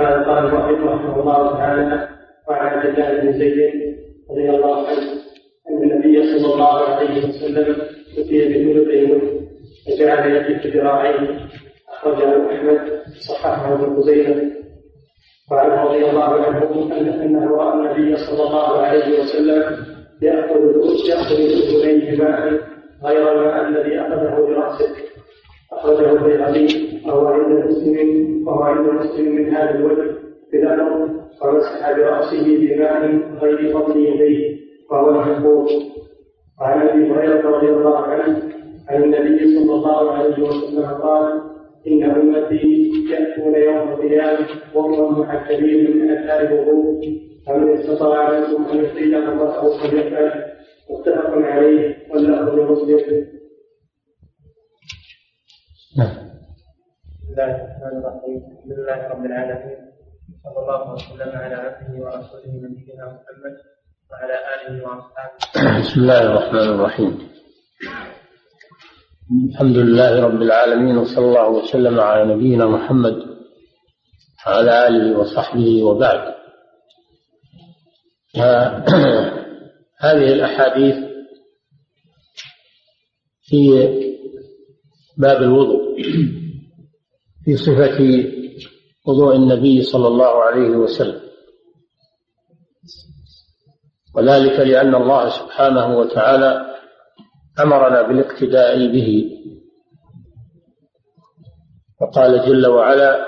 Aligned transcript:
وعلى 0.00 0.24
قال 0.24 0.46
المؤلف 0.46 0.84
رحمه 0.84 1.20
الله 1.20 1.56
تعالى 1.56 2.08
وعن 2.48 2.66
عبد 2.66 2.86
الله 2.86 3.20
بن 3.20 3.32
زيد 3.32 3.96
رضي 4.30 4.50
الله 4.50 4.88
عنه 4.88 5.02
أن 5.70 5.90
النبي 5.90 6.38
صلى 6.38 6.54
الله 6.54 6.78
عليه 6.78 7.28
وسلم 7.28 7.76
أتي 8.18 8.48
بثلثي 8.48 9.06
ملك 9.06 9.40
فجعل 9.86 10.36
يكف 10.36 10.66
ذراعيه. 10.66 11.38
أخرجه 11.88 12.54
أحمد 12.54 13.02
صححه 13.28 13.74
ابن 13.74 13.96
خزيمة. 13.96 14.50
وعنه 15.50 15.82
رضي 15.82 16.10
الله 16.10 16.24
عنه 16.24 16.96
أنه 17.24 17.56
رأى 17.56 17.74
النبي 17.74 18.16
صلى 18.16 18.42
الله 18.46 18.78
عليه 18.80 19.20
وسلم 19.20 19.76
ياخذ 20.22 20.60
يأخذ 21.08 21.34
اذنيه 21.34 22.16
ماء 22.16 22.60
غير 23.04 23.32
الماء 23.32 23.68
الذي 23.68 24.00
أخذه 24.00 24.46
برأسه. 24.46 24.96
أخرجه 25.72 26.12
البيهقي 26.12 26.66
وهو 27.06 27.26
عند 27.26 27.64
مسلم 27.66 28.08
وهو 28.48 28.62
عند 28.62 28.86
مسلم 28.90 29.34
من 29.36 29.54
هذا 29.54 29.70
الوجه 29.74 30.10
بلفظ 30.52 31.10
ومسح 31.42 31.92
براسه 31.96 32.44
بماء 32.58 33.20
غير 33.42 33.72
فضل 33.74 33.96
يديه 34.06 34.56
وهو 34.90 35.12
محفوظ 35.12 35.68
وعن 36.60 36.88
أبي 36.88 37.10
هريرة 37.10 37.50
رضي 37.50 37.68
الله 37.68 37.96
عنه 37.98 38.42
عن 38.88 39.02
النبي 39.02 39.38
صلى 39.58 39.74
الله 39.74 40.12
عليه 40.12 40.42
وسلم 40.42 40.86
قال 40.86 41.40
إن 41.86 42.02
أمتي 42.02 42.90
يأتون 43.10 43.54
يوم 43.54 43.88
القيامة 43.88 44.46
وهم 44.74 45.20
محجبين 45.20 45.96
من 45.96 46.10
أثار 46.10 46.40
الوضوء 46.40 47.00
فمن 47.46 47.70
استطاع 47.78 48.38
منكم 48.40 48.64
أن 48.72 48.84
يحيي 48.84 49.16
الله 49.16 49.78
فليفعل 49.78 50.32
متفق 50.90 51.30
عليه 51.30 51.96
واللفظ 52.10 52.58
لمسلم. 52.90 53.26
نعم. 55.96 56.08
بسم 56.08 57.30
الله 57.30 57.50
الرحمن 57.50 57.98
الرحيم 57.98 58.40
الحمد 58.46 58.78
لله 58.78 59.08
رب 59.08 59.24
العالمين 59.24 59.78
صلى 60.44 60.58
الله 60.62 60.92
وسلم 60.92 61.30
على 61.38 61.54
عبده 61.54 62.04
ورسوله 62.04 62.46
نبينا 62.46 63.04
محمد 63.06 63.56
وعلى 64.10 64.36
آله 64.54 64.74
وأصحابه. 64.86 65.80
بسم 65.80 66.00
الله 66.00 66.22
الرحمن 66.22 66.68
الرحيم. 66.74 67.12
الحمد 69.50 69.76
لله 69.76 70.20
رب 70.20 70.42
العالمين 70.42 70.96
وصلى 70.98 71.24
الله 71.24 71.48
وسلم 71.48 72.00
على 72.00 72.34
نبينا 72.34 72.66
محمد 72.66 73.16
وعلى 74.46 74.86
آله 74.86 75.18
وصحبه 75.18 75.82
وبعد 75.82 76.34
هذه 80.06 80.32
الأحاديث 80.32 80.96
في 83.42 84.09
باب 85.20 85.42
الوضوء. 85.42 86.02
في 87.44 87.56
صفة 87.56 87.98
وضوء 89.06 89.36
النبي 89.36 89.82
صلى 89.82 90.08
الله 90.08 90.42
عليه 90.42 90.70
وسلم. 90.76 91.20
وذلك 94.14 94.60
لأن 94.60 94.94
الله 94.94 95.28
سبحانه 95.28 95.98
وتعالى 95.98 96.66
أمرنا 97.60 98.02
بالاقتداء 98.02 98.92
به. 98.92 99.30
فقال 102.00 102.46
جل 102.46 102.66
وعلا 102.66 103.26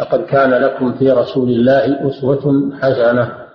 لقد 0.00 0.20
كان 0.24 0.50
لكم 0.50 0.98
في 0.98 1.10
رسول 1.10 1.50
الله 1.50 2.08
أسوة 2.08 2.76
حسنة. 2.80 3.46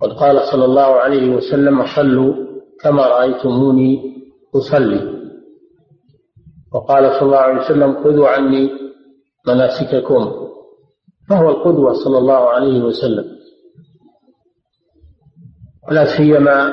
قد 0.00 0.12
قال 0.12 0.40
صلى 0.52 0.64
الله 0.64 0.82
عليه 0.82 1.30
وسلم 1.30 1.86
صلوا 1.96 2.34
كما 2.80 3.06
رأيتموني 3.06 4.16
أصلي. 4.56 5.19
وقال 6.74 7.12
صلى 7.12 7.22
الله 7.22 7.38
عليه 7.38 7.60
وسلم 7.60 8.04
خذوا 8.04 8.28
عني 8.28 8.70
مناسككم. 9.46 10.50
فهو 11.28 11.50
القدوة 11.50 12.04
صلى 12.04 12.18
الله 12.18 12.48
عليه 12.48 12.82
وسلم. 12.82 13.24
ولا 15.88 16.16
سيما 16.16 16.72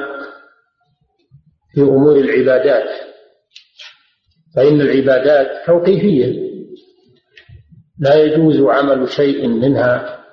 في 1.73 1.81
أمور 1.81 2.15
العبادات. 2.15 2.89
فإن 4.55 4.81
العبادات 4.81 5.67
توقيفية. 5.67 6.47
لا 7.99 8.15
يجوز 8.15 8.61
عمل 8.61 9.09
شيء 9.09 9.47
منها 9.47 10.23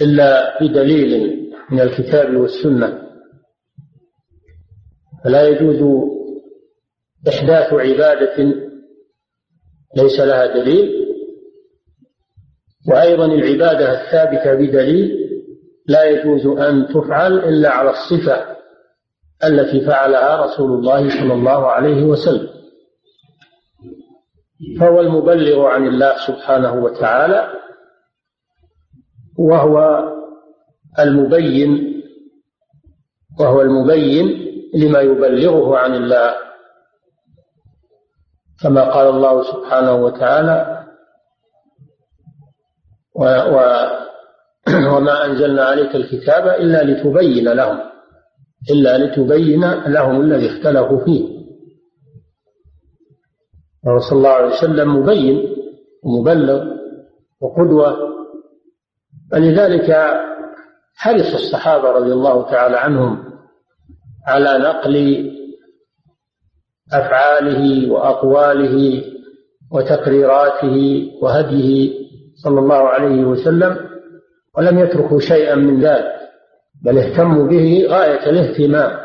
إلا 0.00 0.58
بدليل 0.62 1.42
من 1.70 1.80
الكتاب 1.80 2.36
والسنة. 2.36 3.02
فلا 5.24 5.48
يجوز 5.48 6.12
إحداث 7.28 7.72
عبادة 7.72 8.54
ليس 9.96 10.20
لها 10.20 10.46
دليل 10.46 11.02
وأيضا 12.88 13.24
العبادة 13.24 13.92
الثابتة 14.02 14.54
بدليل 14.54 15.18
لا 15.86 16.04
يجوز 16.04 16.46
أن 16.46 16.88
تفعل 16.88 17.38
إلا 17.38 17.70
على 17.70 17.90
الصفة 17.90 18.56
التي 19.44 19.80
فعلها 19.80 20.44
رسول 20.46 20.72
الله 20.72 21.10
صلى 21.10 21.34
الله 21.34 21.66
عليه 21.66 22.02
وسلم. 22.04 22.48
فهو 24.80 25.00
المبلغ 25.00 25.66
عن 25.66 25.86
الله 25.86 26.14
سبحانه 26.26 26.74
وتعالى 26.84 27.52
وهو 29.38 30.02
المبين 30.98 32.02
وهو 33.40 33.60
المبين 33.60 34.52
لما 34.74 35.00
يبلغه 35.00 35.76
عن 35.76 35.94
الله 35.94 36.34
كما 38.62 38.94
قال 38.94 39.08
الله 39.08 39.42
سبحانه 39.42 39.94
وتعالى 39.94 40.86
و 43.14 43.24
و 43.24 43.58
وما 44.96 45.24
أنزلنا 45.24 45.64
عليك 45.64 45.96
الكتاب 45.96 46.46
إلا 46.48 46.82
لتبين 46.84 47.48
لهم 47.48 47.78
إلا 48.70 48.98
لتبين 48.98 49.70
لهم 49.86 50.20
الذي 50.20 50.46
اختلفوا 50.46 51.04
فيه. 51.04 51.42
صلى 53.98 54.18
الله 54.18 54.30
عليه 54.30 54.48
وسلم 54.48 54.96
مبين 54.96 55.56
ومبلغ 56.02 56.64
وقدوة 57.40 57.96
فلذلك 59.32 59.90
حرص 60.94 61.34
الصحابة 61.34 61.90
رضي 61.90 62.12
الله 62.12 62.50
تعالى 62.50 62.76
عنهم 62.76 63.24
على 64.26 64.58
نقل 64.58 64.96
أفعاله 66.92 67.92
وأقواله 67.92 69.04
وتقريراته 69.72 71.08
وهديه 71.22 71.92
صلى 72.34 72.60
الله 72.60 72.88
عليه 72.88 73.24
وسلم 73.24 73.76
ولم 74.56 74.78
يتركوا 74.78 75.20
شيئا 75.20 75.54
من 75.54 75.80
ذلك 75.84 76.12
بل 76.84 76.98
اهتموا 76.98 77.46
به 77.46 77.86
غاية 77.88 78.30
الاهتمام. 78.30 79.02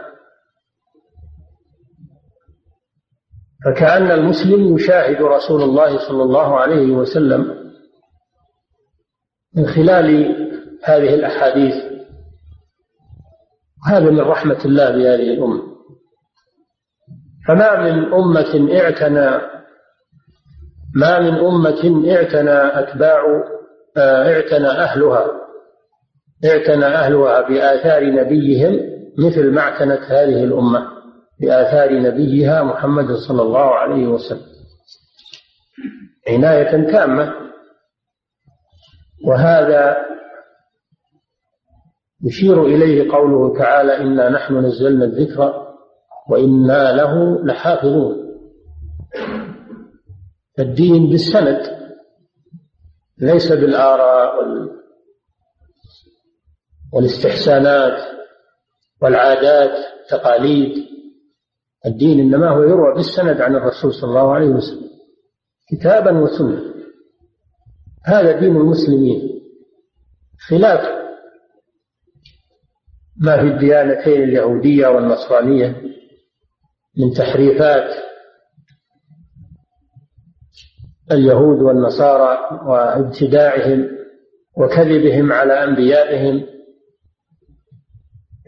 فكأن 3.65 4.11
المسلم 4.11 4.75
يشاهد 4.75 5.21
رسول 5.21 5.61
الله 5.61 6.07
صلى 6.07 6.23
الله 6.23 6.59
عليه 6.59 6.91
وسلم 6.91 7.71
من 9.55 9.67
خلال 9.67 10.07
هذه 10.83 11.13
الأحاديث. 11.13 11.75
هذا 13.87 14.09
من 14.11 14.19
رحمة 14.19 14.65
الله 14.65 14.89
بهذه 14.89 15.33
الأمة. 15.33 15.76
فما 17.47 17.81
من 17.81 18.13
أمة 18.13 18.79
اعتنى 18.81 19.41
ما 20.95 21.19
من 21.19 21.33
أمة 21.33 22.11
اعتنى 22.15 22.79
أتباع 22.79 23.43
آه، 23.97 24.33
اعتنى 24.33 24.67
أهلها 24.67 25.27
اعتنى 26.45 26.85
أهلها 26.85 27.41
بآثار 27.41 28.05
نبيهم 28.05 28.79
مثل 29.17 29.51
ما 29.51 29.61
اعتنت 29.61 30.01
هذه 30.01 30.43
الأمة 30.43 30.87
بآثار 31.41 31.99
نبيها 32.01 32.63
محمد 32.63 33.11
صلى 33.27 33.41
الله 33.41 33.75
عليه 33.75 34.07
وسلم. 34.07 34.47
عناية 36.27 36.91
تامة. 36.91 37.33
وهذا 39.27 39.97
يشير 42.25 42.65
إليه 42.65 43.11
قوله 43.11 43.59
تعالى 43.59 43.97
إنا 43.97 44.29
نحن 44.29 44.57
نزلنا 44.57 45.05
الذكر 45.05 45.66
وإنا 46.29 46.91
له 46.91 47.45
لحافظون. 47.45 48.27
الدين 50.59 51.09
بالسند 51.09 51.77
ليس 53.17 53.51
بالآراء 53.51 54.33
والاستحسانات 56.93 58.17
والعادات 59.01 59.85
تقاليد. 60.09 60.87
الدين 61.85 62.19
إنما 62.19 62.49
هو 62.49 62.63
يروى 62.63 62.93
بالسند 62.95 63.41
عن 63.41 63.55
الرسول 63.55 63.93
صلى 63.93 64.09
الله 64.09 64.33
عليه 64.33 64.49
وسلم 64.49 64.89
كتابا 65.71 66.19
وسنة. 66.19 66.73
هذا 68.05 68.39
دين 68.39 68.55
المسلمين. 68.55 69.41
خلاف 70.49 70.97
ما 73.17 73.37
في 73.41 73.47
الديانتين 73.47 74.23
اليهودية 74.23 74.87
والنصرانية. 74.87 75.96
من 76.97 77.13
تحريفات 77.13 78.03
اليهود 81.11 81.61
والنصارى 81.61 82.37
وابتداعهم 82.67 83.89
وكذبهم 84.57 85.31
على 85.33 85.63
أنبيائهم 85.63 86.45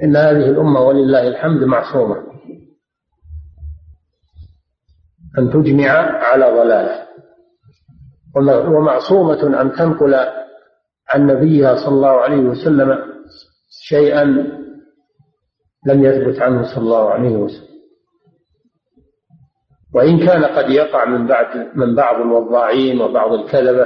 إن 0.03 0.15
هذه 0.15 0.49
الأمة 0.49 0.81
ولله 0.81 1.27
الحمد 1.27 1.63
معصومة. 1.63 2.15
أن 5.37 5.49
تجمع 5.49 5.89
على 6.23 6.45
ضلالة. 6.45 7.09
ومعصومة 8.69 9.61
أن 9.61 9.71
تنقل 9.71 10.15
عن 11.09 11.27
نبيها 11.27 11.75
صلى 11.75 11.95
الله 11.95 12.21
عليه 12.21 12.37
وسلم 12.41 12.97
شيئا 13.69 14.23
لم 15.85 16.03
يثبت 16.03 16.39
عنه 16.39 16.75
صلى 16.75 16.83
الله 16.83 17.09
عليه 17.09 17.35
وسلم. 17.35 17.69
وإن 19.93 20.25
كان 20.25 20.45
قد 20.45 20.69
يقع 20.69 21.05
من 21.05 21.27
بعد 21.27 21.77
من 21.77 21.95
بعض 21.95 22.21
الوضاعين 22.21 23.01
وبعض 23.01 23.33
الكذبة 23.33 23.85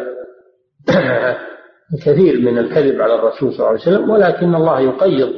كثير 2.05 2.41
من 2.41 2.57
الكذب 2.57 3.01
على 3.01 3.15
الرسول 3.15 3.53
صلى 3.53 3.59
الله 3.59 3.69
عليه 3.69 3.79
وسلم 3.79 4.09
ولكن 4.09 4.55
الله 4.55 4.79
يقيض 4.79 5.33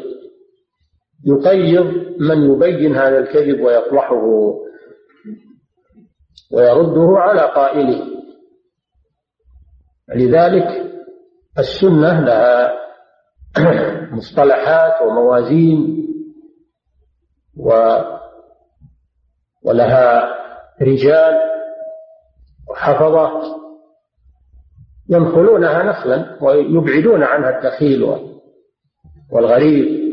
يقيض 1.25 1.85
من 2.19 2.51
يبين 2.51 2.95
هذا 2.95 3.19
الكذب 3.19 3.61
ويطرحه 3.61 4.23
ويرده 6.51 7.19
على 7.19 7.41
قائله. 7.41 8.05
لذلك 10.15 10.91
السنة 11.59 12.19
لها 12.19 12.73
مصطلحات 14.17 15.01
وموازين 15.01 16.05
و 17.57 17.97
ولها 19.63 20.35
رجال 20.81 21.39
وحفظة 22.69 23.41
ينقلونها 25.09 25.83
نقلا 25.83 26.37
ويبعدون 26.41 27.23
عنها 27.23 27.57
الدخيل 27.57 28.03
والغريب 29.31 30.05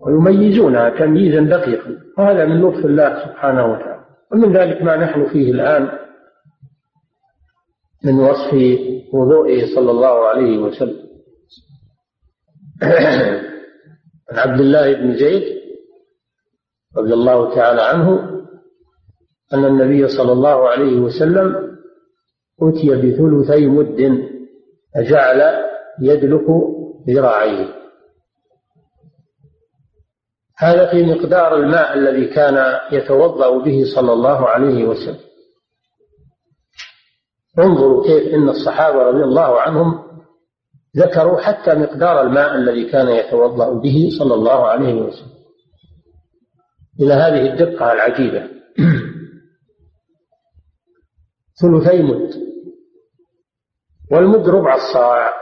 ويميزونها 0.00 0.90
تمييزا 0.90 1.40
دقيقا. 1.40 1.98
وهذا 2.18 2.44
من 2.44 2.62
لطف 2.62 2.84
الله 2.86 3.24
سبحانه 3.24 3.72
وتعالى. 3.72 4.04
ومن 4.32 4.52
ذلك 4.56 4.82
ما 4.82 4.96
نحن 4.96 5.26
فيه 5.26 5.52
الآن 5.52 5.98
من 8.04 8.20
وصف 8.20 8.52
وضوئه 9.12 9.74
صلى 9.74 9.90
الله 9.90 10.28
عليه 10.28 10.58
وسلم. 10.58 11.06
عن 12.82 14.38
عبد 14.50 14.60
الله 14.60 14.92
بن 14.92 15.16
زيد 15.16 15.42
رضي 16.96 17.12
الله 17.12 17.54
تعالى 17.54 17.82
عنه 17.82 18.35
أن 19.54 19.64
النبي 19.64 20.08
صلى 20.08 20.32
الله 20.32 20.68
عليه 20.68 21.00
وسلم 21.00 21.76
أتي 22.62 22.88
بثلثي 22.90 23.66
مد 23.66 24.28
فجعل 24.94 25.64
يدلك 26.02 26.46
ذراعيه. 27.08 27.74
هذا 30.58 30.90
في 30.90 31.02
مقدار 31.02 31.56
الماء 31.56 31.94
الذي 31.94 32.26
كان 32.26 32.80
يتوضأ 32.92 33.62
به 33.64 33.84
صلى 33.94 34.12
الله 34.12 34.48
عليه 34.48 34.84
وسلم. 34.84 35.20
انظروا 37.58 38.06
كيف 38.06 38.34
إن 38.34 38.48
الصحابة 38.48 39.02
رضي 39.02 39.24
الله 39.24 39.60
عنهم 39.60 40.02
ذكروا 40.96 41.40
حتى 41.40 41.74
مقدار 41.74 42.22
الماء 42.22 42.54
الذي 42.54 42.90
كان 42.90 43.08
يتوضأ 43.08 43.72
به 43.72 44.08
صلى 44.18 44.34
الله 44.34 44.66
عليه 44.66 44.94
وسلم. 44.94 45.36
إلى 47.00 47.14
هذه 47.14 47.52
الدقة 47.52 47.92
العجيبة. 47.92 48.48
ثلثي 51.62 52.02
مد. 52.02 52.30
والمد 54.12 54.48
ربع 54.48 54.74
الصاع 54.74 55.32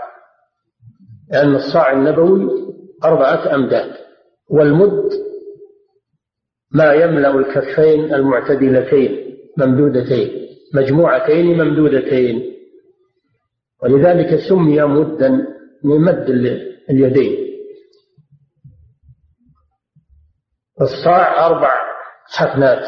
لأن 1.31 1.55
الصاع 1.55 1.93
النبوي 1.93 2.51
أربعة 3.05 3.55
أمداد. 3.55 3.97
والمد 4.51 5.11
ما 6.73 6.93
يملأ 6.93 7.35
الكفين 7.35 8.15
المعتدلتين 8.15 9.37
ممدودتين 9.59 10.49
مجموعتين 10.75 11.59
ممدودتين. 11.59 12.55
ولذلك 13.83 14.41
سمي 14.49 14.83
مدا 14.83 15.29
من 15.85 16.01
مد 16.01 16.31
اليدين. 16.91 17.45
الصاع 20.81 21.47
أربع 21.47 21.71
حفنات. 22.27 22.85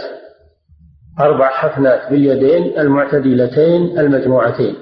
أربع 1.21 1.49
حفنات 1.49 2.11
باليدين 2.11 2.79
المعتدلتين 2.79 3.99
المجموعتين. 3.99 4.77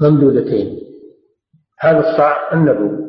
ممدودتين. 0.00 0.80
هذا 1.80 1.98
الصاع 1.98 2.52
النبوي. 2.52 3.04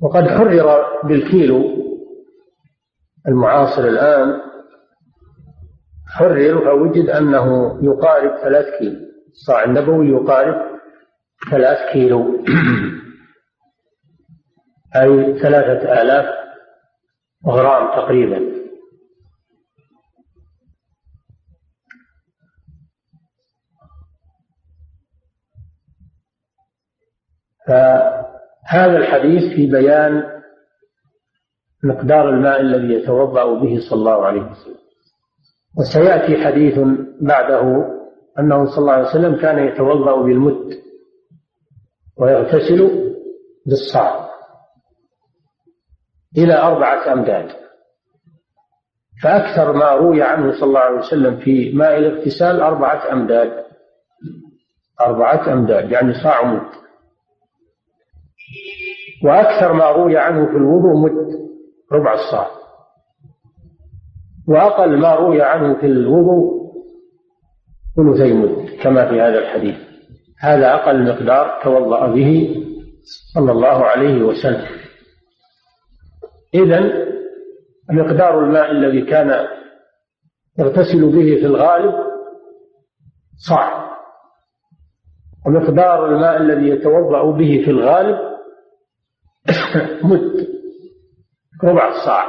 وقد 0.00 0.28
حرر 0.28 0.84
بالكيلو 1.04 1.62
المعاصر 3.28 3.84
الآن. 3.84 4.40
حرر 6.08 6.64
فوجد 6.64 7.08
أنه 7.08 7.78
يقارب 7.82 8.36
ثلاث 8.42 8.78
كيلو. 8.78 8.96
الصاع 9.32 9.64
النبوي 9.64 10.08
يقارب 10.08 10.78
ثلاث 11.50 11.92
كيلو. 11.92 12.44
أي 14.96 15.38
ثلاثة 15.38 16.02
آلاف 16.02 16.45
غرام 17.46 17.96
تقريبا. 17.96 18.56
فهذا 27.68 28.96
الحديث 28.96 29.56
في 29.56 29.66
بيان 29.66 30.22
مقدار 31.84 32.28
الماء 32.28 32.60
الذي 32.60 32.94
يتوضأ 32.94 33.60
به 33.60 33.78
صلى 33.90 33.98
الله 33.98 34.26
عليه 34.26 34.42
وسلم. 34.42 34.76
وسيأتي 35.78 36.44
حديث 36.44 36.78
بعده 37.20 37.86
أنه 38.38 38.64
صلى 38.64 38.78
الله 38.78 38.92
عليه 38.92 39.08
وسلم 39.08 39.36
كان 39.36 39.58
يتوضأ 39.68 40.22
بالمد 40.22 40.78
ويغتسل 42.18 43.12
بالصاع 43.66 44.25
إلى 46.36 46.54
أربعة 46.62 47.12
أمداد. 47.12 47.50
فأكثر 49.22 49.72
ما 49.72 49.90
روي 49.90 50.22
عنه 50.22 50.52
صلى 50.52 50.68
الله 50.68 50.80
عليه 50.80 50.98
وسلم 50.98 51.36
في 51.36 51.72
ماء 51.72 51.98
الاغتسال 51.98 52.60
أربعة 52.60 53.12
أمداد. 53.12 53.64
أربعة 55.00 55.52
أمداد 55.52 55.90
يعني 55.90 56.14
صاع 56.14 56.44
مد. 56.44 56.70
وأكثر 59.24 59.72
ما 59.72 59.90
روي 59.90 60.18
عنه 60.18 60.46
في 60.46 60.56
الوضوء 60.56 60.96
مد 60.96 61.36
ربع 61.92 62.14
الصاع. 62.14 62.46
وأقل 64.48 64.98
ما 64.98 65.14
روي 65.14 65.42
عنه 65.42 65.80
في 65.80 65.86
الوضوء 65.86 66.72
ثلثي 67.96 68.32
مد 68.32 68.68
كما 68.82 69.08
في 69.08 69.20
هذا 69.20 69.38
الحديث. 69.38 69.76
هذا 70.40 70.74
أقل 70.74 71.08
مقدار 71.08 71.60
توضأ 71.64 72.06
به 72.06 72.56
صلى 73.34 73.52
الله 73.52 73.84
عليه 73.84 74.22
وسلم. 74.22 74.85
إذا 76.62 77.06
مقدار 77.90 78.44
الماء 78.44 78.70
الذي 78.70 79.02
كان 79.02 79.46
يغتسل 80.58 81.06
به 81.06 81.40
في 81.40 81.46
الغالب 81.46 81.94
صاع 83.48 83.96
ومقدار 85.46 86.06
الماء 86.06 86.36
الذي 86.36 86.68
يتوضأ 86.68 87.30
به 87.30 87.62
في 87.64 87.70
الغالب 87.70 88.18
مد. 90.10 90.46
ربع 91.64 91.88
الصاع 91.88 92.26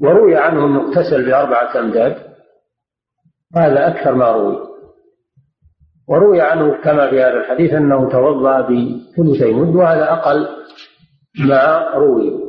وروي 0.00 0.36
عنه 0.36 0.66
أنه 0.66 0.80
اغتسل 0.80 1.26
بأربعة 1.26 1.80
أمداد. 1.80 2.36
هذا 3.56 3.88
أكثر 3.88 4.14
ما 4.14 4.30
روي. 4.30 4.75
وروي 6.08 6.40
عنه 6.40 6.82
كما 6.82 7.10
في 7.10 7.20
هذا 7.20 7.36
الحديث 7.36 7.72
أنه 7.72 8.10
توضأ 8.10 8.60
بثلثي 8.60 9.52
مد 9.52 9.74
وهذا 9.76 10.12
أقل 10.12 10.48
ما 11.48 11.90
روي. 11.94 12.46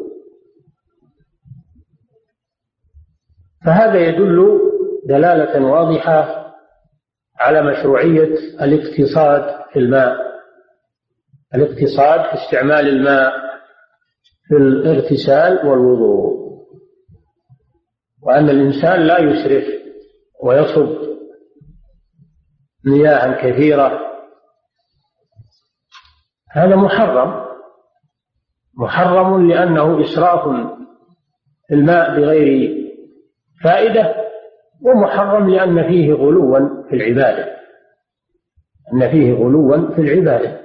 فهذا 3.65 3.99
يدل 3.99 4.59
دلالة 5.07 5.65
واضحة 5.65 6.47
على 7.39 7.71
مشروعية 7.71 8.35
الاقتصاد 8.61 9.65
في 9.73 9.79
الماء. 9.79 10.17
الاقتصاد 11.55 12.21
في 12.21 12.43
استعمال 12.45 12.87
الماء 12.87 13.31
في 14.47 14.55
الاغتسال 14.57 15.67
والوضوء. 15.67 16.37
وأن 18.23 18.49
الإنسان 18.49 18.99
لا 18.99 19.19
يسرف 19.19 19.63
ويصب. 20.43 21.16
مياه 22.87 23.41
كثيرة 23.41 24.07
هذا 26.51 26.75
محرم. 26.75 27.47
محرم 28.79 29.47
لأنه 29.49 30.01
إسراف 30.01 30.69
الماء 31.71 32.19
بغير 32.19 32.77
فائدة 33.63 34.15
ومحرم 34.81 35.49
لأن 35.49 35.87
فيه 35.87 36.13
غلوا 36.13 36.83
في 36.89 36.95
العبادة. 36.95 37.57
أن 38.93 39.11
فيه 39.11 39.33
غلوا 39.33 39.95
في 39.95 40.01
العبادة. 40.01 40.59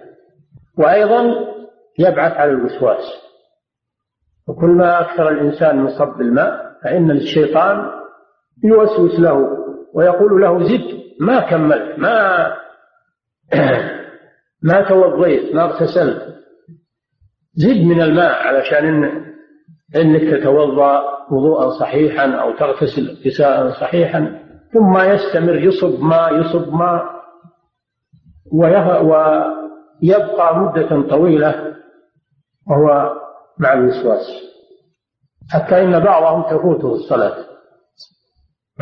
وأيضا 0.79 1.23
يبعث 1.99 2.33
على 2.33 2.51
الوسواس. 2.51 3.03
وكل 4.49 4.71
ما 4.71 5.01
أكثر 5.01 5.29
الإنسان 5.29 5.79
من 5.79 5.99
صب 5.99 6.21
الماء 6.21 6.73
فإن 6.85 7.11
الشيطان 7.11 7.91
يوسوس 8.65 9.21
له 9.21 9.62
ويقول 9.95 10.41
له 10.41 10.65
زد 10.65 11.03
ما 11.21 11.41
كملت 11.41 11.99
ما 11.99 12.47
ما 14.69 14.89
توضيت 14.89 15.55
ما 15.55 15.65
اغتسلت. 15.65 16.33
زد 17.55 17.77
من 17.85 18.03
الماء 18.03 18.33
علشان 18.33 19.05
إن 19.05 19.33
إنك 19.97 20.21
تتوضأ 20.21 21.03
وضوءا 21.31 21.71
صحيحا 21.71 22.31
أو 22.31 22.57
تغتسل 22.57 23.09
اغتسالا 23.09 23.71
صحيحا 23.81 24.39
ثم 24.73 24.99
يستمر 24.99 25.59
يصب 25.59 26.01
ماء 26.01 26.41
يصب 26.41 26.75
ماء 26.75 27.05
ويبقى 28.53 30.59
مدة 30.59 31.09
طويلة 31.09 31.75
وهو 32.71 33.13
مع 33.59 33.73
الوسواس. 33.73 34.27
حتى 35.53 35.83
إن 35.83 36.01
بعضهم 36.01 36.43
تفوته 36.43 36.95
الصلاة. 36.95 37.52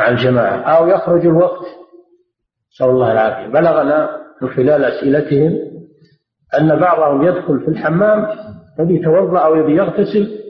مع 0.00 0.08
الجماعة. 0.08 0.60
أو 0.62 0.88
يخرج 0.88 1.26
الوقت. 1.26 1.66
نسأل 2.74 2.86
الله 2.86 3.12
العافية. 3.12 3.52
بلغنا 3.52 4.10
من 4.42 4.48
خلال 4.48 4.84
أسئلتهم 4.84 5.58
أن 6.60 6.80
بعضهم 6.80 7.22
يدخل 7.22 7.60
في 7.60 7.68
الحمام 7.68 8.26
يبي 8.80 8.94
يتوضأ 8.94 9.38
أو 9.38 9.54
يبي 9.54 9.76
يغتسل 9.76 10.40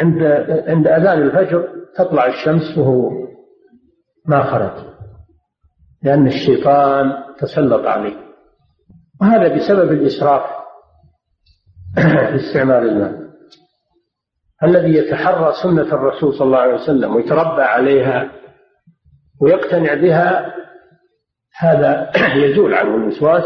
عند 0.00 0.22
عند 0.68 0.86
أذان 0.86 1.22
الفجر 1.22 1.68
تطلع 1.96 2.26
الشمس 2.26 2.78
وهو 2.78 3.10
ما 4.26 4.42
خرج. 4.42 4.86
لأن 6.02 6.26
الشيطان 6.26 7.12
تسلط 7.38 7.86
عليه. 7.86 8.16
وهذا 9.20 9.56
بسبب 9.56 9.92
الإسراف 9.92 10.42
في 11.94 12.36
استعمال 12.36 12.88
الماء. 12.88 13.17
الذي 14.64 14.94
يتحرى 14.94 15.52
سنة 15.62 15.94
الرسول 15.94 16.34
صلى 16.34 16.46
الله 16.46 16.58
عليه 16.58 16.74
وسلم 16.74 17.16
ويتربى 17.16 17.62
عليها 17.62 18.30
ويقتنع 19.40 19.94
بها 19.94 20.54
هذا 21.58 22.12
يزول 22.44 22.74
عنه 22.74 22.94
الوسواس 22.94 23.44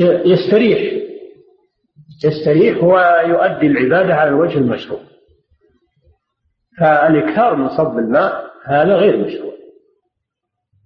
ويستريح. 0.00 1.04
يستريح 2.24 2.84
ويؤدي 2.84 3.66
العبادة 3.66 4.14
على 4.14 4.30
الوجه 4.30 4.58
المشروع. 4.58 5.00
فالإكثار 6.80 7.56
من 7.56 7.68
صب 7.68 7.98
الماء 7.98 8.50
هذا 8.64 8.94
غير 8.94 9.16
مشروع. 9.16 9.54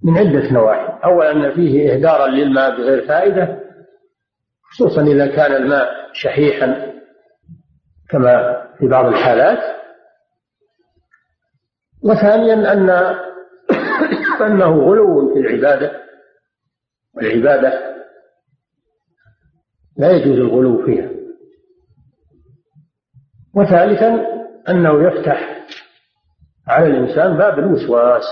من 0.05 0.19
عدة 0.19 0.53
نواحي. 0.53 1.05
أولا 1.05 1.33
أن 1.33 1.55
فيه 1.55 1.93
إهدارا 1.93 2.27
للماء 2.27 2.77
بغير 2.77 3.07
فائدة 3.07 3.61
خصوصا 4.71 5.03
إذا 5.03 5.27
كان 5.27 5.53
الماء 5.53 5.89
شحيحا. 6.13 6.88
كما 8.11 8.65
في 8.79 8.89
بعض 8.89 9.07
الحالات. 9.07 9.79
وثانيا 12.05 12.73
أن 12.73 12.91
أنه 14.47 14.83
غلو 14.83 15.35
في 15.35 15.41
العبادة. 15.41 15.93
والعبادة 17.17 17.97
لا 19.97 20.11
يجوز 20.11 20.39
الغلو 20.39 20.87
فيها. 20.87 21.11
وثالثا 23.55 24.27
أنه 24.69 25.03
يفتح 25.09 25.67
على 26.69 26.87
الإنسان 26.87 27.37
باب 27.37 27.59
الوسواس. 27.59 28.25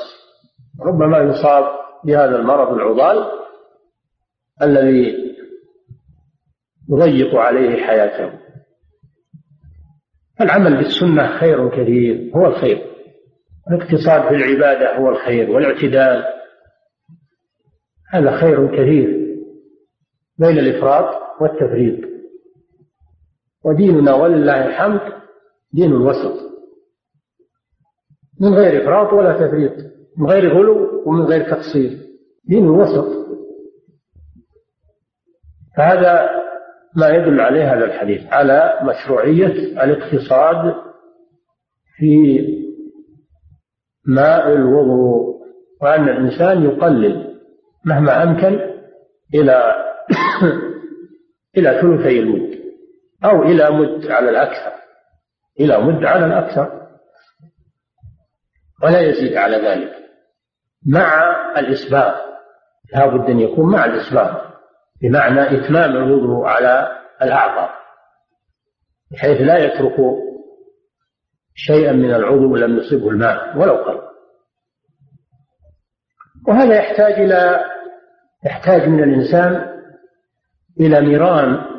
ربما 0.80 1.18
يصاب 1.18 1.64
بهذا 2.04 2.36
المرض 2.36 2.72
العضال 2.72 3.26
الذي 4.62 5.26
يضيق 6.90 7.34
عليه 7.34 7.86
حياته. 7.86 8.45
العمل 10.40 10.76
بالسنة 10.76 11.38
خير 11.38 11.68
كثير 11.70 12.30
هو 12.36 12.46
الخير. 12.46 12.86
الاقتصاد 13.70 14.28
في 14.28 14.34
العبادة 14.34 14.98
هو 14.98 15.08
الخير 15.08 15.50
والاعتدال 15.50 16.24
هذا 18.10 18.36
خير 18.40 18.66
كثير 18.76 19.26
بين 20.38 20.58
الإفراط 20.58 21.22
والتفريط. 21.40 22.08
وديننا 23.64 24.14
ولله 24.14 24.66
الحمد 24.66 25.00
دين 25.72 25.92
الوسط. 25.92 26.46
من 28.40 28.54
غير 28.54 28.82
إفراط 28.82 29.12
ولا 29.12 29.32
تفريط 29.46 29.72
من 30.16 30.26
غير 30.26 30.58
غلو 30.58 31.02
ومن 31.06 31.22
غير 31.22 31.50
تقصير 31.50 31.98
دين 32.44 32.64
الوسط. 32.64 33.26
فهذا 35.76 36.30
ما 36.96 37.08
يدل 37.08 37.40
عليه 37.40 37.74
هذا 37.74 37.84
الحديث 37.84 38.32
على 38.32 38.80
مشروعية 38.82 39.82
الاقتصاد 39.84 40.74
في 41.96 42.40
ماء 44.06 44.52
الوضوء 44.52 45.36
وأن 45.82 46.08
الإنسان 46.08 46.64
يقلل 46.64 47.40
مهما 47.84 48.22
أمكن 48.22 48.60
إلى 49.34 49.74
إلى 51.56 51.80
ثلثي 51.80 52.20
المد 52.20 52.58
أو 53.24 53.42
إلى 53.42 53.70
مد 53.70 54.06
على 54.06 54.30
الأكثر 54.30 54.72
إلى 55.60 55.78
مد 55.78 56.04
على 56.04 56.26
الأكثر. 56.26 56.86
ولا 58.82 59.00
يزيد 59.00 59.36
على 59.36 59.56
ذلك 59.56 59.92
مع 60.86 61.22
الإسباغ 61.58 62.14
لابد 62.92 63.30
أن 63.30 63.40
يكون 63.40 63.72
مع 63.72 63.84
الإسباغ 63.84 64.45
بمعنى 65.02 65.40
إتمام 65.40 65.96
الوضوء 65.96 66.46
على 66.46 67.02
الأعضاء 67.22 67.70
بحيث 69.10 69.40
لا 69.40 69.58
يترك 69.58 69.96
شيئا 71.54 71.92
من 71.92 72.14
العضو 72.14 72.56
لم 72.56 72.76
يصبه 72.78 73.10
الماء 73.10 73.58
ولو 73.58 73.74
قل. 73.74 74.00
وهذا 76.48 76.74
يحتاج 76.74 77.12
إلى 77.12 77.60
يحتاج 78.46 78.88
من 78.88 79.02
الإنسان 79.02 79.76
إلى 80.80 81.00
نيران 81.00 81.76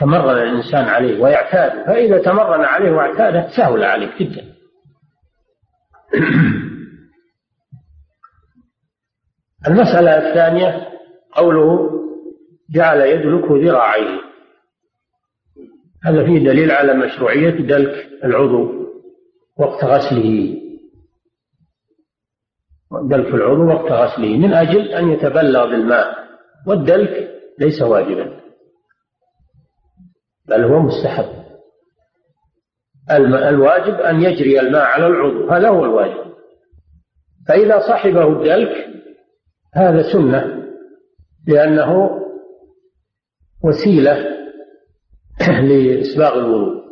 تمرن 0.00 0.38
الإنسان 0.42 0.84
عليه 0.84 1.22
ويعتاد 1.22 1.86
فإذا 1.86 2.22
تمرن 2.22 2.64
عليه 2.64 2.90
واعتاده 2.90 3.48
سهل 3.56 3.84
عليه 3.84 4.18
جدا. 4.18 4.56
المسألة 9.68 10.28
الثانية 10.28 10.95
قوله 11.36 11.90
جعل 12.70 13.00
يدلك 13.00 13.52
ذراعيه 13.52 14.20
هذا 16.04 16.24
فيه 16.24 16.38
دليل 16.38 16.70
على 16.70 16.94
مشروعية 16.94 17.50
دلك 17.50 18.08
العضو 18.24 18.86
وقت 19.58 19.84
غسله. 19.84 20.56
دلك 23.10 23.34
العضو 23.34 23.66
وقت 23.66 23.92
غسله 23.92 24.36
من 24.36 24.54
أجل 24.54 24.88
أن 24.88 25.08
يتبلغ 25.08 25.70
بالماء 25.70 26.14
والدلك 26.66 27.30
ليس 27.58 27.82
واجبا. 27.82 28.40
بل 30.48 30.64
هو 30.64 30.80
مستحب. 30.80 31.46
الواجب 33.48 33.94
أن 33.94 34.22
يجري 34.22 34.60
الماء 34.60 34.82
على 34.82 35.06
العضو 35.06 35.50
هذا 35.50 35.68
هو 35.68 35.84
الواجب. 35.84 36.32
فإذا 37.48 37.78
صحبه 37.88 38.28
الدلك 38.28 38.86
هذا 39.74 40.12
سنة. 40.12 40.65
لأنه 41.46 42.20
وسيلة 43.64 44.36
لإسباغ 45.68 46.38
الوضوء. 46.38 46.86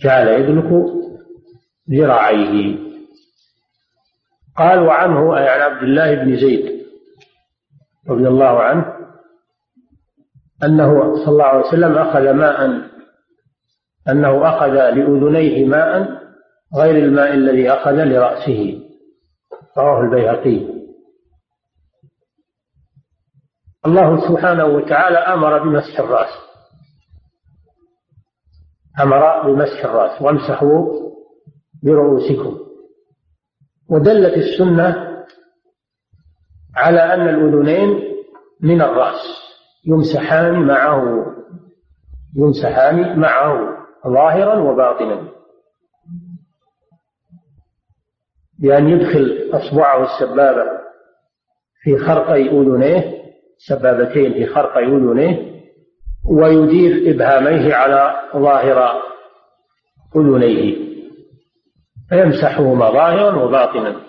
جعل 0.00 0.28
يدلك 0.28 0.92
ذراعيه. 1.90 2.78
قال 4.56 4.78
وعنه 4.78 5.38
أي 5.38 5.48
عن 5.48 5.60
عبد 5.60 5.82
الله 5.82 6.14
بن 6.14 6.36
زيد 6.36 6.86
رضي 8.08 8.28
الله 8.28 8.62
عنه 8.62 8.96
أنه 10.64 11.14
صلى 11.14 11.32
الله 11.32 11.44
عليه 11.44 11.66
وسلم 11.66 11.98
أخذ 11.98 12.30
ماء 12.30 12.90
أنه 14.08 14.48
أخذ 14.48 14.72
لأذنيه 14.72 15.64
ماء 15.64 16.22
غير 16.76 17.04
الماء 17.04 17.34
الذي 17.34 17.70
أخذ 17.70 18.04
لرأسه. 18.04 18.82
رواه 19.78 20.00
البيهقي. 20.00 20.75
الله 23.86 24.28
سبحانه 24.28 24.64
وتعالى 24.64 25.18
أمر 25.18 25.58
بمسح 25.58 26.00
الرأس. 26.00 26.32
أمر 29.00 29.42
بمسح 29.42 29.84
الرأس. 29.84 30.22
وامسحوا 30.22 30.92
برؤوسكم. 31.84 32.58
ودلت 33.90 34.34
السنة 34.36 35.16
على 36.76 37.14
أن 37.14 37.28
الأذنين 37.28 38.02
من 38.60 38.82
الرأس. 38.82 39.22
يمسحان 39.86 40.66
معه. 40.66 41.26
يمسحان 42.36 43.20
معه. 43.20 43.76
ظاهرا 44.06 44.58
وباطنا. 44.58 45.28
بأن 48.58 48.88
يدخل 48.88 49.50
أصبعه 49.52 50.02
السبابة 50.02 50.64
في 51.82 51.98
خرقي 51.98 52.48
أذنيه. 52.48 53.25
سبابتين 53.58 54.32
في 54.32 54.46
خرقي 54.46 54.84
أذنيه 54.84 55.56
ويدير 56.30 57.14
إبهاميه 57.14 57.74
على 57.74 58.16
ظاهر 58.36 59.02
أذنيه 60.16 60.86
فيمسحهما 62.08 62.90
ظاهرا 62.90 63.44
وباطنا. 63.44 64.00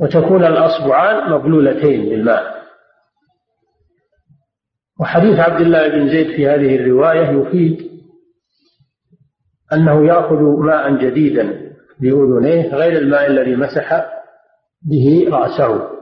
وتكون 0.00 0.44
الأصبعان 0.44 1.30
مبلولتين 1.30 2.08
بالماء. 2.08 2.58
وحديث 5.00 5.38
عبد 5.38 5.60
الله 5.60 5.88
بن 5.88 6.08
زيد 6.08 6.26
في 6.36 6.48
هذه 6.48 6.76
الرواية 6.76 7.28
يفيد 7.28 7.90
أنه 9.72 10.06
يأخذ 10.06 10.42
ماء 10.42 10.96
جديدا 10.96 11.72
بأذنيه 12.00 12.74
غير 12.74 12.98
الماء 12.98 13.26
الذي 13.26 13.56
مسح 13.56 14.06
به 14.82 15.28
رأسه. 15.30 15.97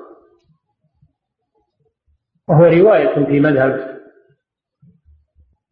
وهو 2.49 2.65
رواية 2.65 3.27
في 3.27 3.41
مذهب 3.41 3.97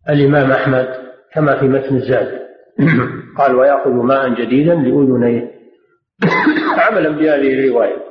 الإمام 0.09 0.53
أحمد 0.53 0.89
كما 1.33 1.61
في 1.61 1.67
متن 1.67 1.97
الزاد. 1.97 2.45
قال 3.39 3.55
ويأخذ 3.55 3.91
ماء 3.91 4.29
جديدا 4.29 4.75
لأذنيه. 4.75 5.55
عملا 6.79 7.09
بهذه 7.09 7.55
الرواية. 7.55 8.05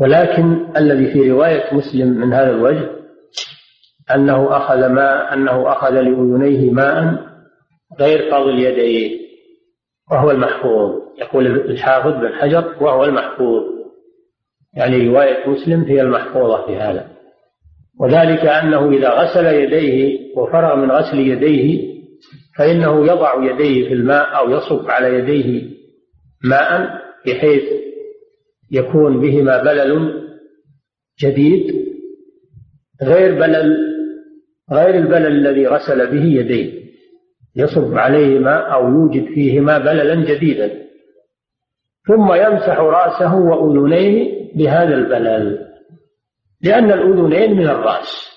ولكن 0.00 0.76
الذي 0.76 1.12
في 1.12 1.30
رواية 1.30 1.74
مسلم 1.74 2.08
من 2.08 2.32
هذا 2.32 2.50
الوجه 2.50 2.90
أنه 4.14 4.56
أخذ 4.56 4.88
ماء 4.88 5.34
أنه 5.34 5.72
أخذ 5.72 5.90
لأذنيه 5.90 6.70
ماء 6.70 7.26
غير 8.00 8.30
فضل 8.30 8.58
يديه 8.58 9.24
وهو 10.10 10.30
المحفوظ. 10.30 11.02
يقول 11.18 11.46
الحافظ 11.46 12.12
بن 12.12 12.32
حجر 12.32 12.76
وهو 12.80 13.04
المحفوظ. 13.04 13.73
يعني 14.76 15.08
رواية 15.08 15.48
مسلم 15.48 15.80
هي 15.84 16.00
المحفوظة 16.00 16.66
في 16.66 16.76
هذا. 16.76 17.14
وذلك 18.00 18.46
أنه 18.46 18.90
إذا 18.90 19.08
غسل 19.08 19.46
يديه 19.46 20.18
وفرغ 20.36 20.76
من 20.76 20.90
غسل 20.90 21.18
يديه 21.18 21.94
فإنه 22.58 23.06
يضع 23.06 23.44
يديه 23.44 23.88
في 23.88 23.94
الماء 23.94 24.38
أو 24.38 24.50
يصب 24.50 24.90
على 24.90 25.18
يديه 25.18 25.70
ماء 26.44 26.90
بحيث 27.26 27.62
يكون 28.72 29.20
بهما 29.20 29.62
بلل 29.62 30.22
جديد 31.20 31.84
غير 33.02 33.34
بلل 33.34 33.76
غير 34.72 34.94
البلل 34.94 35.46
الذي 35.46 35.66
غسل 35.66 36.10
به 36.10 36.24
يديه. 36.24 36.84
يصب 37.56 37.94
عليهما 37.94 38.56
أو 38.56 38.88
يوجد 38.88 39.24
فيهما 39.24 39.78
بللا 39.78 40.34
جديدا. 40.34 40.83
ثم 42.06 42.32
يمسح 42.32 42.78
رأسه 42.78 43.34
وأذنيه 43.34 44.44
بهذا 44.54 44.94
البلل. 44.94 45.58
لأن 46.62 46.92
الأذنين 46.92 47.56
من 47.56 47.68
الرأس. 47.68 48.34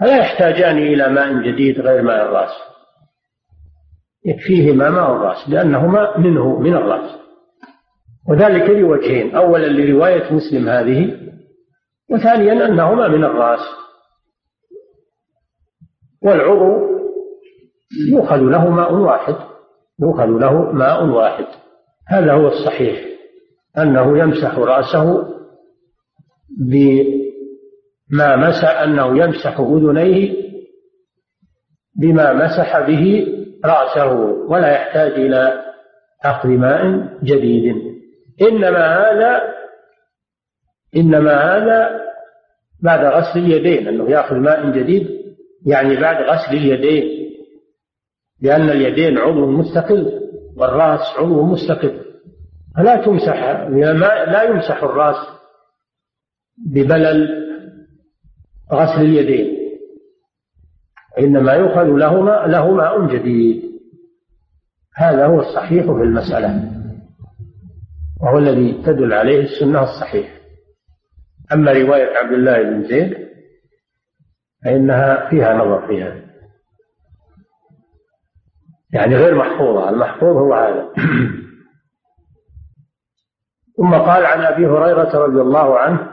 فلا 0.00 0.16
يحتاجان 0.16 0.78
إلى 0.78 1.08
ماء 1.08 1.32
جديد 1.32 1.80
غير 1.80 2.02
ماء 2.02 2.24
الرأس. 2.24 2.50
يكفيهما 4.26 4.90
ماء 4.90 5.12
الرأس 5.12 5.48
لأنهما 5.48 6.18
منه 6.18 6.58
من 6.58 6.74
الرأس. 6.74 7.20
وذلك 8.28 8.70
لوجهين 8.70 9.36
أولا 9.36 9.66
لرواية 9.66 10.32
مسلم 10.32 10.68
هذه 10.68 11.20
وثانيا 12.10 12.52
أنهما 12.52 13.08
من 13.08 13.24
الرأس. 13.24 13.60
والعضو 16.22 16.90
يؤخذ 18.12 18.36
له 18.36 18.70
ماء 18.70 18.94
واحد 18.94 19.36
يؤخذ 20.02 20.26
له 20.26 20.72
ماء 20.72 21.04
واحد. 21.04 21.59
هذا 22.10 22.32
هو 22.32 22.48
الصحيح 22.48 23.04
أنه 23.78 24.18
يمسح 24.18 24.58
رأسه 24.58 25.28
بما 26.58 28.36
مسح 28.36 28.80
أنه 28.80 29.24
يمسح 29.24 29.60
أذنيه 29.60 30.34
بما 32.00 32.32
مسح 32.32 32.80
به 32.86 33.26
رأسه 33.64 34.12
ولا 34.48 34.72
يحتاج 34.72 35.12
إلى 35.12 35.62
أخذ 36.24 36.48
ماء 36.48 37.08
جديد. 37.22 37.74
إنما 38.42 38.98
هذا 38.98 39.42
إنما 40.96 41.56
هذا 41.56 42.00
بعد 42.82 43.04
غسل 43.04 43.38
اليدين 43.38 43.88
أنه 43.88 44.10
يأخذ 44.10 44.36
ماء 44.36 44.70
جديد 44.70 45.08
يعني 45.66 45.96
بعد 46.00 46.22
غسل 46.22 46.56
اليدين 46.56 47.30
لأن 48.42 48.70
اليدين 48.70 49.18
عضو 49.18 49.46
مستقل. 49.46 50.19
والرأس 50.56 51.00
عضو 51.18 51.42
مستقل. 51.42 52.00
فلا 52.76 53.04
تمسح 53.04 53.34
لا 54.28 54.42
يمسح 54.42 54.82
الرأس 54.82 55.16
ببلل 56.66 57.28
غسل 58.72 59.00
اليدين 59.00 59.56
إنما 61.18 61.52
يؤخذ 61.52 61.84
لهما 61.84 62.46
له 62.46 62.74
ماء 62.74 63.06
جديد. 63.06 63.70
هذا 64.96 65.26
هو 65.26 65.40
الصحيح 65.40 65.84
في 65.84 65.90
المسألة 65.90 66.70
وهو 68.20 68.38
الذي 68.38 68.82
تدل 68.82 69.12
عليه 69.12 69.40
السنة 69.40 69.82
الصحيحة 69.82 70.40
أما 71.52 71.72
رواية 71.72 72.16
عبد 72.16 72.32
الله 72.32 72.62
بن 72.62 72.88
زيد 72.88 73.16
فإنها 74.64 75.30
فيها 75.30 75.54
نظر 75.54 75.86
في 75.86 76.02
هذا. 76.02 76.29
يعني 78.92 79.16
غير 79.16 79.34
محفوظة 79.34 79.88
المحفوظ 79.88 80.36
هو 80.36 80.54
هذا. 80.54 80.88
ثم 83.76 83.94
قال 83.94 84.26
عن 84.26 84.40
أبي 84.40 84.66
هريرة 84.66 85.18
رضي 85.18 85.40
الله 85.40 85.78
عنه 85.78 86.10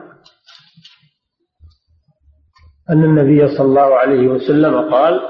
أن 2.89 3.03
النبي 3.03 3.47
صلى 3.47 3.65
الله 3.65 3.95
عليه 3.95 4.27
وسلم 4.27 4.89
قال 4.91 5.21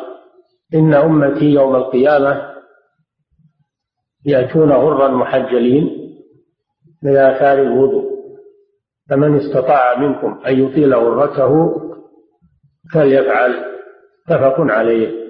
إن 0.73 0.93
أمتي 0.93 1.45
يوم 1.45 1.75
القيامة 1.75 2.53
يأتون 4.25 4.71
غرا 4.71 5.07
محجلين 5.07 5.89
بآثار 7.03 7.61
الوضوء 7.61 8.17
فمن 9.09 9.37
استطاع 9.37 9.99
منكم 9.99 10.41
أن 10.47 10.59
يطيل 10.59 10.95
غرته 10.95 11.81
فليفعل 12.93 13.65
متفق 14.29 14.55
عليه. 14.59 15.27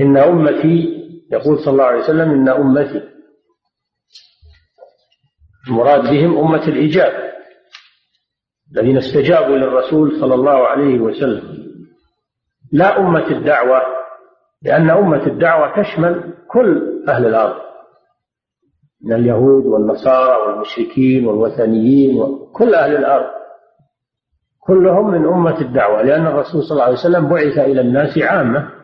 إن 0.00 0.16
أمتي 0.16 0.98
يقول 1.32 1.58
صلى 1.58 1.72
الله 1.72 1.84
عليه 1.84 2.02
وسلم 2.02 2.30
إن 2.30 2.48
أمتي. 2.48 3.02
المراد 5.68 6.00
بهم 6.00 6.38
أمة 6.38 6.68
الإجابة 6.68 7.28
الذين 8.76 8.96
استجابوا 8.96 9.56
للرسول 9.56 10.20
صلى 10.20 10.34
الله 10.34 10.66
عليه 10.66 10.98
وسلم. 10.98 11.68
لا 12.72 13.00
أمة 13.00 13.26
الدعوة 13.30 13.80
لأن 14.62 14.90
أمة 14.90 15.26
الدعوة 15.26 15.82
تشمل 15.82 16.34
كل 16.48 17.04
أهل 17.08 17.26
الأرض. 17.26 17.60
من 19.04 19.12
اليهود 19.12 19.66
والنصارى 19.66 20.42
والمشركين 20.46 21.26
والوثنيين 21.26 22.16
وكل 22.16 22.74
أهل 22.74 22.96
الأرض. 22.96 23.30
كلهم 24.60 25.10
من 25.10 25.26
أمة 25.26 25.60
الدعوة 25.60 26.02
لأن 26.02 26.26
الرسول 26.26 26.62
صلى 26.62 26.72
الله 26.72 26.84
عليه 26.84 26.94
وسلم 26.94 27.28
بعث 27.28 27.58
إلى 27.58 27.80
الناس 27.80 28.18
عامة. 28.18 28.77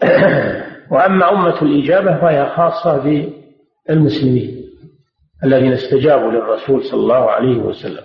وأما 0.92 1.32
أمة 1.32 1.62
الإجابة 1.62 2.20
فهي 2.20 2.46
خاصة 2.46 3.02
بالمسلمين 3.88 4.60
الذين 5.44 5.72
استجابوا 5.72 6.30
للرسول 6.30 6.84
صلى 6.84 7.00
الله 7.00 7.30
عليه 7.30 7.58
وسلم. 7.58 8.04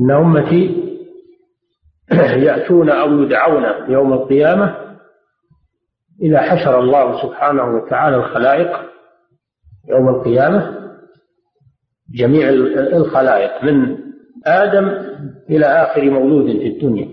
إن 0.00 0.10
أمتي 0.10 0.82
يأتون 2.46 2.90
أو 2.90 3.22
يدعون 3.22 3.90
يوم 3.90 4.12
القيامة 4.12 4.76
إذا 6.22 6.40
حشر 6.40 6.80
الله 6.80 7.22
سبحانه 7.22 7.64
وتعالى 7.64 8.16
الخلائق 8.16 8.80
يوم 9.88 10.08
القيامة 10.08 10.82
جميع 12.14 12.48
الخلائق 12.96 13.64
من 13.64 13.98
آدم 14.46 14.88
إلى 15.50 15.66
آخر 15.66 16.10
مولود 16.10 16.46
في 16.46 16.66
الدنيا. 16.66 17.08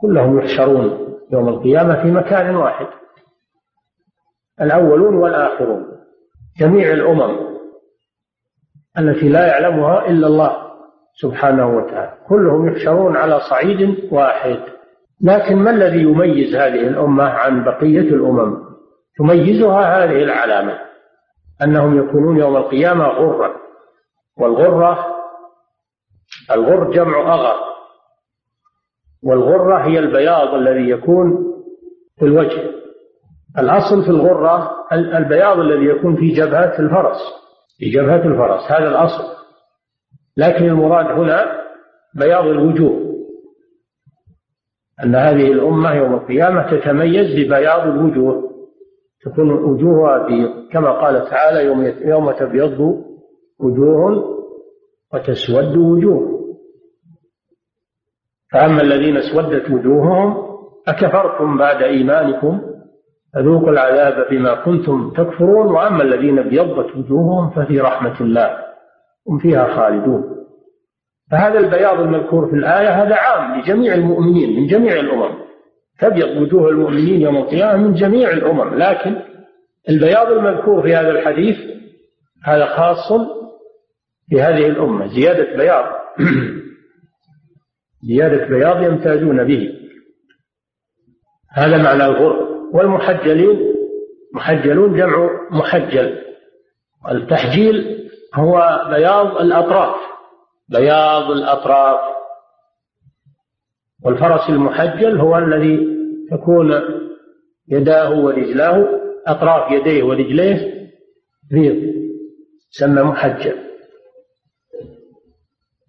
كلهم 0.00 0.38
يحشرون 0.38 1.10
يوم 1.32 1.48
القيامة 1.48 2.02
في 2.02 2.10
مكان 2.10 2.56
واحد. 2.56 2.86
الأولون 4.60 5.14
والآخرون. 5.16 5.86
جميع 6.60 6.92
الأمم. 6.92 7.50
التي 8.98 9.28
لا 9.28 9.46
يعلمها 9.46 10.06
إلا 10.06 10.26
الله 10.26 10.70
سبحانه 11.14 11.76
وتعالى. 11.76 12.14
كلهم 12.28 12.68
يحشرون 12.68 13.16
على 13.16 13.40
صعيد 13.40 14.08
واحد. 14.12 14.60
لكن 15.22 15.56
ما 15.56 15.70
الذي 15.70 16.02
يميز 16.02 16.54
هذه 16.54 16.88
الأمة 16.88 17.24
عن 17.24 17.64
بقية 17.64 18.00
الأمم؟ 18.00 18.64
تميزها 19.18 20.04
هذه 20.04 20.22
العلامة. 20.22 20.78
أنهم 21.62 21.98
يكونون 21.98 22.36
يوم 22.36 22.56
القيامة 22.56 23.04
غرة. 23.04 23.56
والغرة 24.38 25.06
الغر 26.50 26.90
جمع 26.90 27.34
أغر 27.34 27.69
والغرة 29.24 29.78
هي 29.78 29.98
البياض 29.98 30.54
الذي 30.54 30.90
يكون 30.90 31.46
في 32.18 32.24
الوجه. 32.24 32.70
الأصل 33.58 34.02
في 34.04 34.10
الغرة 34.10 34.70
البياض 34.92 35.58
الذي 35.58 35.86
يكون 35.86 36.16
في 36.16 36.28
جبهة 36.28 36.78
الفرس 36.78 37.18
في 37.78 37.90
جبهة 37.90 38.24
الفرس 38.26 38.72
هذا 38.72 38.88
الأصل. 38.88 39.24
لكن 40.36 40.64
المراد 40.64 41.06
هنا 41.06 41.60
بياض 42.14 42.46
الوجوه 42.46 43.10
أن 45.04 45.14
هذه 45.14 45.52
الأمة 45.52 45.94
يوم 45.94 46.14
القيامة 46.14 46.70
تتميز 46.70 47.34
ببياض 47.34 47.88
الوجوه. 47.88 48.50
تكون 49.24 49.50
وجوهها 49.50 50.28
كما 50.72 50.90
قال 50.90 51.30
تعالى 51.30 51.64
يوم 51.64 51.92
يوم 52.04 52.30
تبيض 52.30 52.80
وجوه 53.60 54.24
وتسود 55.14 55.76
وجوه. 55.76 56.39
فأما 58.52 58.82
الذين 58.82 59.16
اسودت 59.16 59.70
وجوههم 59.70 60.50
أكفرتم 60.88 61.58
بعد 61.58 61.82
إيمانكم؟ 61.82 62.60
فذوقوا 63.34 63.70
العذاب 63.70 64.26
بما 64.30 64.54
كنتم 64.54 65.10
تكفرون 65.10 65.66
وأما 65.66 66.02
الذين 66.02 66.38
ابيضت 66.38 66.96
وجوههم 66.96 67.50
ففي 67.50 67.80
رحمة 67.80 68.20
الله 68.20 68.56
هم 69.28 69.38
فيها 69.38 69.76
خالدون. 69.76 70.36
فهذا 71.30 71.58
البياض 71.58 72.00
المذكور 72.00 72.50
في 72.50 72.56
الآية 72.56 72.88
هذا 72.88 73.14
عام 73.14 73.60
لجميع 73.60 73.94
المؤمنين 73.94 74.60
من 74.60 74.66
جميع 74.66 74.92
الأمم. 74.92 75.34
تبيض 76.00 76.42
وجوه 76.42 76.68
المؤمنين 76.68 77.20
يوم 77.20 77.36
القيامة 77.36 77.76
من 77.76 77.94
جميع 77.94 78.30
الأمم. 78.30 78.74
لكن 78.74 79.16
البياض 79.88 80.32
المذكور 80.32 80.82
في 80.82 80.96
هذا 80.96 81.10
الحديث 81.10 81.56
هذا 82.44 82.66
خاص 82.66 83.12
بهذه 84.30 84.66
الأمة 84.66 85.06
زيادة 85.06 85.56
بياض. 85.56 85.84
زيادة 88.02 88.46
بياض 88.46 88.82
يمتازون 88.82 89.44
به. 89.44 89.72
هذا 91.50 91.82
معنى 91.82 92.06
الغر. 92.06 92.50
والمحجلين 92.72 93.74
محجلون 94.34 94.96
جمع 94.96 95.30
محجل. 95.50 96.18
التحجيل 97.10 98.08
هو 98.34 98.86
بياض 98.90 99.36
الأطراف. 99.36 99.96
بياض 100.68 101.30
الأطراف. 101.30 102.00
والفرس 104.04 104.50
المحجل 104.50 105.20
هو 105.20 105.38
الذي 105.38 105.86
تكون 106.30 106.82
يداه 107.68 108.18
ورجلاه 108.18 109.00
أطراف 109.26 109.72
يديه 109.72 110.02
ورجليه 110.02 110.90
بيض 111.50 111.94
سمى 112.70 113.02
محجل. 113.02 113.56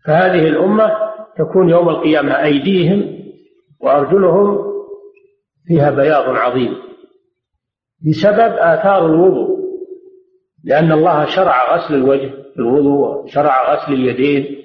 فهذه 0.06 0.48
الأمة 0.48 1.11
تكون 1.38 1.70
يوم 1.70 1.90
القيامة 1.90 2.44
أيديهم 2.44 3.22
وأرجلهم 3.82 4.72
فيها 5.66 5.92
بياض 5.92 6.36
عظيم 6.36 6.78
بسبب 8.10 8.54
آثار 8.58 9.06
الوضوء 9.06 9.62
لأن 10.64 10.92
الله 10.92 11.26
شرع 11.26 11.76
غسل 11.76 11.96
الوجه 11.96 12.30
في 12.30 12.60
الوضوء 12.60 13.28
شرع 13.28 13.74
غسل 13.74 13.94
اليدين 13.94 14.58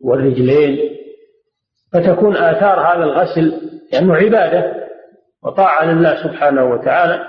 والرجلين 0.00 0.78
فتكون 1.92 2.36
آثار 2.36 2.80
هذا 2.80 3.04
الغسل 3.04 3.52
لأنه 3.92 4.14
عبادة 4.14 4.88
وطاعة 5.42 5.84
لله 5.92 6.22
سبحانه 6.22 6.64
وتعالى 6.64 7.24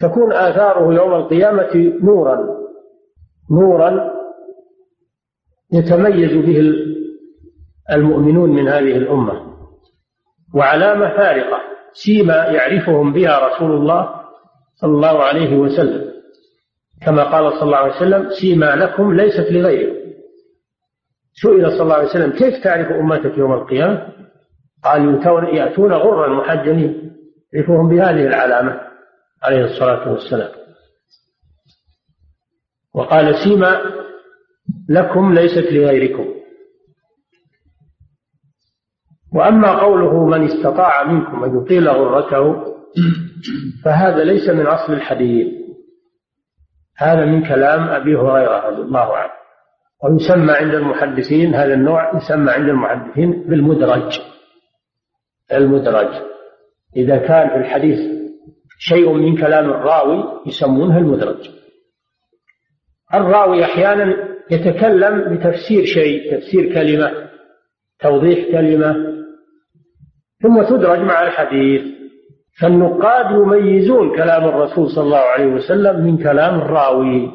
تكون 0.00 0.32
آثاره 0.32 0.94
يوم 0.94 1.14
القيامة 1.14 1.98
نورا 2.02 2.60
نورا 3.50 4.10
يتميز 5.72 6.32
به 6.32 6.89
المؤمنون 7.92 8.50
من 8.50 8.68
هذه 8.68 8.96
الأمة 8.96 9.50
وعلامة 10.54 11.16
فارقة 11.16 11.60
سيما 11.92 12.34
يعرفهم 12.34 13.12
بها 13.12 13.48
رسول 13.48 13.72
الله 13.72 14.14
صلى 14.74 14.90
الله 14.90 15.22
عليه 15.22 15.56
وسلم. 15.56 16.10
كما 17.06 17.24
قال 17.24 17.52
صلى 17.52 17.62
الله 17.62 17.76
عليه 17.76 17.96
وسلم 17.96 18.30
سيما 18.30 18.76
لكم 18.76 19.14
ليست 19.14 19.52
لغيركم. 19.52 20.10
سئل 21.32 21.70
صلى 21.70 21.82
الله 21.82 21.94
عليه 21.94 22.08
وسلم 22.08 22.32
كيف 22.32 22.64
تعرف 22.64 22.86
أمتك 22.92 23.38
يوم 23.38 23.52
القيامة؟ 23.52 24.08
قال 24.84 25.04
يأتون 25.54 25.92
غرا 25.92 26.28
محجلين. 26.28 27.16
يعرفهم 27.52 27.88
بهذه 27.88 28.26
العلامة 28.26 28.80
عليه 29.42 29.64
الصلاة 29.64 30.12
والسلام. 30.12 30.50
وقال 32.94 33.34
سيما 33.44 33.80
لكم 34.88 35.34
ليست 35.34 35.72
لغيركم. 35.72 36.39
وأما 39.34 39.80
قوله 39.80 40.26
من 40.26 40.44
استطاع 40.44 41.04
منكم 41.04 41.44
أن 41.44 41.62
يطيل 41.62 41.88
غرته 41.88 42.64
فهذا 43.84 44.24
ليس 44.24 44.48
من 44.48 44.66
أصل 44.66 44.92
الحديث. 44.92 45.60
هذا 46.98 47.24
من 47.24 47.48
كلام 47.48 47.88
أبي 47.88 48.16
هريرة 48.16 48.66
رضي 48.68 48.82
الله 48.82 49.16
عنه. 49.16 49.30
ويسمى 50.04 50.52
عند 50.52 50.74
المحدثين 50.74 51.54
هذا 51.54 51.74
النوع 51.74 52.16
يسمى 52.16 52.50
عند 52.50 52.68
المحدثين 52.68 53.44
بالمدرج. 53.48 54.20
المدرج. 55.52 56.22
إذا 56.96 57.16
كان 57.16 57.48
في 57.48 57.56
الحديث 57.56 57.98
شيء 58.78 59.12
من 59.12 59.36
كلام 59.36 59.70
الراوي 59.70 60.42
يسمونه 60.46 60.98
المدرج. 60.98 61.50
الراوي 63.14 63.64
أحيانا 63.64 64.30
يتكلم 64.50 65.34
بتفسير 65.34 65.84
شيء 65.84 66.36
تفسير 66.36 66.74
كلمة 66.74 67.30
توضيح 68.00 68.50
كلمة 68.52 69.09
ثم 70.42 70.62
تدرج 70.62 70.98
مع 70.98 71.22
الحديث. 71.22 71.82
فالنقاد 72.60 73.30
يميزون 73.30 74.16
كلام 74.16 74.44
الرسول 74.44 74.90
صلى 74.90 75.04
الله 75.04 75.18
عليه 75.18 75.46
وسلم 75.46 76.04
من 76.04 76.18
كلام 76.18 76.60
الراوي. 76.60 77.32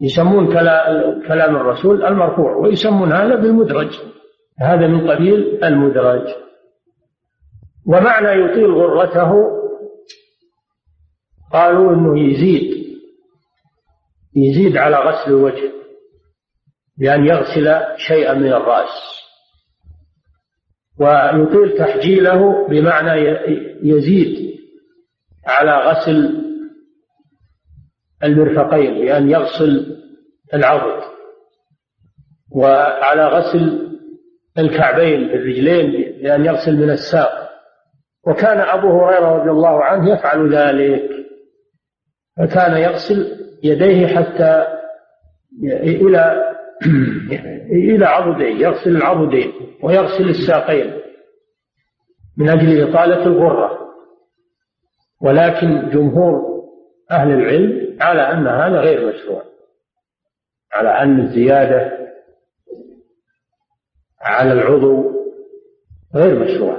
يسمون 0.00 0.52
كلام 1.28 1.56
الرسول 1.56 2.04
المرفوع 2.04 2.56
ويسمون 2.56 3.12
هذا 3.12 3.34
بالمدرج. 3.34 3.98
هذا 4.60 4.86
من 4.86 5.10
قبيل 5.10 5.64
المدرج. 5.64 6.34
ومعنى 7.86 8.44
يطيل 8.44 8.74
غرته 8.74 9.32
قالوا 11.52 11.94
إنه 11.94 12.20
يزيد 12.20 12.78
يزيد 14.36 14.76
على 14.76 14.96
غسل 14.96 15.30
الوجه 15.30 15.72
بأن 16.98 17.26
يغسل 17.26 17.80
شيئا 17.96 18.34
من 18.34 18.52
الرأس. 18.52 19.17
ويطيل 21.00 21.78
تحجيله 21.78 22.68
بمعنى 22.68 23.38
يزيد 23.82 24.58
على 25.46 25.72
غسل 25.72 26.44
المرفقين 28.24 28.94
بأن 28.94 29.30
يغسل 29.30 29.96
العضد 30.54 31.02
وعلى 32.52 33.26
غسل 33.26 33.88
الكعبين 34.58 35.30
الرجلين 35.30 35.90
بأن 36.22 36.44
يغسل 36.44 36.76
من 36.76 36.90
الساق. 36.90 37.48
وكان 38.26 38.60
أبو 38.60 38.88
هريرة 38.88 39.38
رضي 39.38 39.50
الله 39.50 39.84
عنه 39.84 40.12
يفعل 40.12 40.54
ذلك 40.54 41.10
فكان 42.36 42.76
يغسل 42.76 43.38
يديه 43.62 44.06
حتى 44.06 44.66
إلى 45.82 46.47
إلى 47.72 48.04
عضدين 48.04 48.56
يغسل 48.56 48.96
العضدين 48.96 49.52
ويغسل 49.82 50.28
الساقين 50.28 51.00
من 52.36 52.48
أجل 52.48 52.88
إطالة 52.88 53.26
الغرة. 53.26 53.78
ولكن 55.20 55.90
جمهور 55.90 56.64
أهل 57.10 57.30
العلم 57.30 57.96
على 58.00 58.22
أن 58.22 58.46
هذا 58.46 58.80
غير 58.80 59.08
مشروع 59.08 59.42
على 60.72 60.88
أن 60.88 61.20
الزيادة 61.20 62.08
على 64.20 64.52
العضو 64.52 65.12
غير 66.14 66.38
مشروع 66.38 66.78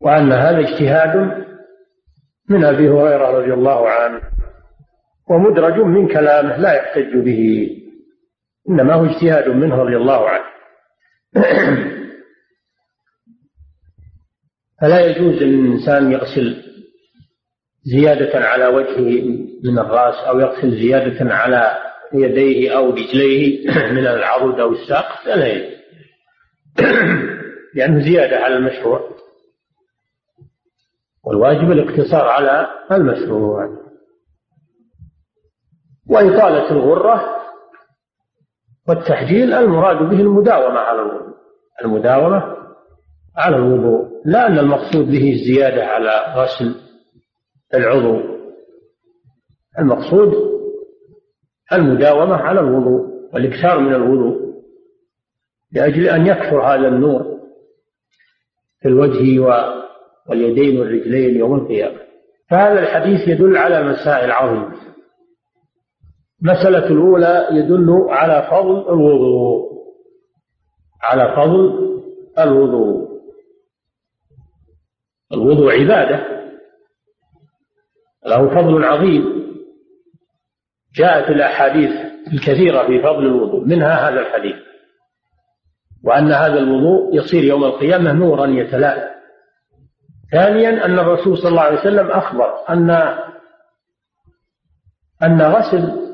وأن 0.00 0.32
هذا 0.32 0.58
اجتهاد 0.58 1.16
من 2.48 2.64
أبي 2.64 2.88
هريرة 2.88 3.30
رضي 3.38 3.54
الله 3.54 3.88
عنه 3.88 4.20
ومدرج 5.30 5.80
من 5.80 6.08
كلامه 6.08 6.56
لا 6.56 6.72
يحتج 6.72 7.16
به. 7.16 7.70
إنما 8.68 8.94
هو 8.94 9.04
اجتهاد 9.04 9.48
منه 9.48 9.76
رضي 9.76 9.96
الله 9.96 10.28
عنه. 10.28 10.44
فلا 14.80 15.00
يجوز 15.06 15.42
للإنسان 15.42 16.12
يغسل 16.12 16.64
زيادة 17.82 18.38
على 18.38 18.66
وجهه 18.66 19.24
من 19.64 19.78
الرأس 19.78 20.14
أو 20.14 20.40
يغسل 20.40 20.70
زيادة 20.70 21.34
على 21.34 21.78
يديه 22.12 22.76
أو 22.76 22.90
رجليه 22.90 23.70
من 23.96 24.06
العضد 24.06 24.60
أو 24.60 24.72
الساق 24.72 25.22
فلا 25.24 25.46
يجوز. 25.46 25.78
لأنه 27.74 28.04
زيادة 28.04 28.36
على 28.36 28.56
المشروع. 28.56 29.18
والواجب 31.24 31.72
الاقتصار 31.72 32.28
على 32.28 32.68
المشروع. 32.92 33.88
وإطالة 36.10 36.70
الغرة 36.70 37.38
والتحجيل 38.88 39.52
المراد 39.52 39.96
به 39.96 40.20
المداومة 40.20 40.78
على 40.78 41.02
الوضوء. 41.02 41.34
المداومة 41.84 42.56
على 43.36 43.56
الوضوء 43.56 44.08
لا 44.24 44.46
أن 44.46 44.58
المقصود 44.58 45.10
به 45.10 45.32
الزيادة 45.32 45.84
على 45.84 46.34
غسل 46.36 46.74
العضو. 47.74 48.20
المقصود 49.78 50.34
المداومة 51.72 52.36
على 52.36 52.60
الوضوء 52.60 53.08
والإكثار 53.34 53.80
من 53.80 53.94
الوضوء 53.94 54.48
لأجل 55.72 56.08
أن 56.08 56.26
يكثر 56.26 56.62
هذا 56.62 56.88
النور 56.88 57.38
في 58.80 58.88
الوجه 58.88 59.40
واليدين 60.28 60.80
والرجلين 60.80 61.36
يوم 61.36 61.54
القيامة. 61.54 61.98
فهذا 62.50 62.80
الحديث 62.80 63.28
يدل 63.28 63.56
على 63.56 63.82
مسائل 63.82 64.30
عظيمة. 64.32 64.87
المسألة 66.42 66.86
الأولى 66.86 67.48
يدل 67.50 68.06
على 68.08 68.48
فضل 68.50 68.88
الوضوء. 68.88 69.68
على 71.02 71.36
فضل 71.36 71.88
الوضوء. 72.38 73.08
الوضوء 75.32 75.72
عبادة. 75.80 76.38
له 78.26 78.48
فضل 78.48 78.84
عظيم. 78.84 79.24
جاءت 80.94 81.30
الأحاديث 81.30 81.90
الكثيرة 82.32 82.86
في 82.86 83.02
فضل 83.02 83.26
الوضوء. 83.26 83.64
منها 83.64 84.08
هذا 84.08 84.20
الحديث. 84.20 84.68
وأن 86.04 86.32
هذا 86.32 86.58
الوضوء 86.58 87.16
يصير 87.16 87.44
يوم 87.44 87.64
القيامة 87.64 88.12
نورا 88.12 88.46
يتلألأ 88.46 89.18
ثانيا 90.32 90.84
أن 90.84 90.98
الرسول 90.98 91.38
صلى 91.38 91.48
الله 91.48 91.62
عليه 91.62 91.80
وسلم 91.80 92.10
أخبر 92.10 92.54
أن 92.70 92.90
أن 95.22 95.42
غسل 95.42 96.07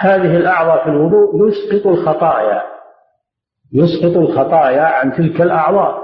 هذه 0.00 0.36
الأعضاء 0.36 0.84
في 0.84 0.90
الوضوء 0.90 1.48
يسقط 1.48 1.86
الخطايا 1.86 2.62
يسقط 3.72 4.16
الخطايا 4.16 4.82
عن 4.82 5.12
تلك 5.12 5.40
الأعضاء. 5.40 6.02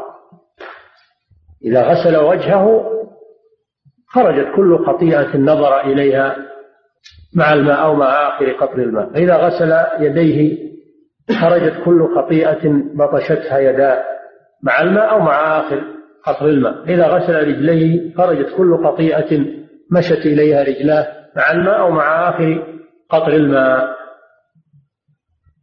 إذا 1.64 1.82
غسل 1.82 2.16
وجهه 2.16 2.84
خرجت 4.08 4.48
كل 4.56 4.86
خطيئة 4.86 5.36
نظر 5.36 5.80
إليها 5.80 6.36
مع 7.36 7.52
الماء 7.52 7.82
أو 7.82 7.94
مع 7.94 8.28
آخر 8.28 8.52
قطر 8.52 8.78
الماء. 8.78 9.12
فإذا 9.12 9.36
غسل 9.36 10.02
يديه 10.04 10.58
خرجت 11.40 11.84
كل 11.84 12.08
خطيئة 12.16 12.72
بطشتها 12.94 13.58
يداه 13.58 14.04
مع 14.62 14.80
الماء 14.80 15.10
أو 15.10 15.18
مع 15.18 15.60
آخر 15.60 15.82
قطر 16.24 16.46
الماء. 16.46 16.84
إذا 16.84 17.06
غسل 17.06 17.34
رجليه 17.34 18.14
خرجت 18.14 18.56
كل 18.56 18.84
خطيئة 18.84 19.58
مشت 19.90 20.26
إليها 20.26 20.62
رجلاه 20.62 21.06
مع 21.36 21.50
الماء 21.50 21.80
أو 21.80 21.90
مع 21.90 22.28
آخر 22.28 22.77
قطر 23.08 23.32
الماء. 23.32 23.98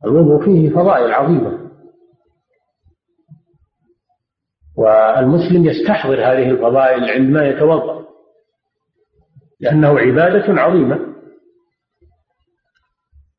الوضوء 0.06 0.46
فيه 0.46 0.70
فضائل 0.70 1.14
عظيمة. 1.14 1.66
والمسلم 4.78 5.66
يستحضر 5.66 6.14
هذه 6.14 6.50
الفضائل 6.50 7.10
عندما 7.10 7.48
يتوضأ 7.48 8.06
لأنه 9.60 10.00
عبادة 10.00 10.62
عظيمة. 10.62 11.16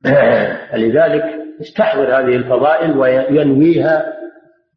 لذلك 0.77 1.25
يستحضر 1.61 2.19
هذه 2.19 2.37
الفضائل 2.37 2.99
وينويها 2.99 4.17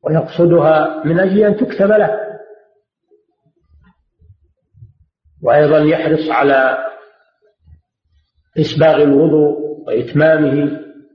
ويقصدها 0.04 1.04
من 1.06 1.20
أجل 1.20 1.44
أن 1.44 1.58
تكتب 1.58 1.88
له. 1.88 2.30
وأيضا 5.44 5.78
يحرص 5.78 6.30
على 6.30 6.90
إسباغ 8.58 9.04
الوضوء 9.04 9.58
وإتمامه 9.88 10.52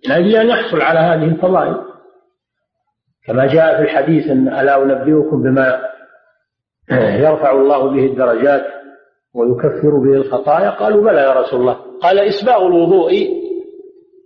من 0.07 0.12
أجل 0.12 0.37
أن 0.37 0.49
يحصل 0.49 0.81
على 0.81 0.99
هذه 0.99 1.25
الفضائل. 1.25 1.77
كما 3.27 3.47
جاء 3.47 3.77
في 3.77 3.83
الحديث 3.83 4.31
أن 4.31 4.49
ألا 4.49 4.83
أنبئكم 4.83 5.42
بما 5.42 5.81
يرفع 6.90 7.51
الله 7.51 7.90
به 7.90 8.07
الدرجات 8.07 8.66
ويكفر 9.35 9.99
به 9.99 10.16
الخطايا؟ 10.16 10.70
قالوا 10.70 11.11
بلى 11.11 11.20
يا 11.20 11.33
رسول 11.33 11.61
الله. 11.61 11.99
قال 12.03 12.18
إسباغ 12.18 12.66
الوضوء 12.66 13.12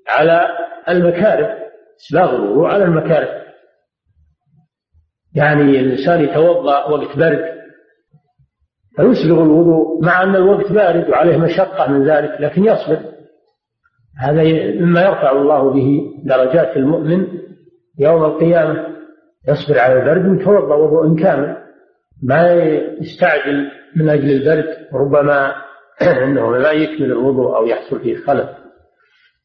على 0.09 0.49
المكاره 0.89 1.57
إسباغ 2.01 2.35
الوضوء 2.35 2.67
على 2.67 2.85
المكاره. 2.85 3.43
يعني 5.35 5.63
الإنسان 5.63 6.25
يتوضأ 6.25 6.85
وقت 6.85 7.19
برد. 7.19 7.58
فيسبغ 8.99 9.43
الوضوء 9.43 10.05
مع 10.05 10.23
أن 10.23 10.37
الوقت 10.37 10.73
بارد 10.73 11.11
وعليه 11.11 11.37
مشقة 11.37 11.93
من 11.93 12.11
ذلك 12.11 12.41
لكن 12.41 12.65
يصبر. 12.65 12.99
هذا 14.19 14.43
مما 14.81 15.01
يرفع 15.01 15.31
الله 15.31 15.71
به 15.71 16.01
درجات 16.25 16.77
المؤمن 16.77 17.27
يوم 17.99 18.25
القيامة. 18.25 18.87
يصبر 19.49 19.79
على 19.79 20.01
البرد 20.01 20.29
ويتوضأ 20.29 20.75
وضوء 20.75 21.23
كامل 21.23 21.57
ما 22.23 22.53
يستعجل 23.01 23.71
من 23.97 24.09
أجل 24.09 24.31
البرد 24.31 24.77
ربما 24.95 25.53
أنه 26.25 26.57
لا 26.57 26.73
يكمل 26.73 27.13
الوضوء 27.13 27.57
أو 27.57 27.67
يحصل 27.67 28.01
فيه 28.01 28.17
خلل. 28.17 28.49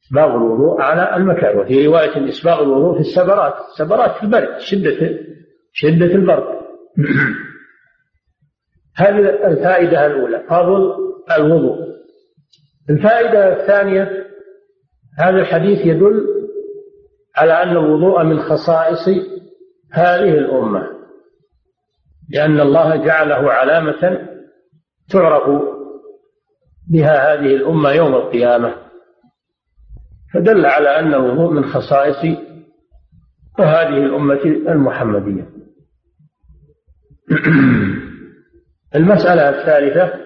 إسباغ 0.05 0.35
الوضوء 0.35 0.81
على 0.81 1.15
المكان 1.15 1.57
وفي 1.57 1.87
رواية 1.87 2.29
إسباغ 2.29 2.63
الوضوء 2.63 2.93
في 2.93 2.99
السبرات. 2.99 3.53
السبرات 3.71 4.11
في 4.11 4.23
البرد 4.23 4.59
شدة 4.59 5.19
شدة 5.73 6.05
البرد. 6.05 6.43
هذه 8.95 9.47
الفائدة 9.47 10.05
الأولى؟ 10.05 10.43
فضل 10.49 10.95
الوضوء. 11.37 11.93
الفائدة 12.89 13.61
الثانية 13.61 14.23
هذا 15.19 15.37
الحديث 15.39 15.85
يدل 15.85 16.27
على 17.35 17.63
أن 17.63 17.69
الوضوء 17.69 18.23
من 18.23 18.39
خصائص 18.39 19.09
هذه 19.91 20.29
الأمة 20.29 20.93
لأن 22.29 22.59
الله 22.59 22.95
جعله 22.95 23.51
علامة 23.51 24.27
تعرف 25.09 25.61
بها 26.89 27.33
هذه 27.33 27.55
الأمة 27.55 27.91
يوم 27.91 28.15
القيامة. 28.15 28.75
فدل 30.33 30.65
على 30.65 30.99
أن 30.99 31.13
الوضوء 31.13 31.51
من 31.51 31.65
خصائص 31.65 32.37
هذه 33.59 33.97
الأمة 33.97 34.41
المحمدية. 34.43 35.49
المسألة 38.95 39.49
الثالثة 39.49 40.23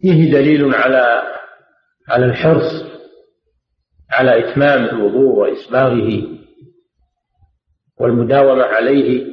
فيه 0.00 0.32
دليل 0.32 0.74
على 0.74 1.22
على 2.08 2.24
الحرص 2.24 2.84
على 4.10 4.38
إتمام 4.38 4.84
الوضوء 4.84 5.38
وإسباغه 5.38 6.22
والمداومة 8.00 8.62
عليه 8.62 9.26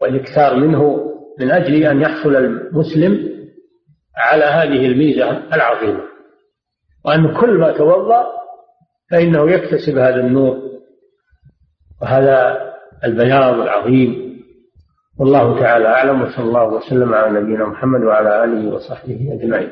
والإكثار 0.00 0.56
منه 0.56 1.10
من 1.40 1.50
أجل 1.50 1.84
أن 1.84 2.00
يحصل 2.00 2.36
المسلم 2.36 3.34
على 4.16 4.44
هذه 4.44 4.86
الميزة 4.86 5.54
العظيمة. 5.54 6.04
وأن 7.04 7.40
كل 7.40 7.58
ما 7.58 7.72
توضأ 7.72 8.26
فإنه 9.10 9.50
يكتسب 9.50 9.98
هذا 9.98 10.20
النور 10.20 10.80
وهذا 12.02 12.58
البياض 13.04 13.60
العظيم 13.60 14.23
والله 15.18 15.60
تعالى 15.60 15.86
أعلم 15.88 16.22
وصلى 16.22 16.44
الله 16.44 16.74
وسلم 16.74 17.14
على 17.14 17.40
نبينا 17.40 17.64
محمد 17.66 18.04
وعلى 18.04 18.44
آله 18.44 18.74
وصحبه 18.74 19.38
أجمعين 19.40 19.70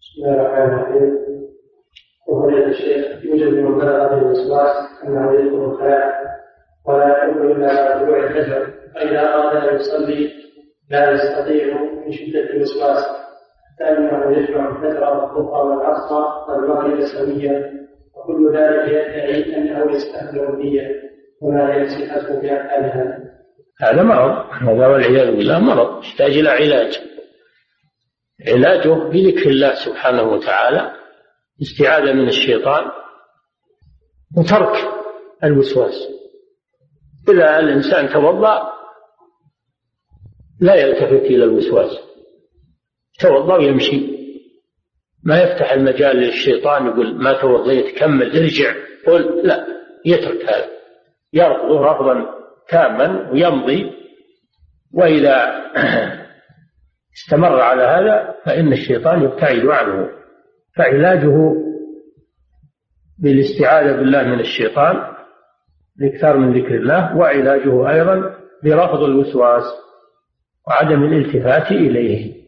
بسم 0.00 0.18
الله 0.18 0.34
الرحمن 0.34 0.74
الرحيم 0.74 1.18
وفضيلة 2.28 2.66
الشيخ 2.66 3.24
يوجد 3.24 3.54
من 3.54 3.78
بلغ 3.78 4.18
الوسواس 4.18 4.76
انه 5.04 5.32
يدخل 5.32 5.64
الخلاء 5.64 6.22
ولا 6.86 7.24
الا 7.24 7.66
بعد 7.66 8.02
طلوع 8.04 8.16
الفجر 8.24 8.66
فاذا 8.94 9.34
اراد 9.34 9.56
ان 9.68 9.74
يصلي 9.76 10.30
لا 10.90 11.10
يستطيع 11.10 11.80
من 12.06 12.12
شده 12.12 12.40
الوسواس 12.50 13.04
كانه 13.78 14.30
يجمع 14.36 14.68
الفجر 14.68 15.04
والظهر 15.04 15.66
والعصر 15.66 16.50
والمغرب 16.52 17.00
سويا 17.00 17.72
وكل 18.16 18.56
ذلك 18.56 18.88
يدعي 18.88 19.56
انه 19.56 19.92
يستهزئ 19.92 20.48
النية 20.50 21.11
هذا 22.70 23.32
هذا 23.80 24.02
مرض. 24.02 24.46
هذا 24.52 24.86
والعياذ 24.86 25.36
بالله 25.36 25.58
مرض؟ 25.58 26.04
يحتاج 26.04 26.30
إلى 26.30 26.48
علاج. 26.48 27.00
علاجه 28.48 28.88
بذكر 28.88 29.50
الله 29.50 29.74
سبحانه 29.74 30.22
وتعالى 30.22 30.92
استعاذة 31.62 32.12
من 32.12 32.28
الشيطان 32.28 32.84
وترك 34.36 34.88
الوسواس. 35.44 35.94
إذا 37.28 37.58
الإنسان 37.58 38.08
توضأ 38.08 38.72
لا 40.60 40.74
يلتفت 40.74 41.24
إلى 41.24 41.44
الوسواس. 41.44 41.98
توضأ 43.20 43.56
ويمشي. 43.56 44.12
ما 45.24 45.42
يفتح 45.42 45.72
المجال 45.72 46.16
للشيطان 46.16 46.86
يقول 46.86 47.22
ما 47.22 47.40
توضيت 47.40 47.98
كمل 47.98 48.36
ارجع. 48.36 48.74
قل 49.06 49.46
لا 49.46 49.66
يترك 50.06 50.44
هذا. 50.44 50.81
يرفضه 51.32 51.80
رفضا 51.80 52.26
تاما 52.68 53.30
ويمضي. 53.30 53.92
وإذا 54.94 55.62
استمر 57.18 57.60
على 57.60 57.82
هذا 57.82 58.34
فإن 58.44 58.72
الشيطان 58.72 59.22
يبتعد 59.22 59.66
عنه 59.66 60.08
فعلاجه 60.76 61.54
بالاستعاذة 63.18 63.96
بالله 63.96 64.22
من 64.22 64.40
الشيطان 64.40 65.12
الإكثار 66.00 66.36
من 66.36 66.58
ذكر 66.58 66.74
الله 66.74 67.16
وعلاجه 67.16 67.90
أيضا 67.90 68.34
برفض 68.64 69.02
الوسواس 69.02 69.64
وعدم 70.68 71.04
الالتفات 71.04 71.70
إليه. 71.70 72.42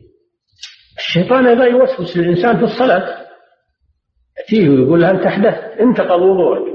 الشيطان 0.98 1.46
أيضا 1.46 1.64
يوسوس 1.64 2.16
للإنسان 2.16 2.56
في 2.56 2.64
الصلاة. 2.64 3.24
يأتيه 4.38 4.68
ويقول 4.68 5.00
له 5.00 5.10
أنت 5.10 5.26
أحدثت 5.26 5.80
انتقض 5.80 6.22
وضوءك 6.22 6.73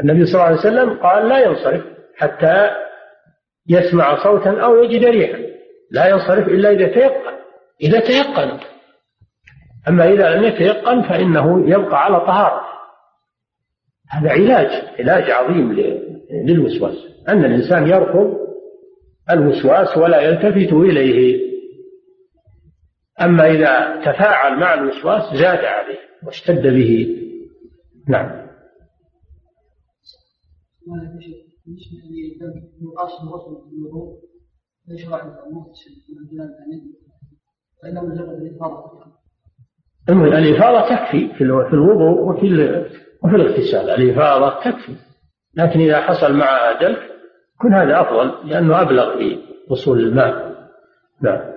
النبي 0.00 0.26
صلى 0.26 0.34
الله 0.34 0.44
عليه 0.44 0.58
وسلم 0.58 0.98
قال 0.98 1.28
لا 1.28 1.38
ينصرف 1.38 1.84
حتى 2.16 2.70
يسمع 3.68 4.22
صوتا 4.22 4.60
أو 4.60 4.84
يجد 4.84 5.04
ريحا. 5.04 5.38
لا 5.90 6.08
ينصرف 6.08 6.48
إلا 6.48 6.70
إذا 6.70 6.86
تيقن. 6.86 7.36
إذا 7.82 8.00
تيقن. 8.00 8.58
أما 9.88 10.12
إذا 10.12 10.36
لم 10.36 10.44
يتيقن 10.44 11.02
فإنه 11.02 11.70
يبقى 11.70 12.04
على 12.04 12.20
طهارة. 12.20 12.60
هذا 14.10 14.30
علاج 14.30 14.84
علاج 14.98 15.30
عظيم 15.30 15.72
للوسواس. 16.46 16.96
أن 17.28 17.44
الإنسان 17.44 17.86
يرفض 17.86 18.36
الوسواس 19.30 19.96
ولا 19.96 20.20
يلتفت 20.20 20.72
إليه. 20.72 21.46
أما 23.22 23.50
إذا 23.50 24.02
تفاعل 24.04 24.60
مع 24.60 24.74
الوسواس 24.74 25.34
زاد 25.34 25.64
عليه 25.64 25.98
واشتد 26.26 26.62
به. 26.62 27.16
نعم. 28.08 28.45
الإفاضة 40.38 40.80
تكفي 40.88 41.34
في 41.34 41.44
الوضوء 41.74 42.20
وفي 42.20 42.46
وفي 43.24 43.36
الاغتسال. 43.36 43.90
الإفاضة 43.90 44.60
تكفي. 44.64 44.96
لكن 45.54 45.80
إذا 45.80 46.00
حصل 46.00 46.32
معها 46.32 46.80
دلك 46.80 46.98
يكون 47.54 47.74
هذا 47.74 48.00
أفضل 48.00 48.50
لأنه 48.50 48.82
أبلغ 48.82 49.18
في 49.18 49.38
وصول 49.70 50.00
الماء 50.00 50.56
نعم. 51.22 51.56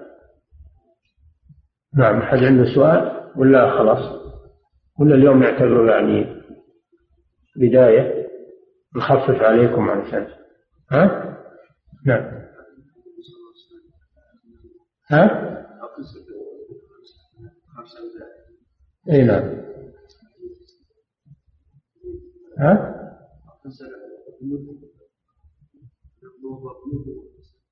نعم 1.98 2.22
أحد 2.22 2.38
عنده 2.38 2.76
سؤال؟ 2.76 3.32
ولا 3.36 3.78
خلاص. 3.78 4.20
ولا 5.00 5.16
اليوم 5.16 5.44
يعتبروا 5.44 5.92
يعني 5.92 6.26
بداية. 7.56 8.19
نخفف 8.96 9.42
عليكم 9.42 9.90
عشان 9.90 10.28
ها؟ 10.92 11.38
نعم 12.06 12.40
ها؟ 15.12 15.56
إي 19.12 19.24
نعم 19.24 19.60
ها؟ 22.60 22.96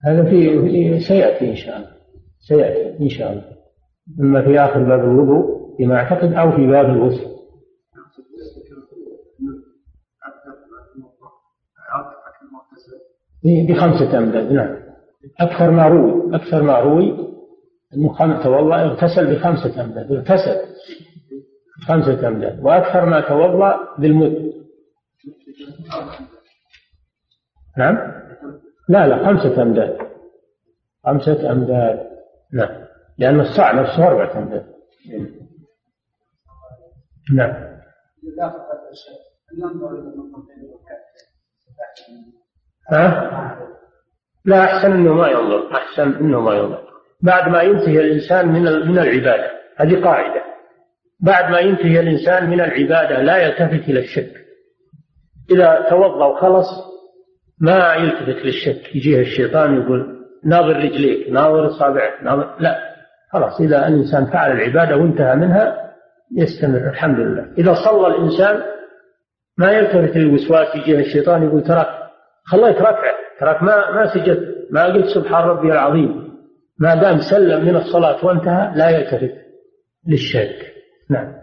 هذا 0.04 0.24
في 0.24 1.00
سيأتي 1.00 1.50
إن 1.50 1.56
شاء 1.56 1.78
الله 1.78 1.98
سيأتي 2.40 3.04
إن 3.04 3.10
شاء 3.10 3.32
الله 3.32 3.58
إما 4.20 4.42
في 4.46 4.60
آخر 4.60 4.84
باب 4.84 5.00
الوضوء 5.00 5.78
فيما 5.78 5.96
أعتقد 5.96 6.34
أو 6.34 6.52
في 6.52 6.68
باب 6.68 6.86
الغسل 6.86 7.37
بخمسة 13.44 14.18
أمداد 14.18 14.52
نعم. 14.52 14.78
أكثر 15.40 15.72
ما 15.72 15.88
روي 15.88 16.36
أكثر 16.36 16.62
ما 16.62 16.80
روي 16.80 17.28
أنه 17.94 18.44
توضأ 18.44 18.82
اغتسل 18.82 19.36
بخمسة 19.36 19.82
أمداد 19.82 20.12
اغتسل 20.12 20.60
بخمسة 21.82 22.28
أمداد 22.28 22.64
وأكثر 22.64 23.06
ما 23.06 23.22
توضأ 23.22 23.96
بالمد. 24.00 24.54
نعم؟ 27.78 27.98
لا 28.90 29.08
لا 29.08 29.26
خمسة 29.26 29.62
أمداد. 29.62 29.98
خمسة 31.06 31.52
أمداد 31.52 32.10
نعم. 32.54 32.88
لأن 33.18 33.40
الصاع 33.40 33.72
نفسه 33.72 34.08
أربعة 34.08 34.38
أمداد. 34.38 34.66
نعم. 37.36 37.78
ها؟ 42.92 43.58
لا 44.46 44.64
أحسن 44.64 44.92
أنه 44.92 45.14
ما 45.14 45.28
ينظر 45.28 45.72
أحسن 45.72 46.16
أنه 46.16 46.42
ما 46.42 46.56
ينظر. 46.56 46.84
بعد 47.22 47.50
ما 47.50 47.62
ينتهي 47.62 48.00
الإنسان 48.00 48.48
من 48.48 48.62
من 48.64 49.00
العبادة 49.00 49.52
هذه 49.78 50.04
قاعدة. 50.04 50.42
بعد 51.20 51.52
ما 51.52 51.60
ينتهي 51.60 52.00
الإنسان 52.00 52.50
من 52.50 52.62
العبادة 52.62 53.22
لا 53.22 53.38
يلتفت 53.38 53.90
إلى 53.90 54.00
الشك 54.00 54.32
إذا 55.52 55.86
توضأ 55.90 56.26
وخلص 56.26 56.68
ما 57.62 57.94
يلتفت 57.94 58.46
للشك 58.46 58.96
يجيه 58.96 59.22
الشيطان 59.22 59.82
يقول 59.82 60.18
ناظر 60.46 60.76
رجليك 60.76 61.30
ناظر 61.30 61.68
أصابعك 61.68 62.24
ناظر 62.24 62.56
لا. 62.60 62.78
خلاص 63.32 63.62
إذا 63.62 63.88
الإنسان 63.88 64.26
فعل 64.26 64.52
العبادة 64.52 64.98
وانتهى 64.98 65.36
منها 65.36 65.94
يستمر 66.38 66.90
الحمد 66.90 67.20
لله. 67.20 67.54
إذا 67.58 67.74
صلى 67.74 68.08
الإنسان 68.08 68.64
ما 69.58 69.72
يلتفت 69.72 70.18
للوسواس 70.18 70.76
يجيه 70.76 71.00
الشيطان 71.00 71.44
يقول 71.44 71.64
تراك 71.64 72.07
خليك 72.48 72.78
ركعة. 72.78 73.16
تراك 73.40 73.64
ما 73.64 73.92
ما 73.92 74.14
سجدت. 74.14 74.72
ما 74.72 74.86
قلت 74.86 75.06
سبحان 75.16 75.44
ربي 75.44 75.72
العظيم. 75.72 76.28
ما 76.80 76.96
دام 76.96 77.18
سلم 77.30 77.66
من 77.66 77.76
الصلاة 77.76 78.26
وانتهى 78.26 78.74
لا 78.76 78.90
يلتفت 78.90 79.36
للشرك 80.08 80.74
نعم. 81.10 81.34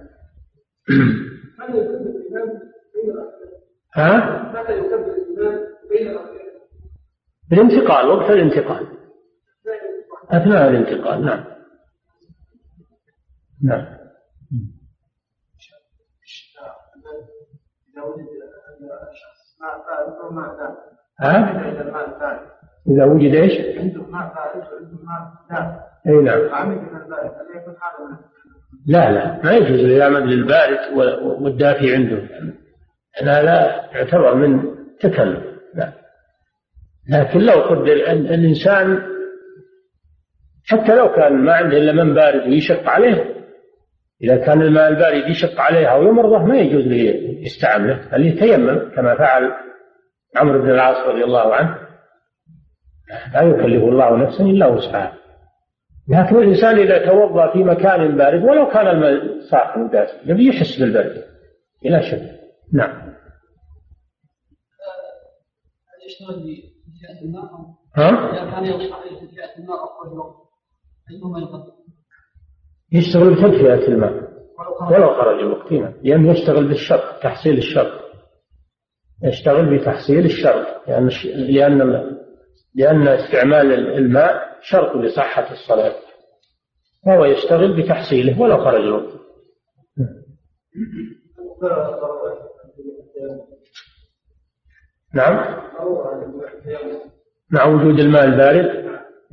ها؟ 3.95 4.53
الانتقال 7.53 8.09
وقت 8.09 8.31
الانتقال. 8.31 8.87
أثناء 10.31 10.71
الانتقال 10.71 11.25
نعم. 11.25 11.45
نعم. 13.65 13.87
إذا 17.95 18.03
وجد 18.03 18.27
شخص 19.13 19.61
ما 20.31 20.94
ها؟ 21.21 21.61
إذا 22.89 23.05
وجد 23.05 23.35
إيش؟ 23.35 23.79
عنده 23.79 24.03
ماء 24.03 24.35
فارغ 24.35 24.75
وعنده 24.75 24.99
ماء 25.05 25.85
أي 26.07 26.13
نعم. 26.13 26.41
لا 28.87 29.13
لا. 29.13 29.41
ما 29.45 29.53
يجوز 29.53 29.81
الإعلام 29.81 30.25
للبارد 30.25 30.79
والدافي 31.23 31.95
عنده. 31.95 32.23
لا 33.23 33.43
لا. 33.43 33.91
يعتبر 33.93 34.35
من 34.35 34.75
تكلف 35.01 35.45
لا. 35.75 35.93
لكن 37.09 37.39
لو 37.41 37.61
قدر 37.61 37.93
الإنسان 37.93 39.03
حتى 40.67 40.95
لو 40.95 41.13
كان 41.13 41.33
ما 41.33 41.53
عنده 41.53 41.77
إلا 41.77 41.93
من 42.05 42.15
بارد 42.15 42.49
ويشق 42.49 42.89
عليه 42.89 43.35
إذا 44.23 44.37
كان 44.37 44.63
الماء 44.63 44.89
البارد 44.89 45.31
يشق 45.31 45.61
عليه 45.61 45.87
أو 45.87 46.03
يمرضه 46.03 46.39
ما 46.39 46.57
يجوز 46.57 46.87
له 46.87 46.97
يستعمله 47.41 48.09
بل 48.13 48.27
يتيمم 48.27 48.79
كما 48.97 49.15
فعل 49.15 49.53
عمرو 50.37 50.63
بن 50.63 50.71
العاص 50.71 51.09
رضي 51.09 51.25
الله 51.25 51.55
عنه 51.55 51.79
لا 53.35 53.43
يكلف 53.43 53.83
الله 53.83 54.17
نفسا 54.17 54.45
إلا 54.45 54.67
وسعها. 54.67 55.19
لكن 56.09 56.37
الإنسان 56.37 56.79
إذا 56.79 57.07
توضأ 57.07 57.53
في 57.53 57.65
مكان 57.65 58.17
بارد 58.17 58.43
ولو 58.43 58.69
كان 58.69 58.87
الماء 58.89 59.41
صاحب 59.51 59.91
دافئ 59.91 60.31
يبي 60.31 60.49
يحس 60.49 60.81
بالبرد 60.81 61.25
بلا 61.83 62.01
شك. 62.01 62.41
نعم. 62.73 63.15
ها؟ 67.97 68.11
يشتغل 72.93 73.35
بتدفئة 73.35 73.89
الماء 73.89 74.13
ولو 74.91 75.15
خرج 75.15 75.39
الوقت 75.39 75.73
لأنه 76.03 76.33
يشتغل 76.33 76.69
بالشرط 76.69 77.23
تحصيل 77.23 77.59
الشرط 77.59 78.04
يشتغل 79.23 79.79
بتحصيل 79.79 80.25
الشرط 80.25 80.67
لأن 80.89 81.11
لأن 81.35 81.79
لأن 82.75 83.09
استعمال 83.09 83.73
الماء 83.73 84.59
شرط 84.63 84.97
لصحة 84.97 85.53
الصلاة. 85.53 85.95
فهو 87.07 87.25
يشتغل 87.25 87.83
بتحصيله 87.83 88.41
ولو 88.41 88.65
خرج 88.65 88.81
الوقت 88.81 89.15
نعم؟ 95.15 95.65
مع 97.51 97.65
وجود 97.65 98.01
الماء 98.01 98.25
البارد؟ 98.25 98.85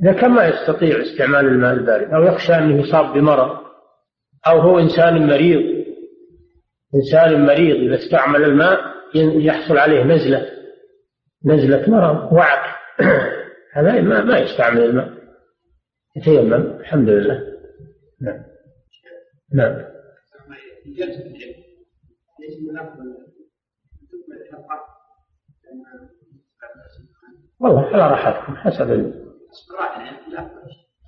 إذا 0.02 0.12
كان 0.12 0.30
ما 0.30 0.46
يستطيع 0.46 1.02
استعمال 1.02 1.46
الماء 1.46 1.72
البارد 1.72 2.14
أو 2.14 2.22
يخشى 2.22 2.52
أنه 2.54 2.80
يصاب 2.80 3.12
بمرض 3.12 3.58
أو 4.46 4.60
هو 4.60 4.78
إنسان 4.78 5.26
مريض 5.26 5.84
إنسان 6.94 7.46
مريض 7.46 7.76
إذا 7.76 7.94
استعمل 7.94 8.44
الماء 8.44 8.91
يحصل 9.14 9.78
عليه 9.78 10.04
نزلة 10.04 10.46
نزلة 11.44 11.90
مرض 11.90 12.32
وعك 12.32 12.74
هذا 13.74 14.00
ما 14.00 14.24
ما 14.24 14.38
يستعمل 14.38 14.82
الماء. 14.82 15.22
يتيمم 16.16 16.80
الحمد 16.80 17.08
لله. 17.08 17.40
نعم. 18.20 18.42
نعم. 19.54 19.92
والله 27.60 27.86
على 27.86 28.10
راحتكم 28.10 28.56
حسب 28.56 28.90
ال... 28.92 29.22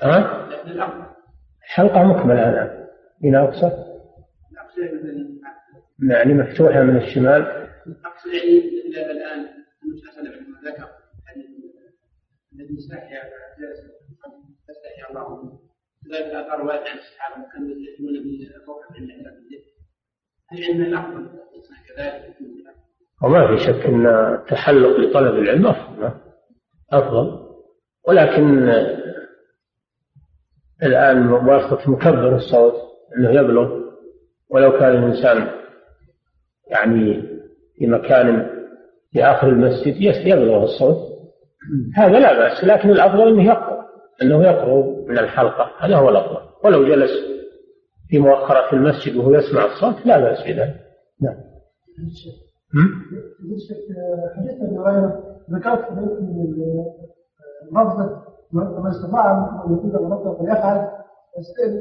ها؟ 0.03 0.49
حلقة 1.61 2.03
مكملة 2.03 2.51
الآن 2.51 2.87
إلى 3.25 3.45
أقصى. 3.45 3.71
يعني 6.11 6.35
مفتوحة 6.35 6.83
من 6.83 6.97
الشمال. 6.97 7.64
يعني 9.17 9.49
المسلسل 9.85 10.35
عندما 10.35 10.61
ذكر. 10.71 10.89
الذي 12.53 12.79
استحيا 12.79 13.23
استحيا 14.71 15.11
الله 15.11 15.59
ذلك 16.13 16.35
أثر 16.35 16.59
رواية 16.61 16.79
عن 16.91 16.99
الصحابة 16.99 17.47
كانوا 17.53 17.69
عندنا 20.71 20.87
الأفضل 20.87 21.29
كذلك؟ 21.89 22.37
وما 23.23 23.47
في 23.47 23.65
شك 23.65 23.87
أن 23.87 24.07
التحلق 24.07 24.97
لطلب 25.01 25.35
العلم 25.35 25.67
أفضل 25.67 26.21
أفضل. 26.93 27.45
ولكن 28.09 28.69
الآن 30.83 31.29
واسطة 31.29 31.91
مكبر 31.91 32.37
الصوت 32.37 32.75
أنه 33.17 33.31
يبلغ 33.31 33.85
ولو 34.51 34.73
كان 34.79 34.97
الإنسان 34.97 35.51
يعني 36.71 37.34
في 37.75 37.87
مكان 37.87 38.47
في 39.11 39.25
آخر 39.25 39.49
المسجد 39.49 39.97
يبلغ 40.27 40.63
الصوت. 40.63 40.97
هذا 41.95 42.19
لا 42.19 42.33
بأس 42.39 42.65
لكن 42.65 42.91
الأفضل 42.91 43.29
أنه 43.29 43.45
يقرأ 43.45 43.85
أنه 44.23 44.43
يقرأ 44.43 45.05
من 45.09 45.19
الحلقة. 45.19 45.71
هذا 45.79 45.97
هو 45.97 46.09
الأفضل. 46.09 46.41
ولو 46.65 46.85
جلس 46.85 47.11
في 48.09 48.19
مؤخرة 48.19 48.71
في 48.71 48.77
المسجد 48.77 49.17
وهو 49.17 49.35
يسمع 49.35 49.65
الصوت 49.65 50.07
لا 50.07 50.21
بأس 50.21 50.39
بذلك. 50.43 50.81
نعم. 51.23 51.37
حديث 54.37 54.63
ابي 54.63 54.79
هريره 54.79 55.23
ذكرت 55.51 55.85
لفظه 57.73 58.23
من 58.53 58.91
استطاع 58.91 59.33
أن 59.67 59.75
يطيل 59.75 59.95
ربه 59.95 60.39
فليفعل 60.39 60.89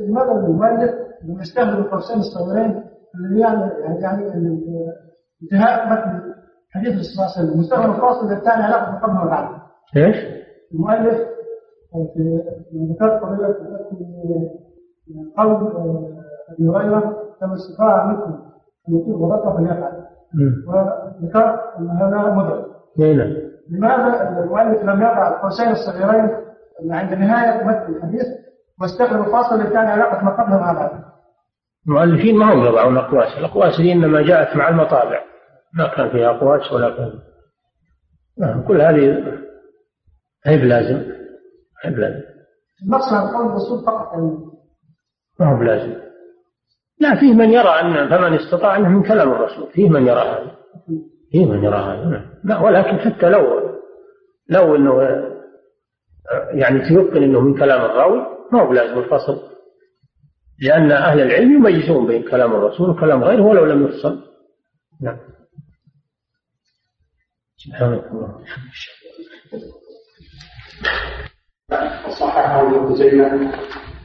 لماذا 0.08 0.32
المؤلف 0.32 0.92
لم 1.24 1.42
يستخدم 1.42 1.78
القوسين 1.78 2.18
الصغيرين 2.18 2.84
اللي 3.16 3.40
يعني 3.40 3.72
يعني 4.02 4.28
انتهاء 5.44 5.90
متن 5.90 6.34
حديث 6.74 6.94
الرسول 6.94 7.04
صلى 7.04 7.26
الله 7.26 7.38
عليه 7.38 7.48
وسلم 7.48 7.60
مستخدم 7.60 7.92
الفاصل 7.92 8.32
الثاني 8.32 8.64
علاقة 8.64 8.92
بالقبل 8.92 9.18
والعدل 9.18 9.56
إيش؟ 9.98 10.16
المؤلف 10.74 11.18
في 12.14 12.40
ذكرت 12.92 13.22
قضيه 13.22 13.48
قول 15.38 15.72
أبي 16.50 16.70
هريرة 16.70 17.24
كما 17.40 17.54
استطاع 17.54 18.06
منكم 18.06 18.40
أن 18.90 18.96
يطيل 18.96 19.14
ربه 19.14 19.58
فليفعل. 19.58 20.04
وذكرت 20.68 21.60
أن 21.80 21.90
هذا 21.90 22.36
مدرك 22.36 22.66
نعم 23.00 23.34
لماذا 23.70 24.40
المؤلف 24.44 24.84
لم 24.84 25.02
يضع 25.02 25.28
القوسين 25.28 25.68
الصغيرين 25.68 26.30
عند 26.90 27.14
نهاية 27.14 27.64
متن 27.64 27.96
الحديث 27.96 28.26
واستخدم 28.82 29.20
الفاصل 29.24 29.56
اللي 29.56 29.70
كان 29.70 29.86
علاقة 29.86 30.26
ما 30.26 30.32
قبله 30.32 30.60
مع 30.60 30.74
بعد 30.74 30.92
المؤلفين 31.88 32.38
ما 32.38 32.54
هم 32.54 32.66
يضعون 32.66 32.98
اقواس، 32.98 33.38
الأقواس 33.38 33.82
دي 33.82 33.94
إنما 33.94 34.22
جاءت 34.22 34.58
مع 34.58 34.70
المطابع. 34.70 35.20
ما 35.78 35.96
كان 35.96 36.10
فيها 36.10 36.30
أقواس 36.30 36.72
ولا 36.72 36.90
كان 36.90 37.20
نعم 38.38 38.68
كل 38.68 38.82
هذه 38.82 39.24
هي 40.46 40.58
بلازم 40.58 41.12
هي 41.84 41.92
بلازم. 41.92 42.22
المقصد 42.84 43.14
عن 43.14 43.28
قول 43.36 43.46
الرسول 43.46 43.86
فقط. 43.86 44.14
ما 45.40 45.54
هو 45.54 45.60
بلازم. 45.60 45.94
لا 47.00 47.20
فيه 47.20 47.34
من 47.34 47.50
يرى 47.50 47.70
أن 47.70 48.10
فمن 48.10 48.34
استطاع 48.34 48.78
أنه 48.78 48.90
من 48.90 49.04
كلام 49.04 49.32
الرسول 49.32 49.72
فيه 49.74 49.90
من 49.90 50.08
يرى 50.08 50.22
هذا 50.22 50.56
فيه 51.32 51.46
من 51.46 51.64
يرى 51.64 51.76
هذا. 51.76 52.06
نعم. 52.06 52.26
لا 52.44 52.60
ولكن 52.60 52.98
حتى 52.98 53.30
لو 53.30 53.70
لو 54.50 54.76
إنه 54.76 55.02
يعني 56.52 56.90
تيقن 56.90 57.24
إنه 57.24 57.40
من 57.40 57.58
كلام 57.60 57.82
الراوي 57.82 58.20
ما 58.52 58.62
هو 58.62 58.70
بلازم 58.70 59.00
الفصل. 59.00 59.54
لأن 60.62 60.92
أهل 60.92 61.22
العلم 61.22 61.52
يميزون 61.52 62.08
بين 62.08 62.24
كلام 62.24 62.56
الرسول 62.56 62.90
وكلام 62.90 63.24
غيره 63.24 63.42
ولو 63.42 63.66
لم 63.66 63.86
يفصل. 63.86 64.20
نعم. 65.02 65.18
سبحانك 67.64 68.04
اللهم 68.12 68.44
وصححه 72.08 72.62
ابن 72.62 72.90
خزيمة 72.90 73.52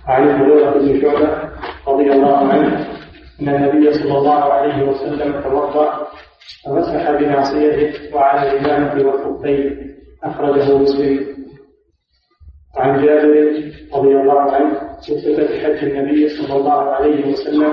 عن 0.07 0.29
المغيرة 0.31 0.71
بن 0.71 1.01
شعبة 1.01 1.51
رضي 1.89 2.13
الله 2.13 2.37
عنه 2.37 2.87
أن 3.41 3.49
النبي 3.49 3.93
صلى 3.93 4.19
الله 4.19 4.45
عليه 4.53 4.83
وسلم 4.89 5.41
توضأ 5.43 6.07
فمسح 6.65 7.11
بناصيته 7.11 8.15
وعلى 8.17 8.51
الإمامة 8.53 9.07
والخفين 9.09 9.95
أخرجه 10.25 10.79
مسلم 10.79 11.27
عن 12.77 13.05
جابر 13.07 13.63
رضي 13.95 14.17
الله 14.17 14.41
عنه 14.41 14.81
صفة 15.01 15.47
حج 15.63 15.85
النبي 15.85 16.29
صلى 16.29 16.57
الله 16.57 16.83
عليه 16.83 17.33
وسلم 17.33 17.73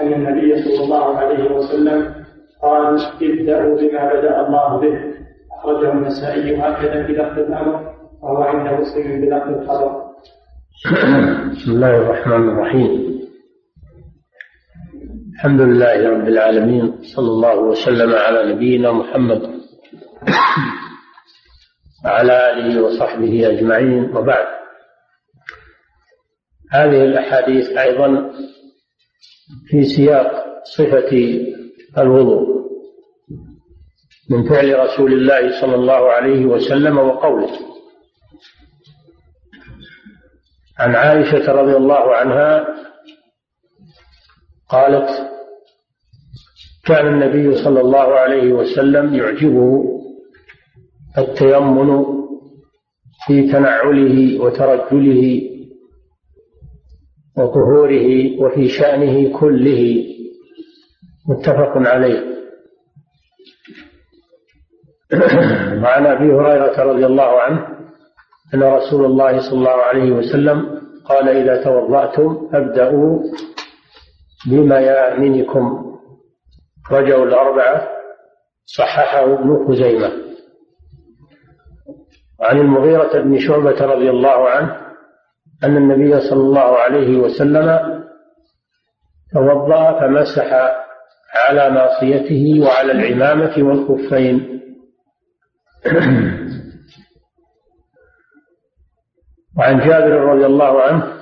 أن 0.00 0.12
النبي 0.12 0.62
صلى 0.62 0.84
الله 0.84 1.18
عليه 1.18 1.50
وسلم 1.50 2.14
قال 2.62 3.00
ابدأوا 3.22 3.76
بما 3.80 4.12
بدأ 4.14 4.46
الله 4.46 4.80
به 4.80 5.07
أخرجه 5.68 5.92
النسائي 5.92 6.56
هكذا 6.56 7.02
لفظ 7.02 7.38
الأمر 7.38 7.94
وهو 8.22 8.42
عند 8.42 8.80
مسلم 8.80 9.20
بلفظ 9.20 9.48
الخبر. 9.48 10.08
بسم 11.50 11.70
الله 11.72 11.96
الرحمن 11.96 12.48
الرحيم. 12.48 13.18
الحمد 15.34 15.60
لله 15.60 16.10
رب 16.10 16.28
العالمين 16.28 17.02
صلى 17.02 17.28
الله 17.28 17.58
وسلم 17.60 18.14
على 18.14 18.54
نبينا 18.54 18.92
محمد 18.92 19.42
وعلى 22.04 22.50
آله 22.50 22.82
وصحبه 22.82 23.48
أجمعين. 23.48 24.16
وبعد 24.16 24.46
هذه 26.72 27.04
الأحاديث 27.04 27.68
أيضا 27.68 28.30
في 29.66 29.82
سياق 29.82 30.44
صفة 30.64 31.40
الوضوء. 31.98 32.57
من 34.30 34.48
فعل 34.48 34.78
رسول 34.78 35.12
الله 35.12 35.60
صلى 35.60 35.74
الله 35.74 36.10
عليه 36.12 36.46
وسلم 36.46 36.98
وقوله. 36.98 37.50
عن 40.78 40.94
عائشة 40.94 41.52
رضي 41.52 41.76
الله 41.76 42.14
عنها 42.14 42.66
قالت 44.68 45.08
كان 46.86 47.06
النبي 47.06 47.64
صلى 47.64 47.80
الله 47.80 48.14
عليه 48.14 48.52
وسلم 48.52 49.14
يعجبه 49.14 49.84
التيمن 51.18 52.04
في 53.26 53.52
تنعله 53.52 54.40
وترجله 54.40 55.42
وطهوره 57.38 58.40
وفي 58.40 58.68
شأنه 58.68 59.38
كله. 59.38 60.04
متفق 61.28 61.72
عليه. 61.76 62.27
وعن 65.82 66.06
أبي 66.06 66.32
هريرة 66.34 66.82
رضي 66.82 67.06
الله 67.06 67.40
عنه 67.40 67.66
أن 68.54 68.62
رسول 68.62 69.04
الله 69.04 69.50
صلى 69.50 69.58
الله 69.58 69.70
عليه 69.82 70.12
وسلم 70.12 70.80
قال 71.04 71.28
إذا 71.28 71.64
توضأتم 71.64 72.48
فابدأوا 72.52 73.18
بميامنكم. 74.46 75.84
رجعوا 76.92 77.24
الأربعة 77.24 77.88
صححه 78.78 79.34
ابن 79.34 79.66
خزيمة. 79.68 80.12
وعن 82.40 82.58
المغيرة 82.58 83.22
بن 83.22 83.38
شعبة 83.38 83.84
رضي 83.86 84.10
الله 84.10 84.48
عنه 84.50 84.76
أن 85.64 85.76
النبي 85.76 86.20
صلى 86.20 86.40
الله 86.40 86.76
عليه 86.78 87.18
وسلم 87.18 87.98
توضأ 89.32 90.00
فمسح 90.00 90.52
على 91.34 91.70
ناصيته 91.70 92.66
وعلى 92.66 92.92
العمامة 92.92 93.54
والخفين. 93.58 94.57
وعن 99.58 99.78
جابر 99.78 100.10
رضي 100.10 100.46
الله 100.46 100.82
عنه 100.82 101.18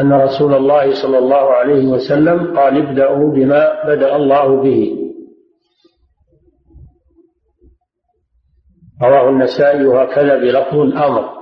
أن 0.00 0.12
رسول 0.12 0.54
الله 0.54 1.02
صلى 1.02 1.18
الله 1.18 1.54
عليه 1.54 1.86
وسلم 1.86 2.56
قال 2.56 2.88
ابدأوا 2.88 3.32
بما 3.32 3.84
بدأ 3.84 4.16
الله 4.16 4.62
به 4.62 4.96
رواه 9.02 9.28
النسائي 9.28 9.86
وهكذا 9.86 10.36
بلفظ 10.36 10.78
الأمر 10.78 11.36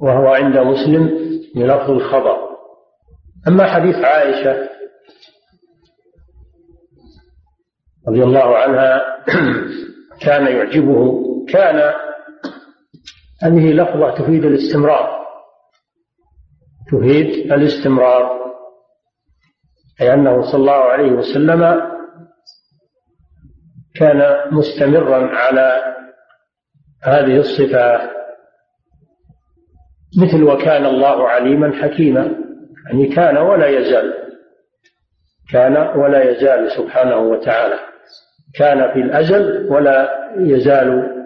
وهو 0.00 0.26
عند 0.26 0.58
مسلم 0.58 1.10
بلفظ 1.54 1.90
الخبر. 1.90 2.36
أما 3.48 3.66
حديث 3.66 3.96
عائشة 3.96 4.68
رضي 8.08 8.22
الله 8.22 8.56
عنها 8.56 9.02
كان 10.24 10.46
يعجبه 10.46 11.22
كان 11.48 11.94
هذه 13.42 13.72
لفظة 13.72 14.10
تفيد 14.10 14.44
الاستمرار. 14.44 15.26
تفيد 16.92 17.52
الاستمرار. 17.52 18.36
أي 20.00 20.14
أنه 20.14 20.42
صلى 20.42 20.60
الله 20.60 20.72
عليه 20.72 21.12
وسلم 21.12 21.82
كان 23.94 24.52
مستمرا 24.52 25.36
على 25.36 25.94
هذه 27.02 27.36
الصفات 27.36 28.10
مثل 30.22 30.42
وكان 30.42 30.86
الله 30.86 31.28
عليما 31.28 31.82
حكيما. 31.82 32.36
يعني 32.86 33.06
كان 33.06 33.36
ولا 33.36 33.66
يزال. 33.66 34.14
كان 35.52 35.76
ولا 35.98 36.30
يزال 36.30 36.70
سبحانه 36.70 37.16
وتعالى. 37.16 37.95
كان 38.58 38.92
في 38.92 39.00
الأزل 39.00 39.66
ولا 39.72 40.08
يزال 40.38 41.16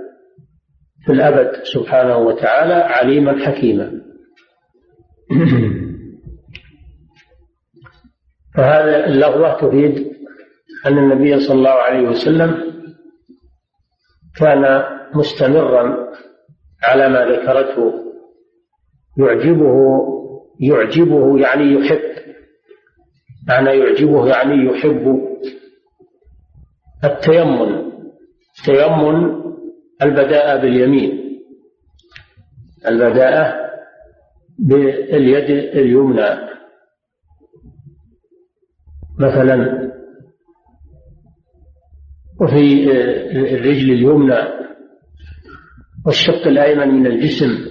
في 1.06 1.12
الأبد 1.12 1.52
سبحانه 1.62 2.18
وتعالى 2.18 2.74
عليما 2.74 3.46
حكيما. 3.46 4.00
فهذا 8.56 9.06
اللغة 9.06 9.68
تفيد 9.68 10.12
أن 10.86 10.98
النبي 10.98 11.40
صلى 11.40 11.58
الله 11.58 11.70
عليه 11.70 12.08
وسلم 12.08 12.70
كان 14.36 14.84
مستمرا 15.14 16.10
على 16.82 17.08
ما 17.08 17.24
ذكرته. 17.24 17.92
يعجبه 19.18 20.00
يعجبه 20.60 21.38
يعني 21.38 21.72
يحب. 21.72 22.00
معنى 23.48 23.70
يعجبه 23.70 24.26
يعني 24.26 24.64
يحب. 24.66 25.30
التيمن 27.04 27.90
تيمن 28.64 29.40
البداءة 30.02 30.60
باليمين. 30.60 31.40
البداءة 32.86 33.70
باليد 34.58 35.50
اليمنى. 35.50 36.50
مثلا 39.18 39.90
وفي 42.40 42.90
الرجل 43.54 43.92
اليمنى 43.92 44.38
والشق 46.06 46.46
الأيمن 46.46 46.88
من 46.88 47.06
الجسم. 47.06 47.70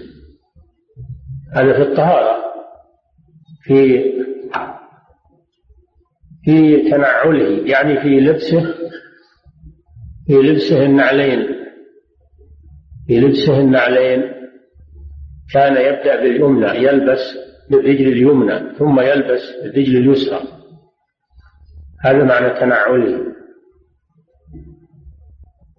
هذا 1.55 1.73
في 1.73 1.81
الطهارة. 1.81 2.39
في 3.63 4.03
في 6.43 6.77
تنعله 6.91 7.67
يعني 7.67 8.01
في 8.01 8.19
لبسه 8.19 8.78
في 10.29 10.35
لبسه 10.35 10.85
النعلين 10.85 11.47
في 13.07 13.19
لبسه 13.19 13.59
النعلين 13.59 14.21
كان 15.53 15.73
يبدأ 15.73 16.21
باليمنى 16.21 16.67
يلبس 16.67 17.19
بالرجل 17.69 18.07
اليمنى 18.07 18.75
ثم 18.77 18.99
يلبس 18.99 19.41
بالرجل 19.63 19.97
اليسرى. 19.97 20.41
هذا 22.05 22.23
معنى 22.23 22.59
تنعله. 22.59 23.19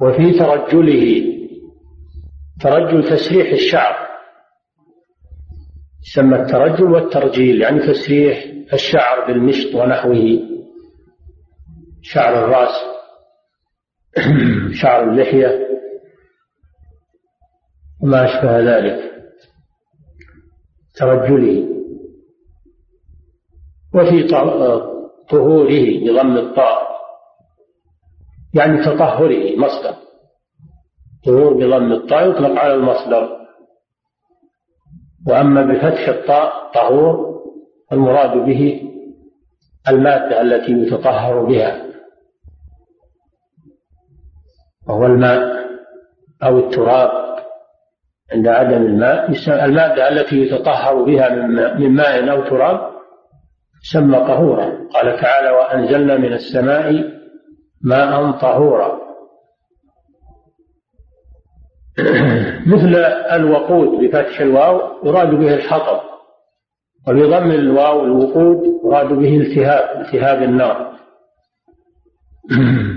وفي 0.01 0.39
ترجله 0.39 1.25
ترجل 2.61 3.11
تسريح 3.11 3.53
الشعر. 3.53 4.09
يسمى 6.09 6.37
الترجل 6.37 6.85
والترجيل 6.85 7.61
يعني 7.61 7.81
تسريح 7.81 8.45
الشعر 8.73 9.27
بالمشط 9.27 9.75
ونحوه. 9.75 10.41
شعر 12.03 12.45
الرأس. 12.45 13.00
شعر 14.83 15.11
اللحية 15.11 15.69
وما 18.03 18.25
أشبه 18.25 18.61
ذلك. 18.61 19.11
ترجله 20.95 21.69
وفي 23.95 24.23
طهوره 25.29 26.01
بضم 26.05 26.37
الطاء. 26.37 26.91
يعني 28.55 28.85
تطهره 28.85 29.57
مصدر. 29.57 29.95
طهور 31.27 31.55
بضم 31.55 31.93
الطاء 31.93 32.31
يطلق 32.31 32.59
على 32.59 32.75
المصدر. 32.75 33.41
وأما 35.27 35.63
بفتح 35.63 36.09
الطاء 36.09 36.73
طهور 36.75 37.41
المراد 37.93 38.45
به 38.47 38.83
المادة 39.89 40.41
التي 40.41 40.73
يتطهر 40.73 41.45
بها. 41.45 41.90
وهو 44.91 45.07
الماء 45.07 45.67
أو 46.43 46.59
التراب 46.59 47.11
عند 48.33 48.49
عدم 48.49 48.83
الماء 48.83 49.33
المادة 49.49 50.09
التي 50.09 50.37
يتطهر 50.37 51.03
بها 51.03 51.29
من 51.75 51.91
ماء 51.91 52.31
أو 52.31 52.43
تراب 52.43 52.91
سمى 53.93 54.17
طهورا. 54.17 54.65
قال 54.95 55.21
تعالى 55.21 55.51
وأنزلنا 55.51 56.17
من 56.17 56.33
السماء 56.33 57.05
ماء 57.83 58.31
طهورا. 58.31 59.01
مثل 62.75 62.97
الوقود 63.33 63.89
بفتح 63.89 64.41
الواو 64.41 64.81
يراد 65.05 65.31
به 65.31 65.55
الحطب 65.55 66.01
وبضم 67.09 67.51
الواو 67.51 68.05
الوقود 68.05 68.63
يراد 68.85 69.13
به 69.13 69.37
التهاب 69.37 70.01
التهاب 70.01 70.43
النار. 70.43 70.91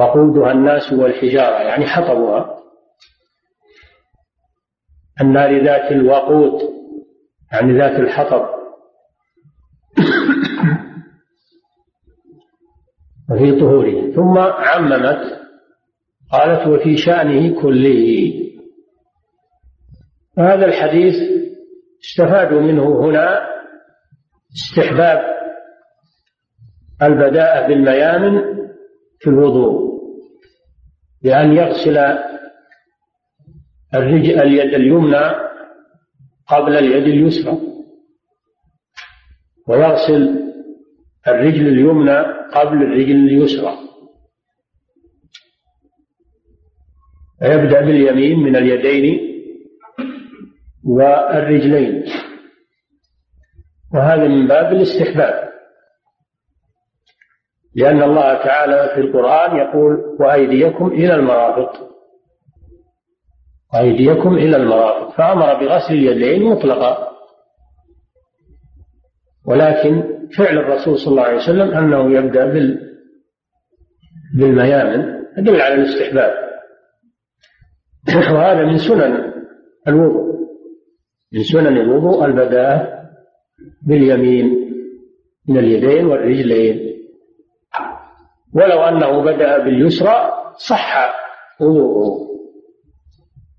وقودها 0.00 0.52
الناس 0.52 0.92
والحجارة 0.92 1.58
يعني 1.58 1.86
حطبها. 1.86 2.56
النار 5.20 5.64
ذات 5.64 5.92
الوقود 5.92 6.60
يعني 7.52 7.78
ذات 7.78 8.00
الحطب. 8.00 8.48
وفي 13.30 13.60
طهوره 13.60 14.12
ثم 14.12 14.38
عممت 14.38 15.40
قالت 16.32 16.66
وفي 16.66 16.96
شأنه 16.96 17.62
كله. 17.62 18.32
هذا 20.38 20.66
الحديث 20.66 21.14
استفادوا 22.04 22.60
منه 22.60 23.04
هنا 23.04 23.40
استحباب 24.56 25.20
البداءة 27.02 27.68
بالميامن 27.68 28.42
في 29.18 29.30
الوضوء. 29.30 29.89
بأن 31.22 31.52
يغسل 31.52 31.98
الرجل 33.94 34.40
اليد 34.40 34.74
اليمنى 34.74 35.50
قبل 36.48 36.76
اليد 36.76 37.02
اليسرى 37.02 37.58
ويغسل 39.68 40.52
الرجل 41.28 41.68
اليمنى 41.68 42.18
قبل 42.54 42.82
الرجل 42.82 43.16
اليسرى. 43.16 43.78
ويبدأ 47.42 47.80
باليمين 47.80 48.38
من 48.38 48.56
اليدين 48.56 49.20
والرجلين. 50.84 52.04
وهذا 53.94 54.28
من 54.28 54.46
باب 54.46 54.72
الاستحباب. 54.72 55.49
لأن 57.76 58.02
الله 58.02 58.34
تعالى 58.34 58.92
في 58.94 59.00
القرآن 59.00 59.56
يقول 59.56 60.16
وأيديكم 60.20 60.86
إلى 60.86 61.14
المرافق. 61.14 61.90
وأيديكم 63.74 64.34
إلى 64.34 64.56
المرافق. 64.56 65.16
فأمر 65.16 65.54
بغسل 65.54 65.94
اليدين 65.94 66.50
مطلقا. 66.50 67.10
ولكن 69.46 70.02
فعل 70.38 70.58
الرسول 70.58 70.98
صلى 70.98 71.10
الله 71.10 71.22
عليه 71.22 71.36
وسلم 71.36 71.70
أنه 71.70 72.18
يبدأ 72.18 72.46
بال 72.46 72.90
بالميامن 74.38 75.20
يدل 75.38 75.60
على 75.60 75.74
الاستحباب. 75.74 76.50
وهذا 78.34 78.64
من 78.64 78.78
سنن 78.78 79.32
الوضوء. 79.88 80.30
من 81.32 81.42
سنن 81.42 81.76
الوضوء 81.76 82.24
البداءة 82.24 83.00
باليمين 83.86 84.70
من 85.48 85.58
اليدين 85.58 86.06
والرجلين. 86.06 86.89
ولو 88.54 88.82
أنه 88.82 89.22
بدأ 89.22 89.58
باليسرى 89.58 90.32
صح 90.68 91.14
وضوءه. 91.60 92.30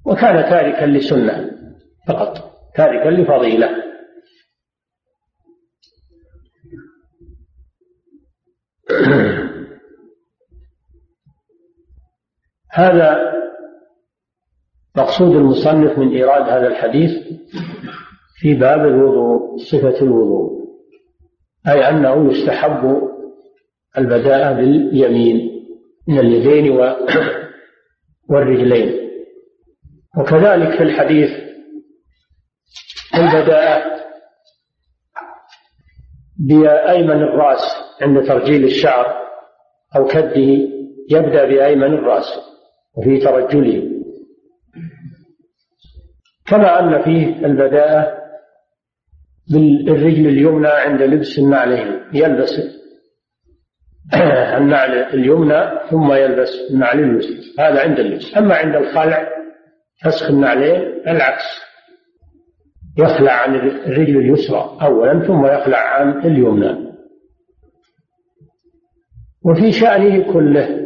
وكان 0.06 0.50
تاركا 0.50 0.86
لسنة 0.86 1.52
فقط 2.08 2.52
تاركا 2.76 3.10
لفضيلة. 3.10 3.70
هذا 12.72 13.32
مقصود 14.98 15.36
المصنف 15.36 15.98
من 15.98 16.16
إيراد 16.16 16.42
هذا 16.42 16.68
الحديث 16.68 17.12
في 18.40 18.54
باب 18.54 18.80
الوضوء 18.80 19.58
صفة 19.58 20.02
الوضوء. 20.02 20.62
أي 21.68 21.90
أنه 21.90 22.32
يستحب 22.32 23.11
البداءة 23.98 24.54
باليمين 24.54 25.66
من 26.08 26.20
اليدين 26.20 26.72
والرجلين. 28.30 29.12
وكذلك 30.18 30.78
في 30.78 30.84
الحديث 30.84 31.30
بدأ 33.14 33.84
بأيمن 36.40 37.24
الرأس 37.24 37.62
عند 38.02 38.28
ترجيل 38.28 38.64
الشعر 38.64 39.06
أو 39.96 40.06
كده 40.06 40.34
يبدأ 41.10 41.46
بأيمن 41.46 41.94
الرأس 41.94 42.40
وفي 42.98 43.18
ترجله. 43.18 43.92
كما 46.46 46.80
أن 46.80 47.04
فيه 47.04 47.46
البداءة 47.46 48.22
بالرجل 49.52 50.28
اليمنى 50.28 50.68
عند 50.68 51.02
لبس 51.02 51.40
النعلين 51.40 52.02
يلبس 52.14 52.81
النعل 54.58 54.94
اليمنى 54.94 55.90
ثم 55.90 56.14
يلبس 56.14 56.50
النعل 56.72 57.00
اليسرى 57.00 57.38
هذا 57.60 57.82
عند 57.82 58.00
اللبس. 58.00 58.38
أما 58.38 58.56
عند 58.56 58.76
الخلع 58.76 59.28
فسخ 60.04 60.30
النعلين 60.30 61.02
العكس. 61.08 61.44
يخلع 62.98 63.32
عن 63.32 63.56
الرجل 63.56 64.18
اليسرى 64.18 64.78
أولا 64.82 65.28
ثم 65.28 65.46
يخلع 65.46 65.78
عن 65.78 66.20
اليمنى. 66.26 66.92
وفي 69.46 69.72
شأنه 69.72 70.34
كله 70.34 70.82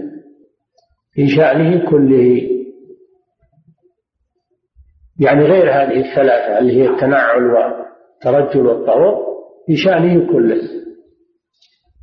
في 1.12 1.28
شأنه 1.28 1.90
كله 1.90 2.42
يعني 5.20 5.44
غير 5.44 5.72
هذه 5.72 6.00
الثلاثة 6.00 6.60
اللي 6.60 6.82
هي 6.82 6.90
التنعل 6.90 7.44
والترجل 7.44 8.68
والطهور 8.68 9.26
في 9.68 9.76
شأنه 9.76 10.32
كله. 10.32 10.85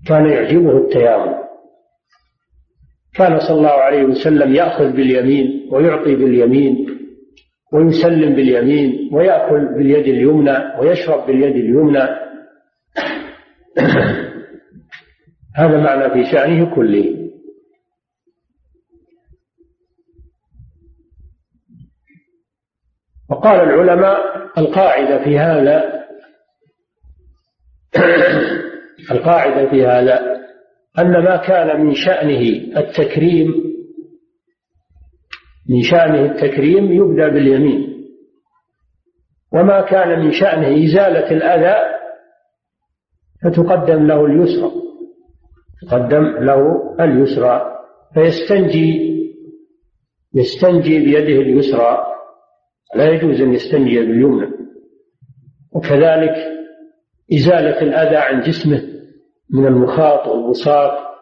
كان 0.09 0.27
يعجبه 0.27 0.79
التيامن 0.79 1.43
كان 3.15 3.41
صلى 3.41 3.57
الله 3.57 3.71
عليه 3.71 4.05
وسلم 4.05 4.55
يأخذ 4.55 4.93
باليمين 4.93 5.69
ويعطي 5.73 6.17
باليمين 6.17 6.87
ويسلم 7.73 8.35
باليمين 8.35 9.11
ويأكل 9.13 9.75
باليد 9.75 10.07
اليمنى 10.07 10.79
ويشرب 10.79 11.27
باليد 11.27 11.57
اليمنى. 11.57 12.09
هذا 15.57 15.77
معنى 15.81 16.11
في 16.11 16.31
شأنه 16.33 16.75
كله. 16.75 17.23
وقال 23.31 23.61
العلماء 23.61 24.19
القاعدة 24.59 25.25
في 25.25 25.39
هذا 25.39 26.05
القاعدة 29.11 29.71
في 29.71 29.87
هذا 29.87 30.43
أن 30.99 31.25
ما 31.25 31.37
كان 31.37 31.87
من 31.87 31.95
شأنه 31.95 32.41
التكريم 32.77 33.73
من 35.71 35.83
شأنه 35.83 36.25
التكريم 36.25 36.93
يبدأ 36.93 37.29
باليمين. 37.29 38.09
وما 39.53 39.81
كان 39.81 40.25
من 40.25 40.33
شأنه 40.33 40.85
إزالة 40.85 41.31
الأذى 41.31 41.93
فتقدم 43.45 44.07
له 44.07 44.27
اليسرى 44.27 44.73
تقدم 45.83 46.25
له 46.25 46.95
اليسرى 47.01 47.79
فيستنجي 48.15 49.13
يستنجي 50.35 50.99
بيده 50.99 51.41
اليسرى 51.41 52.07
لا 52.95 53.11
يجوز 53.11 53.41
أن 53.41 53.53
يستنجي 53.55 54.01
باليمنى. 54.01 54.51
وكذلك 55.73 56.35
إزالة 57.35 57.83
الأذى 57.83 58.17
عن 58.17 58.41
جسمه 58.41 58.83
من 59.51 59.67
المخاط 59.67 60.27
والبصاق 60.27 61.13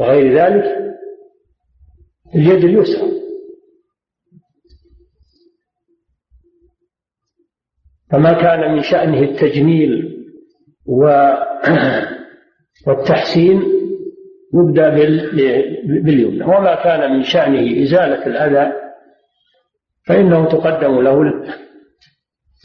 وغير 0.00 0.38
ذلك 0.38 0.64
اليد 2.34 2.64
اليسرى. 2.64 3.10
فما 8.12 8.32
كان 8.32 8.72
من 8.72 8.82
شأنه 8.82 9.20
التجميل 9.20 10.14
والتحسين 12.86 13.62
يبدأ 14.54 14.88
باليمنى. 16.04 16.44
وما 16.44 16.74
كان 16.84 17.12
من 17.12 17.22
شأنه 17.22 17.82
إزالة 17.82 18.26
الأذى 18.26 18.72
فإنه 20.06 20.48
تقدم 20.48 21.00
له 21.00 21.22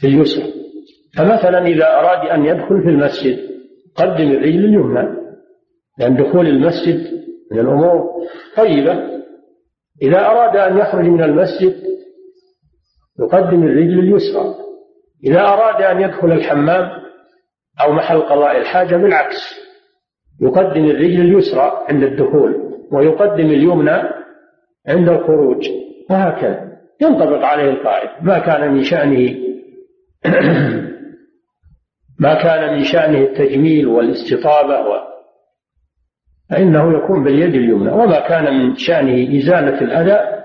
اليسرى 0.04 0.59
فمثلا 1.16 1.66
إذا 1.66 1.86
أراد 1.86 2.28
أن 2.28 2.44
يدخل 2.44 2.82
في 2.82 2.88
المسجد 2.88 3.38
قدم 3.96 4.32
الرجل 4.32 4.64
اليمنى 4.64 5.20
لأن 5.98 6.16
دخول 6.16 6.46
المسجد 6.46 7.20
من 7.52 7.58
الأمور 7.58 8.10
طيبة. 8.56 9.10
إذا 10.02 10.20
أراد 10.20 10.56
أن 10.56 10.78
يخرج 10.78 11.04
من 11.04 11.22
المسجد 11.22 11.74
يقدم 13.20 13.62
الرجل 13.62 13.98
اليسرى. 13.98 14.54
إذا 15.26 15.40
أراد 15.40 15.82
أن 15.82 16.00
يدخل 16.00 16.32
الحمام 16.32 16.90
أو 17.80 17.92
محل 17.92 18.20
قضاء 18.20 18.58
الحاجة 18.58 18.96
بالعكس 18.96 19.60
يقدم 20.40 20.84
الرجل 20.84 21.20
اليسرى 21.20 21.84
عند 21.88 22.02
الدخول 22.02 22.54
ويقدم 22.92 23.46
اليمنى 23.46 24.02
عند 24.88 25.08
الخروج 25.08 25.68
وهكذا. 26.10 26.70
ينطبق 27.00 27.44
عليه 27.44 27.70
القاعدة 27.70 28.10
ما 28.22 28.38
كان 28.38 28.72
من 28.72 28.82
شأنه. 28.82 29.36
ما 32.20 32.42
كان 32.42 32.74
من 32.74 32.84
شأنه 32.84 33.18
التجميل 33.18 33.86
والاستطابة 33.86 34.80
و 34.80 35.10
فإنه 36.50 36.98
يكون 36.98 37.24
باليد 37.24 37.54
اليمنى. 37.54 37.92
وما 37.92 38.28
كان 38.28 38.54
من 38.54 38.76
شأنه 38.76 39.38
إزالة 39.38 39.80
الأذى 39.80 40.44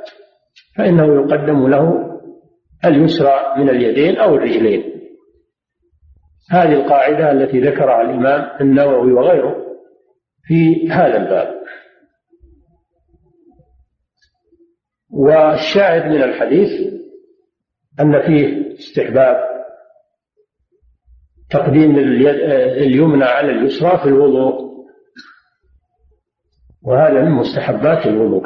فإنه 0.77 1.05
يقدم 1.05 1.67
له 1.67 2.11
اليسرى 2.85 3.53
من 3.57 3.69
اليدين 3.69 4.17
أو 4.17 4.35
الرجلين. 4.35 4.83
هذه 6.51 6.73
القاعدة 6.73 7.31
التي 7.31 7.59
ذكرها 7.59 8.01
الإمام 8.01 8.61
النووي 8.61 9.13
وغيره 9.13 9.55
في 10.43 10.89
هذا 10.89 11.17
الباب. 11.17 11.55
والشاهد 15.09 16.05
من 16.05 16.23
الحديث 16.23 16.93
أن 17.99 18.21
فيه 18.21 18.73
استحباب 18.73 19.54
تقديم 21.49 21.99
اليد 21.99 22.35
اليمنى 22.87 23.23
على 23.23 23.51
اليسرى 23.51 23.97
في 23.97 24.05
الوضوء. 24.05 24.75
وهذا 26.83 27.21
من 27.21 27.31
مستحبات 27.31 28.05
الوضوء. 28.05 28.43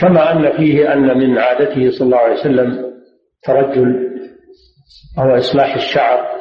كما 0.00 0.32
أن 0.32 0.56
فيه 0.56 0.92
أن 0.92 1.18
من 1.18 1.38
عادته 1.38 1.90
صلى 1.90 2.06
الله 2.06 2.18
عليه 2.18 2.40
وسلم 2.40 2.94
ترجل 3.42 4.08
أو 5.18 5.38
إصلاح 5.38 5.74
الشعر. 5.74 6.38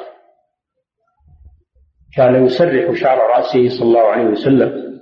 كان 2.16 2.46
يسرح 2.46 2.94
شعر 2.94 3.18
رأسه 3.18 3.70
صلى 3.80 3.88
الله 3.88 4.02
عليه 4.02 4.26
وسلم 4.26 5.02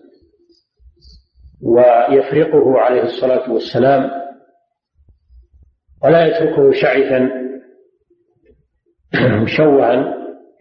ويفرقه 1.62 2.80
عليه 2.80 3.02
الصلاة 3.02 3.52
والسلام. 3.52 4.25
ولا 6.06 6.28
يتركه 6.28 6.72
شعثا 6.72 7.30
مشوها 9.44 10.16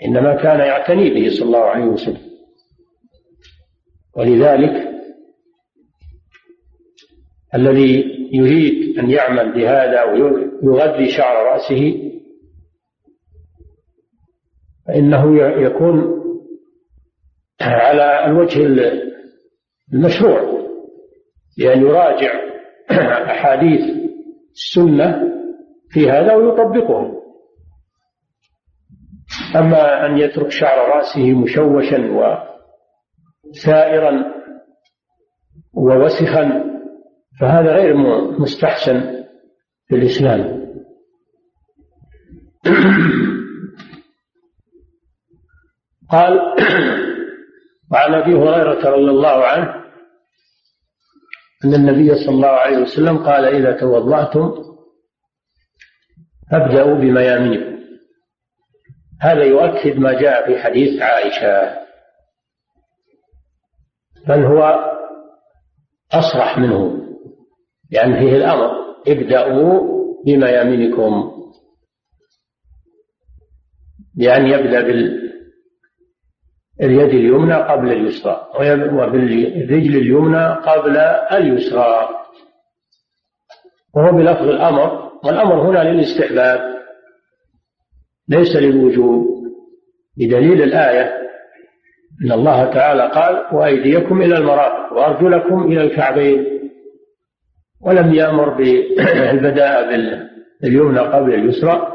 إنما 0.05 0.34
كان 0.42 0.61
يعتني 0.61 1.11
به 1.11 1.30
صلى 1.30 1.47
الله 1.47 1.64
عليه 1.64 1.84
وسلم. 1.84 2.34
ولذلك 4.16 4.95
الذي 7.55 8.05
يريد 8.32 8.99
أن 8.99 9.11
يعمل 9.11 9.53
بهذا 9.53 10.05
ويغذي 10.05 11.11
شعر 11.11 11.47
رأسه 11.53 12.11
فإنه 14.86 15.38
يكون 15.62 16.20
على 17.61 18.26
الوجه 18.26 18.66
المشروع 19.92 20.64
لأن 21.59 21.80
يراجع 21.80 22.32
أحاديث 23.34 24.03
السنة 24.55 25.34
في 25.90 26.11
هذا 26.11 26.34
ويطبقه. 26.34 27.24
أما 29.57 30.07
أن 30.07 30.18
يترك 30.18 30.50
شعر 30.50 30.88
رأسه 30.88 31.32
مشوشا 31.32 32.34
وسائرا 33.50 34.34
ووسخا 35.74 36.64
فهذا 37.40 37.72
غير 37.72 37.96
مستحسن 38.38 39.24
في 39.88 39.94
الإسلام. 39.94 40.64
قال 46.11 46.40
وعن 47.92 48.14
أبي 48.14 48.34
هريرة 48.34 48.90
رضي 48.90 49.11
الله 49.11 49.44
عنه 49.44 49.84
أن 51.64 51.74
النبي 51.74 52.14
صلى 52.14 52.34
الله 52.34 52.48
عليه 52.48 52.78
وسلم 52.78 53.18
قال 53.18 53.44
إذا 53.44 53.72
توضأتم 53.80 54.54
فابدأوا 56.50 56.94
بميامنكم 56.94 57.74
هذا 59.20 59.44
يؤكد 59.44 59.98
ما 59.98 60.20
جاء 60.20 60.46
في 60.46 60.62
حديث 60.62 61.02
عائشة. 61.02 61.84
بل 64.28 64.44
هو 64.44 64.90
أصرح 66.12 66.58
منه؟ 66.58 67.04
لأن 67.90 68.14
فيه 68.18 68.36
الأمر. 68.36 68.84
ابدأوا 69.08 69.80
بميامنكم 70.26 71.32
بأن 74.14 74.46
يبدأ 74.46 74.80
باليد 76.80 77.08
اليمنى 77.08 77.54
قبل 77.54 77.92
اليسرى 77.92 78.48
وبالرجل 78.54 79.96
اليمنى 79.96 80.46
قبل 80.46 80.96
اليسرى. 81.32 82.08
وهو 83.96 84.12
بلفظ 84.12 84.48
الأمر 84.48 85.10
والأمر 85.24 85.70
هنا 85.70 85.90
للاستحباب 85.90 86.74
ليس 88.28 88.56
للوجوب. 88.56 89.26
بدليل 90.16 90.62
الآية 90.62 91.12
إن 92.24 92.32
الله 92.32 92.64
تعالى 92.64 93.10
قال 93.10 93.56
وأيديكم 93.56 94.22
إلى 94.22 94.38
المرافق 94.38 94.92
وأرجلكم 94.92 95.62
إلى 95.62 95.80
الكعبين. 95.80 96.70
ولم 97.82 98.14
يأمر 98.14 98.48
بالبداء 98.48 99.90
باليمنى 100.62 101.00
قبل 101.00 101.34
اليسرى. 101.34 101.92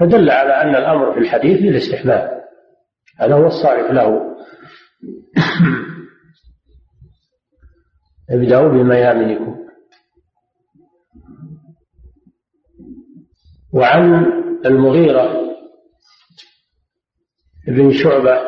فدل 0.00 0.30
على 0.30 0.52
أن 0.52 0.76
الأمر 0.76 1.12
في 1.12 1.18
الحديث 1.18 1.62
للاستحباب. 1.62 2.37
هذا 3.20 3.34
هو 3.34 3.46
الصارف 3.46 3.90
له. 3.90 4.36
ابدأوا 8.30 8.68
بميامنكم. 8.68 9.68
وعن 13.72 14.26
المغيرة 14.66 15.48
بن 17.68 17.92
شعبة 17.92 18.40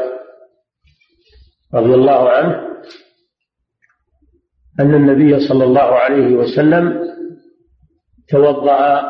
رضي 1.75 1.95
الله 1.95 2.31
عنه 2.31 2.71
أن 4.81 4.95
النبي 4.95 5.49
صلى 5.49 5.65
الله 5.65 5.83
عليه 5.83 6.35
وسلم 6.37 7.11
توضأ 8.29 9.03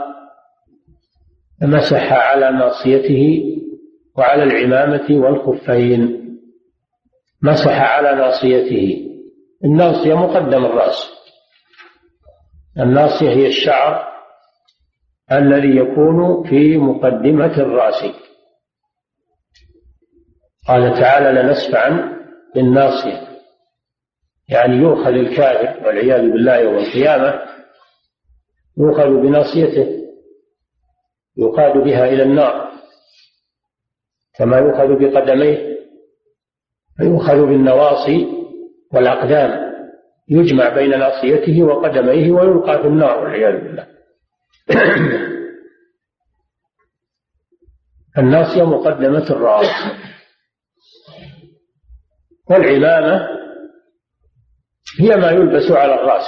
مسح 1.63 2.13
على 2.13 2.51
ناصيته 2.51 3.43
وعلى 4.21 4.43
العمامة 4.43 5.07
والخفين. 5.11 6.31
مسح 7.43 7.81
على 7.81 8.15
ناصيته. 8.15 9.07
الناصية 9.65 10.15
مقدم 10.15 10.65
الرأس. 10.65 11.11
الناصية 12.79 13.31
هي 13.31 13.47
الشعر 13.47 14.11
الذي 15.33 15.77
يكون 15.77 16.51
في 16.51 16.79
مقدمة 16.79 17.57
الرأس. 17.57 18.05
قال 20.69 21.01
تعالى 21.01 21.43
لنسفعا 21.43 22.19
بالناصية. 22.55 23.29
يعني 24.49 24.77
يؤخذ 24.77 25.13
الكافر 25.13 25.87
والعياذ 25.87 26.21
بالله 26.21 26.57
يوم 26.57 26.77
القيامة 26.77 27.43
يؤخذ 28.79 29.09
بناصيته 29.09 30.01
يقاد 31.39 31.85
بها 31.85 32.09
إلى 32.09 32.23
النار. 32.23 32.70
كما 34.41 34.59
يؤخذ 34.59 34.99
بقدميه 34.99 35.77
فيؤخذ 36.97 37.47
بالنواصي 37.47 38.27
والأقدام 38.93 39.71
يجمع 40.29 40.69
بين 40.69 40.99
ناصيته 40.99 41.63
وقدميه 41.63 42.31
ويلقى 42.31 42.83
في 42.83 42.89
النار 42.89 43.19
والعياذ 43.19 43.61
بالله. 43.63 43.87
الناصية 48.19 48.63
مقدمة 48.63 49.31
الرأس 49.31 49.71
والعمامة 52.51 53.29
هي 55.01 55.17
ما 55.17 55.31
يلبس 55.31 55.71
على 55.71 55.95
الرأس 55.95 56.27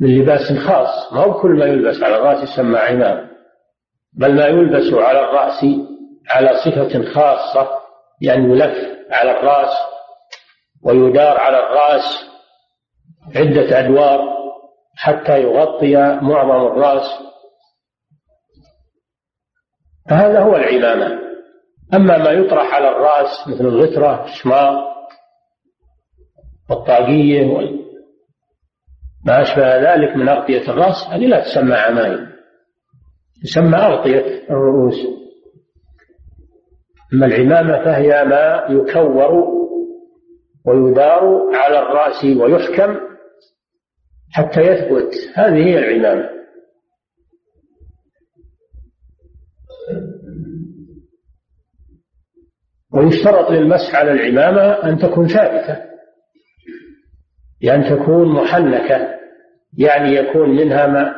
من 0.00 0.18
لباس 0.18 0.52
خاص. 0.52 1.12
ما 1.12 1.20
هو 1.20 1.40
كل 1.40 1.50
ما 1.50 1.64
يلبس 1.64 2.02
على 2.02 2.16
الرأس 2.16 2.50
يسمى 2.50 2.78
عمامة 2.78 3.30
بل 4.12 4.34
ما 4.34 4.46
يلبس 4.46 4.94
على 4.94 5.20
الرأس 5.20 5.64
على 6.30 6.56
صفة 6.64 7.12
خاصة 7.14 7.68
يعني 8.22 8.44
يلف 8.44 8.98
على 9.10 9.30
الرأس 9.30 9.76
ويدار 10.84 11.38
على 11.38 11.58
الرأس 11.58 12.28
عدة 13.36 13.78
أدوار 13.78 14.38
حتى 14.96 15.42
يغطي 15.42 15.96
معظم 16.22 16.66
الرأس. 16.66 17.22
فهذا 20.10 20.40
هو 20.40 20.56
العمامة. 20.56 21.18
أما 21.94 22.18
ما 22.18 22.30
يطرح 22.30 22.74
على 22.74 22.88
الرأس 22.88 23.48
مثل 23.48 23.66
الغترة 23.66 24.24
الشماغ 24.24 24.88
والطاقية 26.70 27.44
ما 29.26 29.42
أشبه 29.42 29.76
ذلك 29.76 30.16
من 30.16 30.28
أغطية 30.28 30.70
الرأس 30.70 31.06
هذه 31.10 31.26
لا 31.26 31.40
تسمى 31.40 31.74
عمايم 31.74 32.32
تسمى 33.42 33.76
أغطية 33.76 34.46
الرؤوس. 34.50 34.94
أما 37.14 37.26
العمامة 37.26 37.84
فهي 37.84 38.24
ما 38.24 38.66
يكور 38.70 39.58
ويدار 40.66 41.50
على 41.54 41.78
الرأس 41.78 42.24
ويحكم 42.24 42.96
حتى 44.32 44.60
يثبت. 44.60 45.10
هذه 45.34 45.64
هي 45.64 45.78
العمامة. 45.78 46.38
ويشترط 52.92 53.50
للمسح 53.50 53.94
على 53.94 54.12
العمامة 54.12 54.72
أن 54.90 54.98
تكون 54.98 55.28
ثابتة 55.28 55.84
بأن 57.62 57.84
تكون 57.84 58.28
محنكة 58.34 59.18
يعني 59.78 60.14
يكون 60.14 60.56
منها 60.56 60.86
ما 60.86 61.14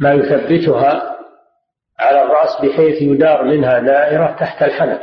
ما 0.00 0.12
يثبتها 0.12 1.16
على 2.10 2.22
الرأس 2.22 2.60
بحيث 2.62 3.02
يدار 3.02 3.44
منها 3.44 3.78
دائرة 3.78 4.36
تحت 4.40 4.62
الحنك. 4.62 5.00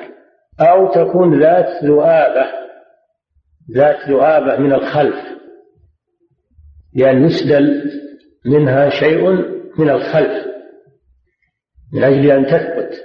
أو 0.60 0.92
تكون 0.92 1.40
ذات 1.40 1.84
ذؤابة 1.84 2.46
ذات 3.76 4.10
ذؤابة 4.10 4.58
من 4.58 4.74
الخلف. 4.74 5.16
لأن 6.96 7.26
يسدل 7.26 7.92
منها 8.46 8.90
شيء 8.90 9.30
من 9.78 9.90
الخلف 9.90 10.48
من 11.94 12.04
أجل 12.04 12.32
أن 12.32 12.46
تثبت. 12.46 13.04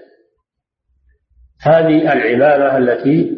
هذه 1.63 2.13
العمامة 2.13 2.79
التي 2.79 3.37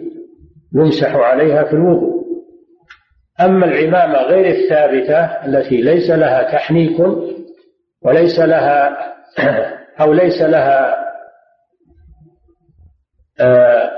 يمسح 0.74 1.14
عليها 1.14 1.64
في 1.64 1.72
الوضوء. 1.72 2.24
أما 3.40 3.66
العمامة 3.66 4.18
غير 4.18 4.46
الثابتة 4.46 5.24
التي 5.24 5.76
ليس 5.76 6.10
لها 6.10 6.42
تحنيك 6.42 7.00
وليس 8.02 8.38
لها 8.38 8.96
أو 10.00 10.12
ليس 10.12 10.42
لها 10.42 11.04
آه، 13.40 13.90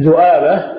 ذؤابة 0.00 0.76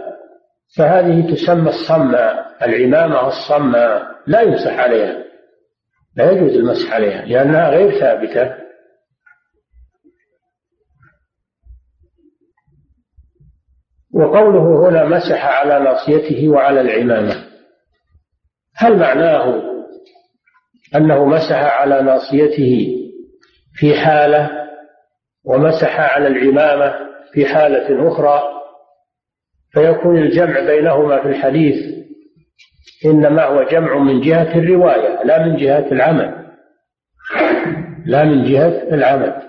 فهذه 0.78 1.34
تسمى 1.34 1.70
الصمة 1.70 2.46
العمامة 2.62 3.28
الصمة 3.28 4.08
لا 4.28 4.42
يمسح 4.42 4.80
عليها 4.80 5.24
لا 6.16 6.32
يجوز 6.32 6.52
المسح 6.52 6.94
عليها 6.94 7.26
لأنها 7.26 7.70
غير 7.70 8.00
ثابتة. 8.00 8.68
وقوله 14.14 14.90
هنا 14.90 15.06
مسح 15.06 15.46
على 15.46 15.80
ناصيته 15.80 16.50
وعلى 16.50 16.82
العمامة. 16.82 17.48
هل 18.76 19.00
معناه 19.00 19.64
أنه 20.96 21.26
مسح 21.26 21.80
على 21.80 22.02
ناصيته 22.02 22.98
في 23.78 23.96
حالة 23.96 24.50
ومسح 25.46 26.00
على 26.00 26.28
العمامة 26.28 26.96
في 27.34 27.46
حالة 27.46 28.08
أخرى 28.08 28.42
فيكون 29.72 30.18
الجمع 30.18 30.60
بينهما 30.60 31.22
في 31.22 31.28
الحديث 31.28 31.98
إنما 33.06 33.44
هو 33.46 33.64
جمع 33.64 33.98
من 33.98 34.22
جهة 34.22 34.56
الرواية 34.60 35.24
لا 35.24 35.46
من 35.46 35.56
جهة 35.56 35.92
العمل. 35.92 36.48
لا 38.06 38.24
من 38.24 38.44
جهة 38.44 38.84
العمل. 38.92 39.42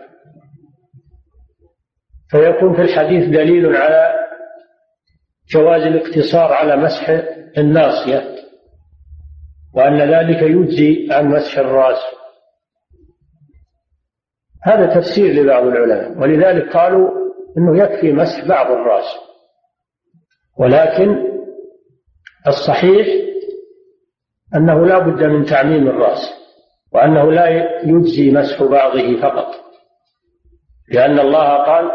فيكون 2.31 2.75
في 2.77 2.83
الحديث 2.83 3.29
دليل 3.29 3.77
على 3.77 4.15
جواز 5.51 5.83
الاقتصار 5.83 6.53
على 6.53 6.77
مسح 6.77 7.11
الناصية 7.59 8.25
وأن 9.75 9.99
ذلك 10.01 10.43
يجزي 10.43 11.09
عن 11.11 11.29
مسح 11.29 11.59
الرأس 11.59 12.18
هذا 14.69 15.01
تفسير 15.01 15.43
لبعض 15.43 15.67
العلماء 15.67 16.19
ولذلك 16.19 16.77
قالوا 16.77 17.11
إنه 17.59 17.79
يكفي 17.83 18.13
مسح 18.13 18.49
بعض 18.49 18.71
الرأس. 18.71 19.07
ولكن 20.59 21.29
الصحيح 22.47 23.07
أنه 24.57 24.87
لا 24.87 24.99
بد 24.99 25.23
من 25.23 25.45
تعميم 25.45 25.89
الرأس 25.89 26.21
وأنه 26.93 27.33
لا 27.33 27.49
يجزي 27.85 28.31
مسح 28.31 28.63
بعضه 28.63 29.21
فقط. 29.23 29.55
لأن 30.93 31.19
الله 31.21 31.65
قال 31.65 31.91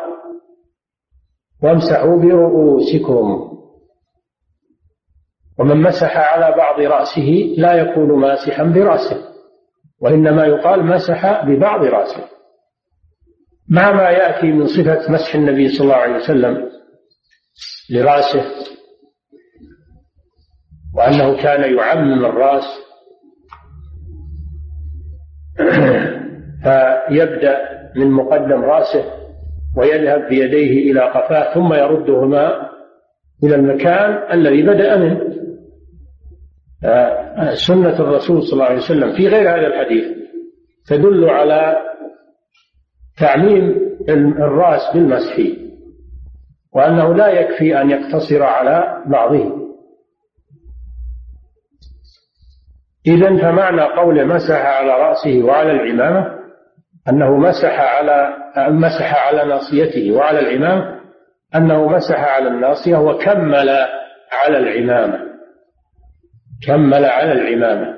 وامسحوا 1.64 2.22
برؤوسكم. 2.22 3.50
ومن 5.60 5.82
مسح 5.82 6.18
على 6.18 6.56
بعض 6.58 6.80
رأسه 6.80 7.56
لا 7.58 7.74
يكون 7.74 8.20
ماسحا 8.20 8.64
برأسه 8.64 9.34
وإنما 10.02 10.46
يقال 10.46 10.86
مسح 10.86 11.46
ببعض 11.46 11.84
رأسه. 11.84 12.33
مع 13.74 13.92
ما 13.92 14.10
يأتي 14.10 14.52
من 14.52 14.68
صفة 14.68 15.12
مسح 15.12 15.36
النبي 15.36 15.70
صلى 15.70 15.84
الله 15.84 15.96
عليه 15.96 16.16
وسلم 16.16 16.70
لرأسه 17.92 18.44
وأنه 20.96 21.42
كان 21.44 21.78
يعمم 21.78 22.26
الرأس. 22.26 22.64
فيبدأ 26.64 27.58
من 27.96 28.12
مقدم 28.12 28.62
رأسه 28.62 29.06
ويذهب 29.78 30.30
بيديه 30.30 30.92
إلى 30.92 31.02
قفاه 31.02 31.54
ثم 31.54 31.74
يردهما 31.74 32.70
إلى 33.44 33.56
المكان 33.56 34.34
الذي 34.34 34.64
بدأ 34.64 34.98
منه. 34.98 35.34
سنة 37.68 38.00
الرسول 38.00 38.44
صلى 38.44 38.54
الله 38.54 38.66
عليه 38.66 38.78
وسلم. 38.78 39.16
في 39.16 39.28
غير 39.28 39.50
هذا 39.50 39.68
الحديث 39.68 40.06
تدل 40.88 41.30
على 41.30 41.76
تعميم 43.20 43.76
الرأس 44.10 44.94
بالمسح 44.94 45.36
وأنه 46.74 47.16
لا 47.16 47.28
يكفي 47.28 47.82
أن 47.82 47.90
يقتصر 47.90 48.44
على 48.44 49.04
بعضه. 49.08 49.64
إذا 53.08 53.38
فمعنى 53.38 53.82
قول 53.82 54.28
مسح 54.28 54.66
على 54.66 54.92
رأسه 54.92 55.44
وعلى 55.44 55.72
العمامة 55.72 56.40
أنه 57.10 57.38
مسح 57.38 57.80
على 57.80 58.34
مسح 58.58 59.28
على 59.28 59.50
ناصيته 59.50 60.12
وعلى 60.12 60.40
العمامة 60.40 61.00
أنه 61.56 61.88
مسح 61.88 62.20
على 62.20 62.48
الناصية 62.48 62.98
وكمل 62.98 63.70
على 64.32 64.58
العمامة. 64.58 65.20
كمل 66.68 67.06
على 67.06 67.32
العمامة. 67.32 67.98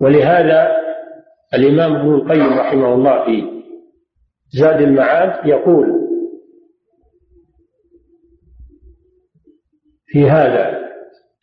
ولهذا 0.00 0.83
الإمام 1.54 1.96
ابن 1.96 2.14
القيم 2.14 2.58
رحمه 2.58 2.94
الله 2.94 3.24
في 3.24 3.62
زاد 4.48 4.80
المعاد 4.80 5.46
يقول 5.46 5.86
في 10.06 10.30
هذا 10.30 10.84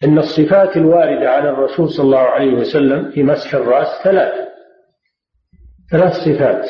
إن 0.03 0.18
الصفات 0.18 0.78
الواردة 0.78 1.30
عن 1.30 1.47
الرسول 1.47 1.89
صلى 1.89 2.05
الله 2.05 2.20
عليه 2.20 2.53
وسلم 2.53 3.12
في 3.12 3.24
مسح 3.24 3.53
الرأس 3.53 3.88
ثلاث. 4.03 4.34
ثلاث 5.91 6.14
صفات. 6.14 6.66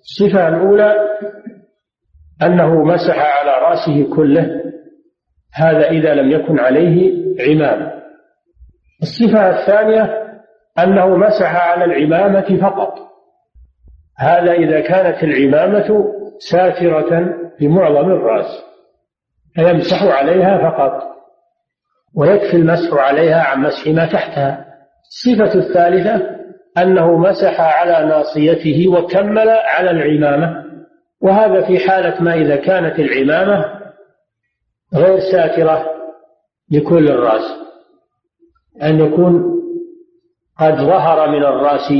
الصفة 0.00 0.48
الأولى 0.48 0.94
أنه 2.42 2.84
مسح 2.84 3.18
على 3.18 3.50
رأسه 3.50 4.16
كله 4.16 4.62
هذا 5.54 5.90
إذا 5.90 6.14
لم 6.14 6.30
يكن 6.30 6.58
عليه 6.58 7.12
عمامة 7.40 8.02
الصفة 9.02 9.60
الثانية 9.60 10.23
أنه 10.78 11.16
مسح 11.16 11.68
على 11.68 11.84
العمامة 11.84 12.58
فقط. 12.62 12.94
هذا 14.18 14.52
إذا 14.52 14.80
كانت 14.80 15.24
العمامة 15.24 16.04
ساترة 16.50 17.34
بمعظم 17.60 18.10
الرأس 18.10 18.64
فيمسح 19.54 20.02
عليها 20.02 20.70
فقط 20.70 21.02
ويكفي 22.16 22.56
المسح 22.56 22.94
عليها 22.94 23.42
عن 23.42 23.60
مسح 23.60 23.86
ما 23.86 24.12
تحتها. 24.12 24.64
الصفة 25.08 25.58
الثالثة 25.58 26.30
أنه 26.78 27.18
مسح 27.18 27.60
على 27.60 28.08
ناصيته 28.08 28.88
وكمل 28.88 29.48
على 29.48 29.90
العمامة. 29.90 30.64
وهذا 31.22 31.66
في 31.66 31.78
حالة 31.78 32.22
ما 32.22 32.34
إذا 32.34 32.56
كانت 32.56 32.98
العمامة 32.98 33.64
غير 34.94 35.18
ساترة 35.32 35.84
لكل 36.72 37.08
الرأس 37.08 37.44
أن 38.82 39.00
يكون 39.00 39.54
قد 40.60 40.74
ظهر 40.74 41.30
من 41.30 41.44
الرأس 41.44 41.92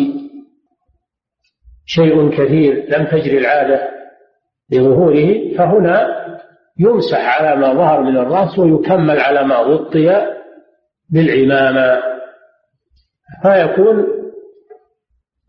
شيء 1.86 2.30
كثير 2.30 2.86
لم 2.88 3.06
تجري 3.06 3.38
العادة 3.38 3.90
لظهوره 4.70 5.56
فهنا 5.58 6.24
يمسح 6.78 7.40
على 7.40 7.56
ما 7.56 7.74
ظهر 7.74 8.00
من 8.00 8.16
الرأس 8.16 8.58
ويكمل 8.58 9.20
على 9.20 9.42
ما 9.44 9.56
غطي 9.56 10.34
بالعمامة. 11.10 12.02
فيكون 13.42 14.06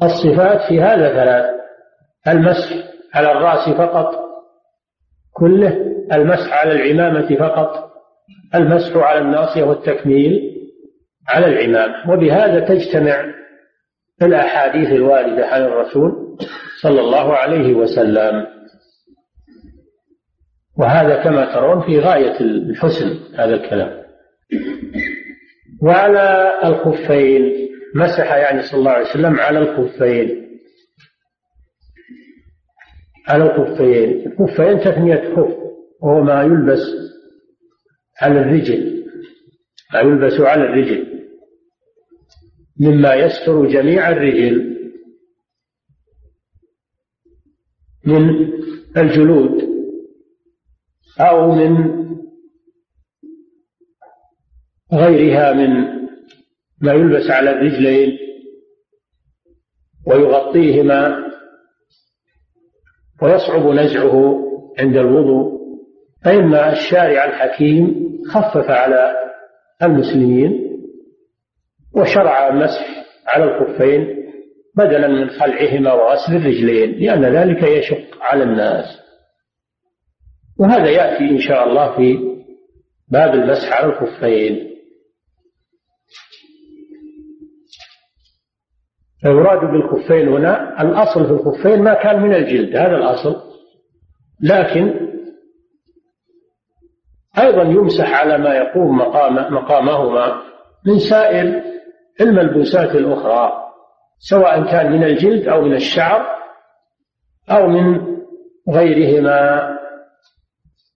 الصفات 0.04 0.62
في 0.70 0.82
هذا 0.82 1.10
ثلاث 1.10 1.56
المسح 2.28 2.70
على 3.14 3.32
الرأس 3.32 3.70
فقط 3.70 4.26
كله 5.34 5.78
المسح 6.14 6.54
على 6.54 6.72
العمامة 6.72 7.36
فقط 7.36 7.92
المسح 8.56 8.98
على 8.98 9.20
الناصية 9.20 9.64
والتكميل. 9.64 10.55
على 11.28 11.46
العمامة 11.46 12.12
وبهذا 12.12 12.60
تجتمع 12.60 13.34
الأحاديث 14.22 14.90
الواردة 14.90 15.48
عن 15.48 15.62
الرسول 15.62 16.38
صلى 16.82 17.02
الله 17.02 17.34
عليه 17.36 17.74
وسلم. 17.74 18.48
وهذا 20.78 21.24
كما 21.24 21.54
ترون 21.54 21.82
في 21.82 22.00
غاية 22.00 22.40
الحسن 22.40 23.20
هذا 23.36 23.56
الكلام. 23.56 24.06
وعلى 25.84 26.54
الخفين 26.64 27.70
مسح 27.96 28.34
يعني 28.34 28.62
صلى 28.62 28.80
الله 28.80 28.92
عليه 28.92 29.10
وسلم 29.10 29.40
على 29.40 29.60
الخفين. 29.60 30.46
على 33.28 33.44
الخفين. 33.44 34.28
الخفين 34.28 34.80
تثنية 34.80 35.36
خف 35.36 35.56
وهو 36.02 36.24
ما 36.24 36.44
يلبس 36.44 36.82
على 38.22 38.40
الرجل. 38.40 38.95
ما 39.94 40.00
يلبس 40.00 40.42
على 40.42 40.64
الرجل 40.64 41.16
مما 42.80 43.16
يستر 43.16 43.66
جميع 43.66 44.10
الرجل 44.10 44.76
من 48.06 48.50
الجلود 48.98 49.70
أو 51.20 51.52
من 51.56 51.96
غيرها 54.94 55.54
من 55.54 55.70
ما 56.82 56.94
يلبس 56.94 57.32
على 57.32 57.50
الرجلين 57.50 58.18
ويغطيهما 60.08 61.26
ويصعب 63.22 63.68
نزعه 63.68 64.46
عند 64.80 64.98
الوضوء 64.98 65.56
فإن 66.26 66.54
الشارع 66.54 67.26
الحكيم 67.26 68.06
خفف 68.32 68.70
على 68.70 69.25
المسلمين 69.84 70.66
وشرع 71.96 72.48
المسح 72.48 73.06
على 73.28 73.44
الخفين 73.44 74.26
بدلا 74.78 75.08
من 75.08 75.30
خلعهما 75.30 75.94
وغسل 75.94 76.36
الرجلين 76.36 76.92
لأن 76.92 77.26
ذلك 77.26 77.64
يشق 77.64 78.22
على 78.22 78.44
الناس. 78.44 78.86
وهذا 80.60 80.90
يأتي 80.90 81.24
إن 81.30 81.40
شاء 81.40 81.68
الله 81.68 81.96
في 81.98 82.18
باب 83.12 83.34
المسح 83.34 83.82
على 83.82 83.94
الخفين. 83.94 84.76
فيراد 89.22 89.60
بالخفين 89.72 90.28
هنا 90.28 90.82
الأصل 90.82 91.26
في 91.26 91.32
الخفين 91.32 91.82
ما 91.82 91.94
كان 92.04 92.22
من 92.22 92.34
الجلد 92.34 92.76
هذا 92.76 92.96
الأصل. 92.96 93.36
لكن 94.42 95.15
أيضا 97.40 97.64
يمسح 97.64 98.14
على 98.14 98.38
ما 98.38 98.56
يقوم 98.56 98.98
مقام 98.98 99.54
مقامهما 99.54 100.42
من 100.86 101.00
سائر 101.00 101.62
الملبوسات 102.22 102.96
الأخرى 102.96 103.66
سواء 104.20 104.64
كان 104.64 104.92
من 104.92 105.04
الجلد 105.04 105.48
أو 105.48 105.62
من 105.62 105.74
الشعر 105.76 106.26
أو 107.52 107.68
من 107.68 108.16
غيرهما 108.70 109.70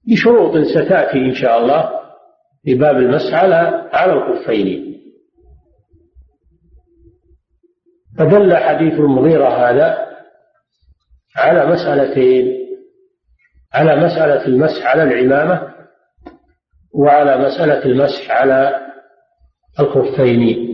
بشروط 0.07 0.57
ستأتي 0.57 1.17
إن 1.17 1.33
شاء 1.33 1.59
الله 1.59 1.99
في 2.63 2.75
باب 2.75 2.97
المسح 2.97 3.33
على 3.33 3.89
على 3.93 4.13
الخفين 4.13 4.89
فدل 8.17 8.57
حديث 8.57 8.93
المغيرة 8.93 9.47
هذا 9.47 10.09
على 11.35 11.65
مسألتين 11.65 12.59
على 13.73 13.95
مسألة 13.95 14.45
المسح 14.45 14.85
على 14.85 15.03
العمامة 15.03 15.68
وعلى 16.93 17.37
مسألة 17.37 17.85
المسح 17.85 18.31
على 18.31 18.87
الخفين. 19.79 20.69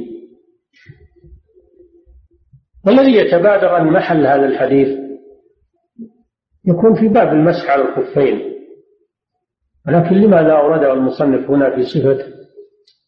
والذي 2.85 3.11
يتبادر 3.11 3.67
عن 3.67 3.87
محل 3.87 4.27
هذا 4.27 4.45
الحديث 4.45 4.99
يكون 6.67 6.95
في 6.99 7.07
باب 7.07 7.27
المسح 7.27 7.69
على 7.69 7.81
الخفين. 7.81 8.55
ولكن 9.87 10.15
لماذا 10.15 10.51
أورده 10.51 10.93
المصنف 10.93 11.49
هنا 11.49 11.75
في 11.75 11.83
صفة 11.83 12.17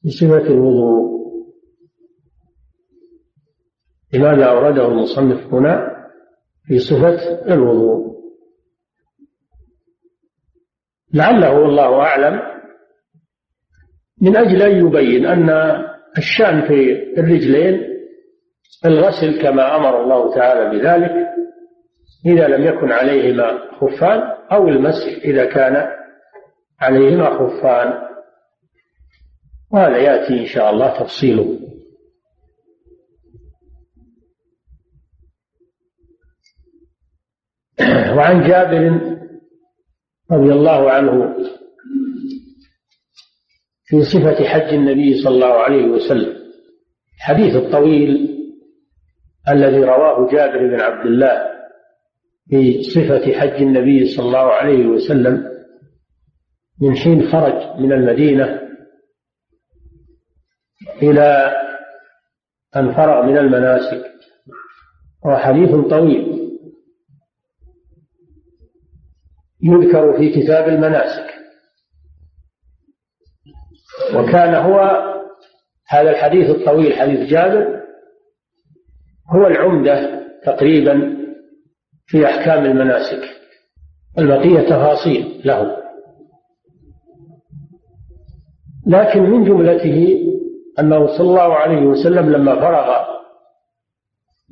في 0.01 0.09
صفة 0.09 0.47
الوضوء؟ 0.47 1.07
لماذا 4.13 4.45
أورده 4.45 4.87
المصنف 4.87 5.53
هنا 5.53 5.97
في 6.65 6.79
صفة 6.79 7.45
الوضوء؟ 7.53 8.17
لعله 11.13 11.59
والله 11.59 12.01
أعلم 12.01 12.56
من 14.21 14.37
أجل 14.37 14.61
أن 14.61 14.87
يبين 14.87 15.25
أن 15.25 15.49
الشأن 16.17 16.61
في 16.61 17.03
الرجلين 17.19 17.97
الغسل 18.85 19.41
كما 19.41 19.75
أمر 19.75 20.03
الله 20.03 20.35
تعالى 20.35 20.77
بذلك 20.77 21.27
إذا 22.25 22.47
لم 22.47 22.63
يكن 22.63 22.91
عليهما 22.91 23.59
خفان 23.81 24.19
أو 24.51 24.67
المسح 24.67 25.07
إذا 25.23 25.45
كان 25.45 25.87
عليهما 26.79 27.29
خفان. 27.29 28.07
وهذا 29.73 29.97
يأتي 29.97 30.39
إن 30.39 30.45
شاء 30.45 30.69
الله 30.69 30.99
تفصيله. 30.99 31.59
وعن 38.17 38.47
جابر 38.47 39.01
رضي 40.31 40.53
الله 40.53 40.91
عنه 40.91 41.35
في 43.89 44.03
صفة 44.03 44.43
حج 44.43 44.73
النبي 44.73 45.23
صلى 45.23 45.35
الله 45.35 45.53
عليه 45.53 45.85
وسلم. 45.85 46.37
الحديث 47.17 47.55
الطويل 47.55 48.37
الذي 49.49 49.79
رواه 49.79 50.31
جابر 50.31 50.67
بن 50.67 50.81
عبد 50.81 51.05
الله 51.05 51.47
في 52.49 52.83
صفة 52.83 53.33
حج 53.39 53.61
النبي 53.61 54.15
صلى 54.15 54.25
الله 54.25 54.51
عليه 54.53 54.85
وسلم 54.87 55.47
من 56.81 56.95
حين 56.95 57.27
خرج 57.27 57.79
من 57.79 57.93
المدينة 57.93 58.61
إلى 61.01 61.53
أن 62.75 62.93
فرغ 62.93 63.25
من 63.25 63.37
المناسك. 63.37 64.03
هو 65.25 65.37
حديث 65.37 65.69
طويل 65.89 66.37
يذكر 69.63 70.17
في 70.17 70.29
كتاب 70.29 70.67
المناسك. 70.69 71.36
وكان 74.15 74.55
هو 74.55 74.79
هذا 75.89 76.09
الحديث 76.11 76.49
الطويل 76.49 76.93
حديث 76.93 77.29
جابر 77.29 77.83
هو 79.29 79.47
العمدة 79.47 80.23
تقريبا 80.43 81.17
في 82.05 82.25
أحكام 82.25 82.65
المناسك. 82.65 83.21
البقية 84.17 84.61
تفاصيل 84.61 85.41
له. 85.45 85.77
لكن 88.87 89.21
من 89.21 89.43
جملته 89.43 90.23
أنه 90.79 91.07
صلى 91.17 91.27
الله 91.27 91.53
عليه 91.53 91.81
وسلم 91.81 92.29
لما 92.29 92.55
فرغ 92.55 93.05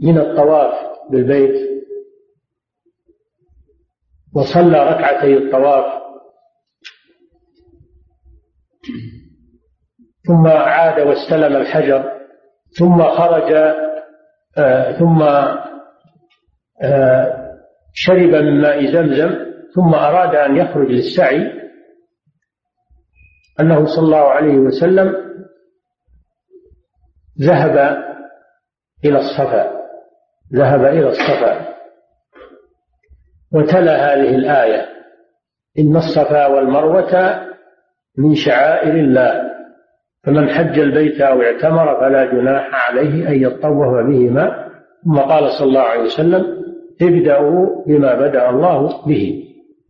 من 0.02 0.18
الطواف 0.18 0.74
بالبيت 1.12 1.70
وصلى 4.36 4.90
ركعتي 4.90 5.38
الطواف 5.38 6.05
ثم 10.28 10.48
عاد 10.48 11.00
واستلم 11.00 11.56
الحجر 11.56 12.12
ثم 12.80 13.04
خرج 13.04 13.54
آه 14.58 14.92
ثم 14.92 15.22
آه 16.82 17.46
شرب 17.94 18.30
من 18.30 18.62
ماء 18.62 18.86
زمزم 18.86 19.46
ثم 19.76 19.94
أراد 19.94 20.36
أن 20.36 20.58
يخرج 20.58 20.88
للسعي 20.88 21.66
أنه 23.60 23.86
صلى 23.86 24.06
الله 24.06 24.30
عليه 24.30 24.58
وسلم 24.58 25.16
ذهب 27.42 27.78
إلى 29.06 29.20
الصفا 29.20 29.76
ذهب 30.54 30.86
إلى 30.86 31.08
الصفا. 31.08 31.76
وتلا 33.54 34.14
هذه 34.14 34.36
الآية 34.36 34.86
إن 35.80 35.96
الصفا 35.96 36.46
والمروة 36.48 37.46
من 38.18 38.36
شعائر 38.36 38.94
الله. 38.94 39.45
فمن 40.26 40.50
حج 40.50 40.80
البيت 40.80 41.22
أو 41.22 41.42
اعتمر 41.42 42.00
فلا 42.00 42.26
جناح 42.26 42.90
عليه 42.90 43.30
أن 43.30 43.42
يطوف 43.42 43.94
بهما. 44.08 44.72
ثم 45.06 45.20
قال 45.20 45.52
صلى 45.52 45.68
الله 45.68 45.82
عليه 45.82 46.04
وسلم 46.04 46.66
ابدأوا 47.02 47.86
بما 47.88 48.16
بدأ 48.16 48.50
الله 48.50 49.06
به. 49.08 49.44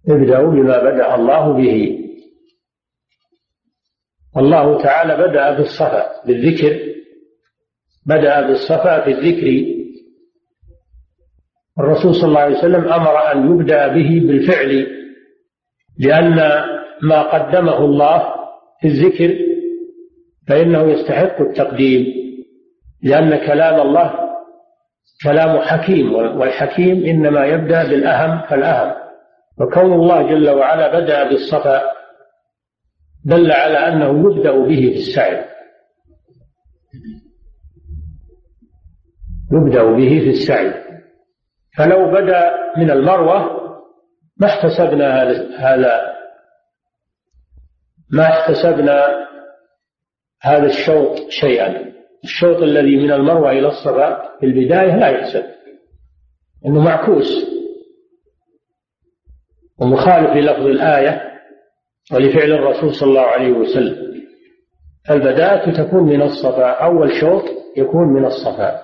ابدأوا 0.10 0.52
بما 0.52 0.84
بدأ 0.84 1.16
الله 1.16 1.54
به. 1.54 2.00
الله 4.38 4.84
تعالى 4.84 5.28
بدأ 5.28 5.58
بالصفا 5.58 6.06
بالذكر. 6.28 6.80
بدأ 8.06 8.48
بالصفا 8.48 9.02
في 9.02 9.12
الذكر. 9.12 9.76
الرسول 11.80 12.16
صلى 12.16 12.28
الله 12.28 12.40
عليه 12.40 12.58
وسلم 12.58 12.88
أمر 12.88 13.32
أن 13.32 13.52
يبدأ 13.52 13.88
به 13.88 14.22
بالفعل 14.28 14.88
لأن 16.00 16.36
ما 17.02 17.22
قدمه 17.22 17.78
الله 17.78 18.36
في 18.82 18.88
الذكر 18.88 19.55
فإنه 20.48 20.92
يستحق 20.92 21.42
التقديم 21.42 22.06
لأن 23.04 23.36
كلام 23.48 23.82
الله 23.82 24.26
كلام 25.24 25.60
حكيم 25.60 26.14
والحكيم 26.14 27.06
إنما 27.06 27.46
يبدأ 27.46 27.84
بالأهم 27.84 28.48
فالأهم. 28.48 28.96
وكون 29.60 29.94
الله 29.94 30.30
جل 30.30 30.50
وعلا 30.50 31.00
بدأ 31.00 31.30
بالصفا 31.30 31.82
دل 33.26 33.52
على 33.52 33.78
أنه 33.78 34.10
يبدأ 34.20 34.52
به 34.52 34.76
في 34.76 34.96
السعي 34.96 35.46
يبدأ 39.54 39.84
به 39.84 40.20
في 40.20 40.30
السعي. 40.30 40.74
فلو 41.78 42.12
بدأ 42.12 42.52
من 42.78 42.92
المروة 42.92 43.66
ما 44.38 44.48
احتسبنا 44.48 45.24
هذا. 45.58 46.16
ما 48.12 48.24
احتسبنا 48.24 49.26
هذا 50.42 50.66
الشوط 50.66 51.30
شيئا. 51.30 51.94
الشوط 52.24 52.58
الذي 52.58 52.98
من 52.98 53.12
المروة 53.12 53.52
إلى 53.52 53.68
الصفا 53.68 54.38
في 54.40 54.46
البداية 54.46 54.96
لا 54.96 55.08
يحسب 55.08 55.44
أنه 56.66 56.82
معكوس. 56.82 57.56
ومخالف 59.82 60.30
للفظ 60.30 60.66
الآية 60.66 61.22
ولفعل 62.14 62.52
الرسول 62.52 62.96
صلى 62.96 63.10
الله 63.10 63.22
عليه 63.22 63.52
وسلم. 63.52 64.16
البداءة 65.12 65.84
تكون 65.84 66.04
من 66.04 66.22
الصفا. 66.22 66.70
أول 66.70 67.12
شوط 67.22 67.44
يكون 67.78 68.08
من 68.08 68.26
الصفا. 68.26 68.82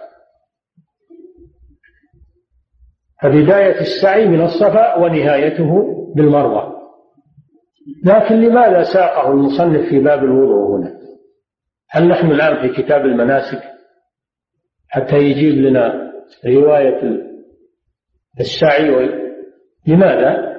فبداية 3.24 3.80
السعي 3.80 4.28
من 4.28 4.42
الصفا 4.42 4.96
ونهايته 4.98 5.84
بالمروة. 6.16 6.82
لكن 8.06 8.36
لماذا 8.36 8.84
ساقه 8.84 9.32
المصنف 9.32 9.90
في 9.90 10.00
باب 10.00 10.24
الوضوء 10.24 10.78
هنا؟ 10.78 11.01
هل 11.94 12.08
نحن 12.08 12.32
الآن 12.32 12.62
في 12.62 12.82
كتاب 12.82 13.06
المناسك؟ 13.06 13.64
حتى 14.90 15.16
يجيب 15.18 15.54
لنا 15.54 16.12
رواية 16.46 17.02
السعي 18.40 19.10
لماذا؟ 19.88 20.52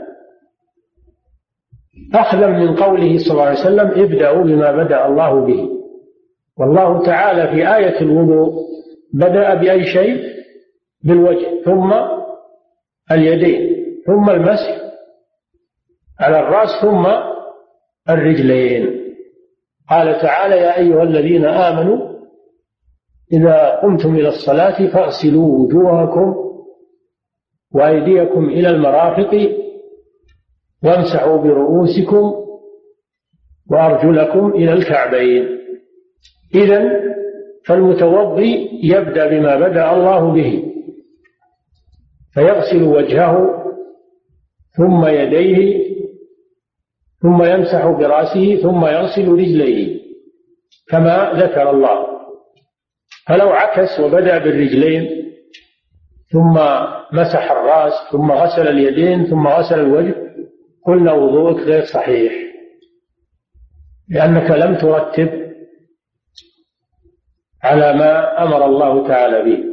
أخذا 2.14 2.46
من 2.46 2.76
قوله 2.76 3.18
صلى 3.18 3.30
الله 3.32 3.44
عليه 3.44 3.60
وسلم 3.60 4.02
ابدأوا 4.04 4.44
بما 4.44 4.72
بدأ 4.72 5.06
الله 5.06 5.46
به. 5.46 5.68
والله 6.58 7.06
تعالى 7.06 7.48
في 7.48 7.76
آية 7.76 8.00
الوضوء 8.00 8.52
بدأ 9.14 9.54
بأي 9.54 9.84
شيء؟ 9.84 10.32
بالوجه 11.04 11.62
ثم 11.64 11.92
اليدين 13.12 13.76
ثم 14.06 14.30
المسح 14.30 14.82
على 16.20 16.38
الرأس 16.40 16.68
ثم 16.82 17.06
الرجلين. 18.10 19.01
قال 19.92 20.20
تعالى 20.20 20.56
يا 20.56 20.78
أيها 20.78 21.02
الذين 21.02 21.44
آمنوا 21.44 22.12
إذا 23.32 23.80
قمتم 23.82 24.14
إلى 24.14 24.28
الصلاة 24.28 24.92
فاغسلوا 24.92 25.58
وجوهكم 25.58 26.34
وأيديكم 27.74 28.48
إلى 28.48 28.68
المرافق 28.68 29.56
وامسحوا 30.84 31.36
برؤوسكم 31.36 32.32
وأرجلكم 33.70 34.50
إلى 34.50 34.72
الكعبين. 34.72 35.58
إذا 36.54 37.00
فالمتوضي 37.66 38.80
يبدأ 38.82 39.28
بما 39.28 39.56
بدأ 39.56 39.92
الله 39.92 40.32
به 40.32 40.72
فيغسل 42.34 42.82
وجهه 42.82 43.64
ثم 44.76 45.06
يديه 45.06 45.82
ثم 47.22 47.42
يمسح 47.42 47.86
برأسه 47.86 48.56
ثم 48.62 48.86
يغسل 48.86 49.28
رجليه 49.28 50.00
كما 50.88 51.32
ذكر 51.34 51.70
الله. 51.70 52.06
فلو 53.28 53.48
عكس 53.48 54.00
وبدأ 54.00 54.38
بالرجلين 54.38 55.32
ثم 56.32 56.54
مسح 57.12 57.50
الرأس 57.52 57.92
ثم 58.12 58.32
غسل 58.32 58.68
اليدين 58.68 59.26
ثم 59.26 59.48
غسل 59.48 59.80
الوجه 59.80 60.14
قلنا 60.86 61.12
وضوءك 61.12 61.56
غير 61.56 61.84
صحيح. 61.84 62.32
لأنك 64.08 64.50
لم 64.50 64.74
ترتب 64.74 65.52
على 67.62 67.92
ما 67.92 68.42
أمر 68.42 68.66
الله 68.66 69.08
تعالى 69.08 69.42
به. 69.42 69.64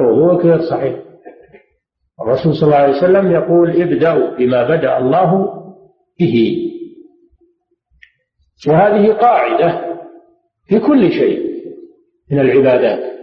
وضوءك 0.00 0.44
غير 0.44 0.60
صحيح. 0.60 0.96
الرسول 2.20 2.54
صلى 2.54 2.62
الله 2.62 2.76
عليه 2.76 2.98
وسلم 2.98 3.32
يقول 3.32 3.82
ابدأوا 3.82 4.36
بما 4.36 4.68
بدأ 4.68 4.98
الله 4.98 5.58
به. 6.20 6.64
وهذه 8.68 9.12
قاعدة 9.12 9.98
في 10.66 10.78
كل 10.80 11.12
شيء 11.12 11.48
من 12.30 12.38
العبادات 12.40 13.18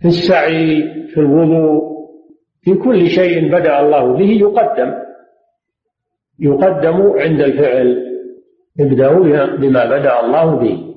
في 0.00 0.08
السعي 0.08 0.82
في 1.08 1.20
الوضوء 1.20 1.92
في 2.62 2.74
كل 2.74 3.06
شيء 3.06 3.52
بدأ 3.52 3.80
الله 3.80 4.12
به 4.12 4.30
يقدم 4.30 4.94
يقدم 6.38 7.12
عند 7.20 7.40
الفعل 7.40 8.12
ابدأوا 8.80 9.56
بما 9.56 9.84
بدأ 9.84 10.20
الله 10.20 10.56
به. 10.56 10.94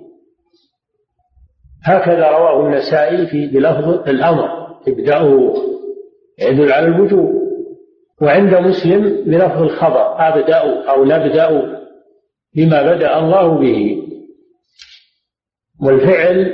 هكذا 1.84 2.30
رواه 2.30 2.68
النسائي 2.68 3.28
في 3.28 3.48
بلفظ 3.48 4.10
الأمر 4.10 4.50
ابدأوا 4.88 5.56
يدل 6.40 6.72
على 6.72 6.86
الوجوب. 6.86 7.45
وعند 8.22 8.56
مسلم 8.56 9.26
بلفظ 9.26 9.62
الخبر 9.62 10.28
أبدأوا 10.28 10.92
أو 10.92 11.06
نبدأ 11.06 11.50
بما 12.56 12.94
بدأ 12.94 13.20
الله 13.20 13.60
به. 13.60 14.02
والفعل 15.82 16.54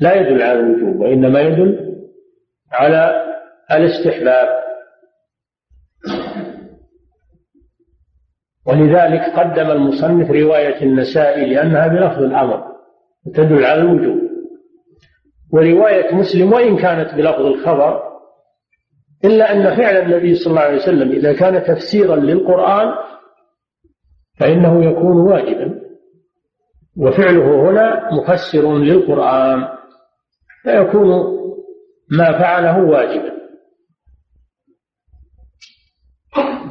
لا 0.00 0.14
يدل 0.14 0.42
على 0.42 0.60
الوجوب 0.60 1.00
وإنما 1.00 1.40
يدل 1.40 1.98
على 2.72 3.24
الاستحباب. 3.70 4.48
ولذلك 8.66 9.38
قدم 9.38 9.70
المصنف 9.70 10.30
رواية 10.30 10.82
النسائي 10.82 11.54
لأنها 11.54 11.88
بلفظ 11.88 12.22
الأمر 12.22 12.64
تدل 13.34 13.64
على 13.64 13.80
الوجوب. 13.80 14.28
ورواية 15.52 16.14
مسلم 16.14 16.52
وإن 16.52 16.76
كانت 16.76 17.14
بلفظ 17.14 17.40
الخبر 17.40 18.02
إلا 19.24 19.52
أن 19.52 19.76
فعل 19.76 19.96
النبي 19.96 20.34
صلى 20.34 20.50
الله 20.50 20.60
عليه 20.60 20.76
وسلم 20.76 21.12
إذا 21.12 21.32
كان 21.32 21.62
تفسيرا 21.64 22.16
للقرآن 22.16 22.94
فإنه 24.40 24.84
يكون 24.84 25.16
واجبا 25.16 25.80
وفعله 26.96 27.70
هنا 27.70 28.14
مفسر 28.14 28.78
للقرآن 28.78 29.68
فيكون 30.62 31.38
ما 32.10 32.38
فعله 32.38 32.84
واجبا. 32.84 33.38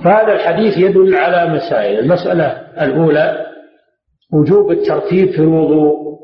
فهذا 0.04 0.34
الحديث 0.34 0.78
يدل 0.78 1.16
على 1.16 1.54
مسائل. 1.54 2.00
المسألة 2.00 2.46
الأولى 2.84 3.46
وجوب 4.34 4.72
الترتيب 4.72 5.30
في 5.30 5.40
الوضوء 5.40 6.18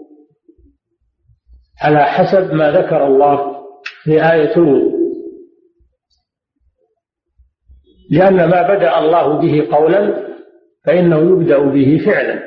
على 1.81 2.03
حسب 2.03 2.53
ما 2.53 2.71
ذكر 2.71 3.07
الله 3.07 3.63
في 4.03 4.11
آية 4.11 4.55
الوضوء. 4.57 4.92
لأن 8.13 8.35
ما 8.35 8.75
بدأ 8.75 8.99
الله 8.99 9.41
به 9.41 9.67
قولا 9.75 10.27
فإنه 10.85 11.17
يبدأ 11.17 11.57
به 11.57 12.01
فعلا. 12.05 12.43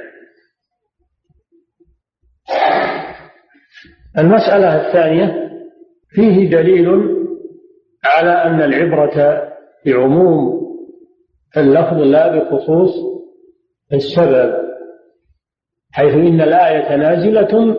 المسألة 4.18 4.86
الثانية 4.86 5.50
فيه 6.08 6.50
دليل 6.50 6.88
على 8.04 8.30
أن 8.30 8.62
العبرة 8.62 9.42
بعموم 9.86 10.66
اللفظ 11.56 11.96
لا 11.98 12.38
بخصوص 12.38 12.90
السبب 13.92 14.54
حيث 15.92 16.14
إن 16.14 16.40
الآية 16.40 16.96
نازلة 16.96 17.76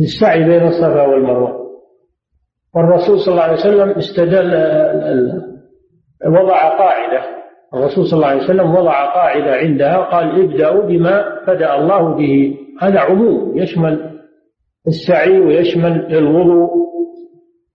السعي 0.00 0.44
بين 0.44 0.62
الصفا 0.66 1.02
والمروة. 1.02 1.66
والرسول 2.74 3.20
صلى 3.20 3.32
الله 3.32 3.42
عليه 3.42 3.60
وسلم 3.60 3.90
استدل 3.90 4.54
وضع 6.24 6.78
قاعدة. 6.78 7.22
الرسول 7.74 8.06
صلى 8.06 8.16
الله 8.16 8.28
عليه 8.28 8.44
وسلم 8.44 8.74
وضع 8.74 9.14
قاعدة 9.14 9.52
عندها 9.52 9.96
قال 9.96 10.42
ابدأوا 10.44 10.82
بما 10.82 11.42
بدأ 11.46 11.74
الله 11.74 12.14
به. 12.14 12.58
هذا 12.82 13.00
عموم. 13.00 13.58
يشمل 13.58 14.20
السعي 14.86 15.40
ويشمل 15.40 16.16
الوضوء 16.16 16.70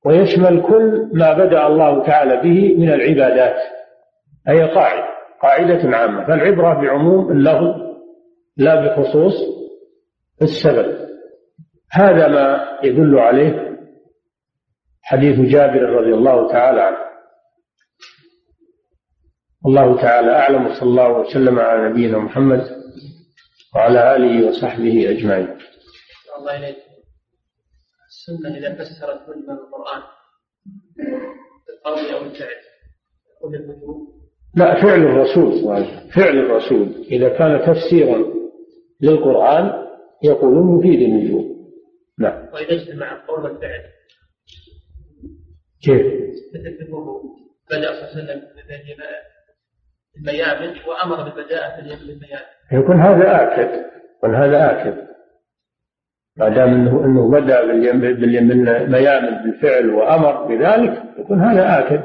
ويشمل 0.06 0.62
كل 0.62 1.10
ما 1.14 1.34
بدأ 1.34 1.68
الله 1.68 2.04
تعالى 2.04 2.38
به 2.38 2.76
من 2.78 2.90
العبادات. 2.90 3.58
أي 4.50 4.64
قاعدة 4.64 5.08
قاعدة 5.42 5.98
عامة. 5.98 6.28
فالعبرة 6.28 6.82
بعموم 6.82 7.32
اللفظ 7.32 7.82
لا 8.58 8.76
بخصوص 8.76 9.34
السبب. 10.42 10.96
هذا 11.92 12.28
ما 12.28 12.68
يدل 12.84 13.20
عليه 13.20 13.78
حديث 15.02 15.40
جابر 15.40 15.82
رضي 15.82 16.14
الله 16.14 16.52
تعالى 16.52 16.82
عنه. 16.82 17.11
الله 19.66 20.02
تعالى 20.02 20.32
أعلم 20.32 20.66
وصلى 20.66 20.90
الله 20.90 21.20
وسلم 21.20 21.60
على 21.60 21.90
نبينا 21.90 22.18
محمد 22.18 22.68
وعلى 23.76 24.16
آله 24.16 24.48
وصحبه 24.48 25.10
أجمعين. 25.10 25.58
الله 26.38 26.58
إليك. 26.58 26.78
السنة 28.08 28.58
إذا 28.58 28.74
فسرت 28.76 29.26
كلمة 29.26 29.54
القرآن 29.54 30.02
بالقول 31.68 32.14
أو 32.14 32.26
الفعل؟ 32.26 32.62
يقول 33.38 33.56
الوجوب 33.56 34.22
لا 34.56 34.82
فعل 34.82 35.00
الرسول 35.00 35.86
فعل 36.16 36.38
الرسول 36.38 37.06
إذا 37.12 37.30
كان 37.30 37.74
تفسيرا 37.74 38.34
للقرآن 39.02 39.88
يقول 40.24 40.54
مفيد 40.54 41.02
الوجوب 41.02 41.52
نعم. 42.20 42.54
وإذا 42.54 42.74
اجتمع 42.74 43.16
القول 43.16 43.44
والفعل 43.44 43.82
كيف؟ 45.84 46.06
مثل 46.54 46.88
الوضوء 46.88 47.22
بدأ 47.72 47.92
صلى 47.92 48.22
الله 48.22 48.32
عليه 48.32 48.42
وسلم 48.42 48.42
بالميامن 50.16 50.76
وأمر 50.88 51.24
بالبداءة 51.30 51.76
في 51.76 51.82
بالميامن 51.82 52.46
يكون 52.72 53.02
هذا 53.02 53.44
آكد 53.44 53.86
يكون 54.18 54.36
هذا 54.36 54.72
آكد. 54.72 55.08
ما 56.38 56.50
دام 56.50 56.70
انه 56.70 57.06
إنه 57.06 57.32
بدأ 57.32 57.66
بالميامن 57.66 59.44
بالفعل 59.44 59.90
وأمر 59.90 60.46
بذلك 60.48 61.04
يكون 61.18 61.42
هذا 61.42 61.80
آكد. 61.80 62.04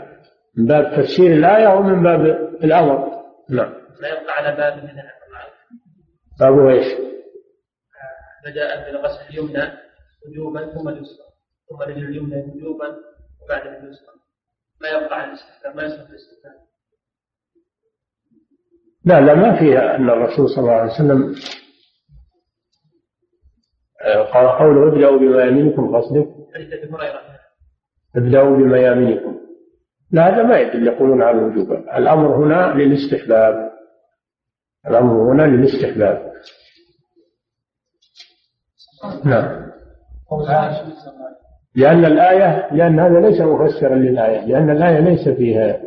من 0.57 0.67
باب 0.67 0.85
تفسير 0.97 1.33
الآية 1.33 1.69
ومن 1.69 2.03
باب 2.03 2.21
الأمر؟ 2.65 3.23
نعم. 3.51 3.73
لا 4.01 4.09
يبقى 4.09 4.33
على 4.37 4.57
باب 4.57 4.85
من 4.85 4.91
باب 6.41 6.69
إيش؟ 6.69 6.87
بدا 8.47 8.85
بالغسل 8.85 9.29
اليمنى 9.31 9.73
وجوبا 10.27 10.75
ثم 10.75 10.89
اليسرى. 10.89 11.27
ثم 11.69 11.83
اليمنى 11.83 12.37
وجوبا 12.37 12.97
وبعد 13.43 13.67
اليسرى. 13.67 14.15
ما 14.83 14.89
يبقى 14.89 15.21
على 15.21 15.29
الاستخدام 15.29 15.76
ما 15.76 15.83
يصح 15.83 16.09
الاستخدام. 16.11 16.67
لا 19.07 19.20
لا 19.20 19.34
ما 19.34 19.58
فيها 19.58 19.96
أن 19.96 20.11
الرسول 20.11 20.49
صلى 20.49 20.58
الله 20.58 20.72
عليه 20.72 20.92
وسلم 20.92 21.34
قال 24.33 24.49
قوله 24.49 24.92
ابدأوا 24.92 25.18
بميامنكم 25.18 25.96
قصدك 25.96 26.28
ابدأوا 28.16 28.57
بميامنكم 28.57 29.37
لا 30.11 30.28
هذا 30.28 30.42
ما 30.42 30.58
يدل 30.58 30.87
يقولون 30.87 31.22
على 31.22 31.38
الوجوب. 31.38 31.72
الأمر 31.72 32.37
هنا 32.37 32.74
للاستحباب. 32.74 33.70
الأمر 34.87 35.33
هنا 35.33 35.42
للاستحباب. 35.42 36.33
نعم. 39.24 39.66
لأن 41.74 42.04
الآية 42.04 42.74
لأن 42.74 43.00
هذا 43.00 43.20
ليس 43.20 43.41
مفسرا 43.41 43.95
للآية 43.95 44.45
لأن 44.46 44.70
الآية 44.70 45.00
ليس 45.00 45.28
فيها 45.28 45.80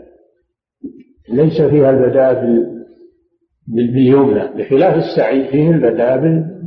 ليس 1.29 1.61
فيها 1.61 1.89
البداء 1.89 2.33
باليمنى 3.69 4.47
بخلاف 4.57 4.95
السعي 4.95 5.47
فيه 5.51 5.69
البداء 5.69 6.17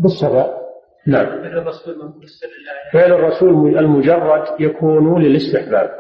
بالصفا 0.03 0.63
نعم. 1.07 1.27
فعل 2.93 3.13
الرسول 3.13 3.79
المجرد 3.79 4.61
يكون 4.61 5.23
للاستحباب. 5.23 5.91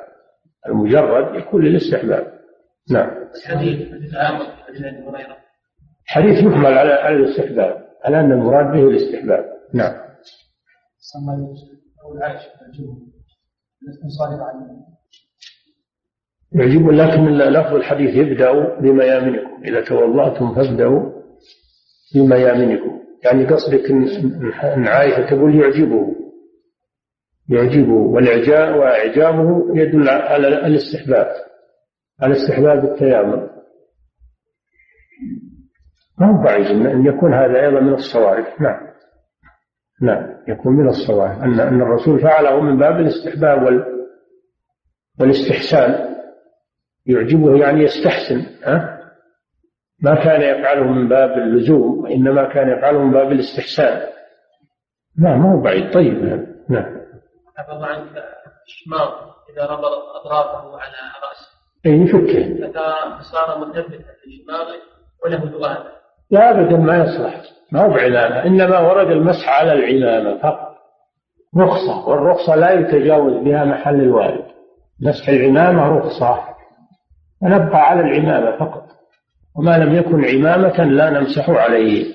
المجرد 0.69 1.35
يكون 1.35 1.65
للاستحباب. 1.65 2.33
نعم. 2.91 3.11
الحديث 3.45 3.89
حديث 6.07 6.39
يحمل 6.39 6.67
على 6.67 6.93
على 6.93 7.17
الاستحباب 7.17 7.87
على 8.05 8.21
أن 8.21 8.33
المراد 8.33 8.73
به 8.73 8.89
الاستحباب. 8.89 9.45
نعم. 9.75 9.95
يعجب 16.55 16.91
لكن 16.91 17.25
لفظ 17.29 17.75
الحديث 17.75 18.15
يبدأ 18.15 18.81
بميامنكم 18.81 19.63
إذا 19.65 19.81
توضأتم 19.81 20.55
فابدأوا 20.55 21.13
بميامنكم. 22.15 23.01
يعني 23.25 23.47
قصدك 23.47 23.91
ان 24.65 24.87
عائشة 24.89 25.31
تقول 25.31 25.61
يعجبه. 25.61 26.15
يعجبه 27.49 27.93
والاعجاب 27.93 28.77
وإعجابه 28.77 29.77
يدل 29.79 30.09
على 30.09 30.49
الاستحباب 30.49 31.27
على 32.21 32.33
استحباب 32.33 32.85
التيامن. 32.85 33.49
ما 36.19 36.31
هو 36.31 36.43
بعيد 36.45 36.67
إن 36.67 37.07
يكون 37.07 37.35
هذا 37.35 37.61
أيضا 37.61 37.81
من 37.81 37.95
الصوارف. 37.95 38.61
نعم. 38.61 38.93
نعم 40.03 40.37
يكون 40.49 40.77
من 40.77 40.89
الصوارف. 40.89 41.43
ان 41.43 41.61
أن 41.61 41.83
الرسول 41.83 42.21
فعله 42.21 42.61
من 42.61 42.79
باب 42.79 43.01
الاستحباب 43.01 43.63
وال 43.63 43.85
والاستحسان. 45.21 46.12
يعجبه 47.07 47.57
يعني 47.57 47.85
يستحسن 47.85 48.47
ها؟ 48.65 48.99
ما 50.03 50.15
كان 50.15 50.43
يفعله 50.43 50.85
من 50.85 51.09
باب 51.09 51.31
اللزوم 51.31 52.05
وإنما 52.05 52.45
كان 52.45 52.79
يفعله 52.79 52.99
من 52.99 53.13
باب 53.13 53.33
الاستحسان. 53.33 54.01
لا 55.19 55.37
ما 55.37 55.53
هو 55.53 55.63
بعيد. 55.63 55.93
طيب 55.95 56.25
نعم. 56.69 56.97
عفى 57.59 57.73
الله 57.73 57.87
عنك 57.87 58.25
الشماغ 58.67 59.13
إذا 59.53 59.67
ربط 59.67 59.93
أطرافه 60.21 60.81
على 60.81 60.97
رأسه. 61.23 61.53
أي 61.87 61.93
يفكه. 61.93 62.71
فصار 63.19 63.59
مثبتا 63.59 64.13
لشماغه 64.27 64.77
وله 65.25 65.51
ذؤاب 65.51 65.85
لا 66.31 66.51
أبدا 66.51 66.77
ما 66.77 66.97
يصلح. 66.97 67.43
ما 67.73 67.85
هو 67.85 67.89
بعلامة. 67.89 68.45
إنما 68.47 68.79
ورد 68.79 69.11
المسح 69.11 69.49
على 69.49 69.73
العمامة 69.73 70.39
فقط. 70.39 70.73
رخصة 71.57 72.09
والرخصة 72.09 72.57
لا 72.57 72.71
يتجاوز 72.71 73.33
بها 73.33 73.65
محل 73.65 73.95
الوارد. 73.95 74.45
مسح 75.01 75.29
العمامة 75.29 75.99
رخصة. 75.99 76.52
فنبقى 77.43 77.79
على 77.79 78.01
العمامة 78.01 78.57
فقط. 78.57 78.87
وما 79.57 79.79
لم 79.79 79.95
يكن 79.95 80.25
عمامة 80.25 80.85
لا 80.85 81.11
نمسح 81.11 81.51
عليه. 81.51 82.15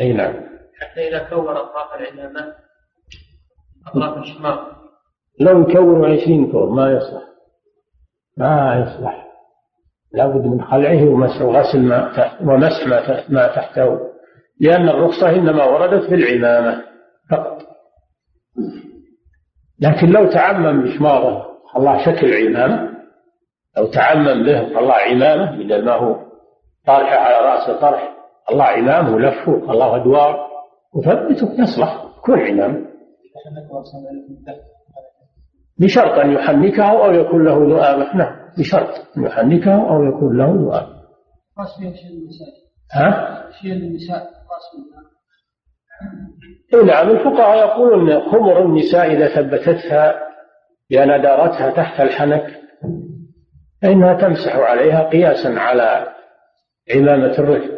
أي 0.00 0.12
نعم. 0.12 0.34
حتى 0.80 1.08
إذا 1.08 1.18
كور 1.18 1.52
أطراف 1.52 2.00
العمامة 2.00 2.54
أطراف 3.86 4.18
الشماغ 4.18 4.58
لو 5.40 5.60
يكور 5.60 6.12
عشرين 6.12 6.52
كور 6.52 6.70
ما 6.70 6.92
يصلح. 6.92 7.22
ما 8.36 8.84
يصلح. 8.86 9.26
لابد 10.12 10.46
من 10.46 10.64
خلعه 10.64 11.04
ومسح 11.04 11.42
غسل 11.42 11.82
ما 11.82 12.12
ومسح 12.40 12.86
ما 12.86 13.24
ما 13.28 13.46
تحته. 13.46 13.98
لأن 14.60 14.88
الرخصة 14.88 15.30
إنما 15.30 15.64
وردت 15.64 16.08
في 16.08 16.14
العمامة 16.14 16.82
فقط. 17.30 17.62
لكن 19.80 20.06
لو 20.06 20.32
تعمم 20.32 20.82
بشماغه 20.84 21.46
الله 21.76 22.04
شكل 22.04 22.34
عمامة 22.34 22.85
لو 23.76 23.86
تعمم 23.86 24.44
به 24.44 24.78
الله 24.78 24.94
عمامة 24.94 25.56
بدل 25.56 25.84
ما 25.84 25.92
هو 25.92 26.16
طارحة 26.86 27.16
على 27.16 27.46
رأسه 27.46 27.80
طرح 27.80 28.16
الله 28.50 28.64
عمامه 28.64 29.14
ولفه 29.14 29.72
الله 29.72 29.96
أدوار. 29.96 30.46
وثبته 30.94 31.62
يصلح 31.62 32.04
كل 32.22 32.40
عمامة 32.40 32.86
بشرط 35.78 36.18
أن 36.18 36.32
يحنكه 36.32 37.04
أو 37.04 37.12
يكون 37.12 37.44
له 37.44 37.54
ذؤابة 37.54 38.16
نعم 38.16 38.36
بشرط 38.58 38.88
أن 39.16 39.24
يحنكه 39.24 39.90
أو 39.90 40.04
يكون 40.04 40.38
له 40.38 40.52
شيء 41.94 42.10
النساء 42.10 42.48
ها؟ 42.92 43.44
شيء 43.60 43.72
النساء 43.72 44.36
اي 46.74 46.82
نعم 46.82 47.10
الفقهاء 47.10 47.58
يقولون 47.58 48.20
خمر 48.20 48.62
النساء 48.62 49.12
إذا 49.12 49.28
ثبتتها 49.28 50.14
بأن 50.90 51.10
ادارتها 51.10 51.70
تحت 51.70 52.00
الحنك. 52.00 52.60
فإنها 53.82 54.14
تمسح 54.14 54.56
عليها 54.56 55.08
قياسا 55.08 55.48
على 55.48 56.14
عمامة 56.94 57.38
الرجل. 57.38 57.76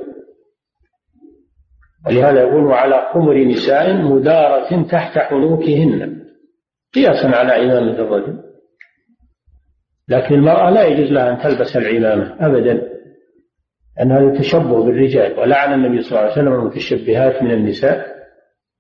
ولهذا 2.07 2.41
يقول 2.41 2.73
على 2.73 3.11
خمر 3.13 3.35
نساء 3.35 3.97
مدارة 3.97 4.83
تحت 4.83 5.19
حنوكهن 5.19 6.25
قياسا 6.95 7.27
على 7.27 7.53
عمامة 7.53 7.99
الرجل. 7.99 8.43
لكن 10.09 10.35
المرأة 10.35 10.71
لا 10.71 10.85
يجوز 10.85 11.13
لها 11.13 11.31
أن 11.31 11.39
تلبس 11.39 11.77
العمامة 11.77 12.47
أبدا 12.47 12.89
أن 14.03 14.13
هذا 14.13 14.39
تشبه 14.39 14.85
بالرجال. 14.85 15.39
ولعن 15.39 15.75
النبي 15.75 16.03
صلى 16.03 16.11
الله 16.11 16.33
عليه 16.33 16.33
وسلم 16.33 16.53
المتشبهات 16.53 17.43
من 17.43 17.51
النساء 17.51 18.07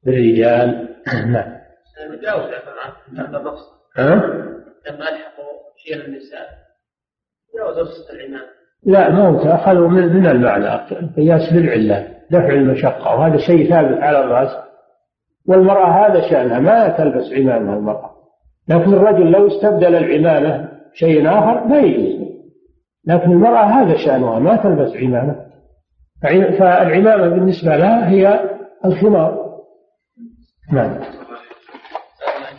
بالرجال. 0.02 0.88
نعم. 1.32 1.58
ها؟ 3.96 4.14
لما 4.86 5.08
ألحقوا 5.08 5.52
شيء 5.76 5.96
النساء. 6.06 6.67
لا 8.84 9.10
ما 9.10 9.28
هو 9.28 9.54
أخذوا 9.54 9.88
من 9.88 10.16
من 10.16 10.26
المعنى 10.26 10.66
قياس 11.16 11.52
بالعلة 11.52 12.08
دفع 12.30 12.48
المشقة 12.48 13.14
وهذا 13.14 13.36
شيء 13.36 13.70
ثابت 13.70 14.02
على 14.02 14.20
الرأس. 14.20 14.56
والمرأة 15.48 16.06
هذا 16.06 16.30
شأنها 16.30 16.58
ما 16.58 16.88
تلبس 16.88 17.32
عمامة 17.32 17.74
المرأة. 17.74 18.10
لكن 18.68 18.94
الرجل 18.94 19.30
لو 19.30 19.46
استبدل 19.46 19.94
العمامة 19.94 20.68
شيء 20.94 21.28
آخر 21.28 21.68
لا 21.68 21.80
يجوز. 21.80 22.28
لكن 23.06 23.32
المرأة 23.32 23.64
هذا 23.64 23.96
شأنها 23.96 24.38
ما 24.38 24.56
تلبس 24.56 24.96
عمامة. 24.96 25.48
فالعمامة 26.58 27.28
بالنسبة 27.28 27.76
لها 27.76 28.08
هي 28.08 28.40
الخمار. 28.84 29.48
نعم. 30.72 31.00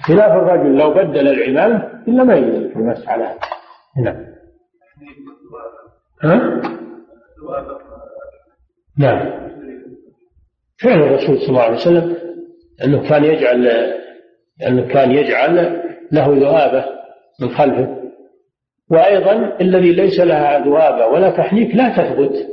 خلاف 0.02 0.32
الرجل 0.32 0.78
لو 0.78 0.94
بدل 0.94 1.28
العمامة 1.28 2.02
إلا 2.08 2.24
ما 2.24 2.36
يجوز 2.36 2.72
في 2.72 2.76
المسح 2.76 3.10
على 3.10 3.34
نعم. 4.04 4.29
ها؟ 6.24 6.62
نعم. 8.98 9.50
فعل 10.82 11.02
الرسول 11.02 11.38
صلى 11.38 11.50
الله 11.50 11.62
عليه 11.62 11.76
وسلم 11.76 12.18
أنه 12.84 13.10
كان 13.10 13.24
يجعل 13.24 13.68
أنه 14.68 14.88
كان 14.94 15.12
يجعل 15.12 15.56
له 16.12 16.28
ذؤابة 16.28 16.86
من 17.42 17.50
خلفه. 17.50 18.00
وأيضا 18.92 19.58
الذي 19.62 19.92
ليس 19.92 20.20
لها 20.20 20.66
ذؤابة 20.66 21.06
ولا 21.08 21.30
تحنيك 21.38 21.76
لا 21.76 21.90
تثبت 21.90 22.48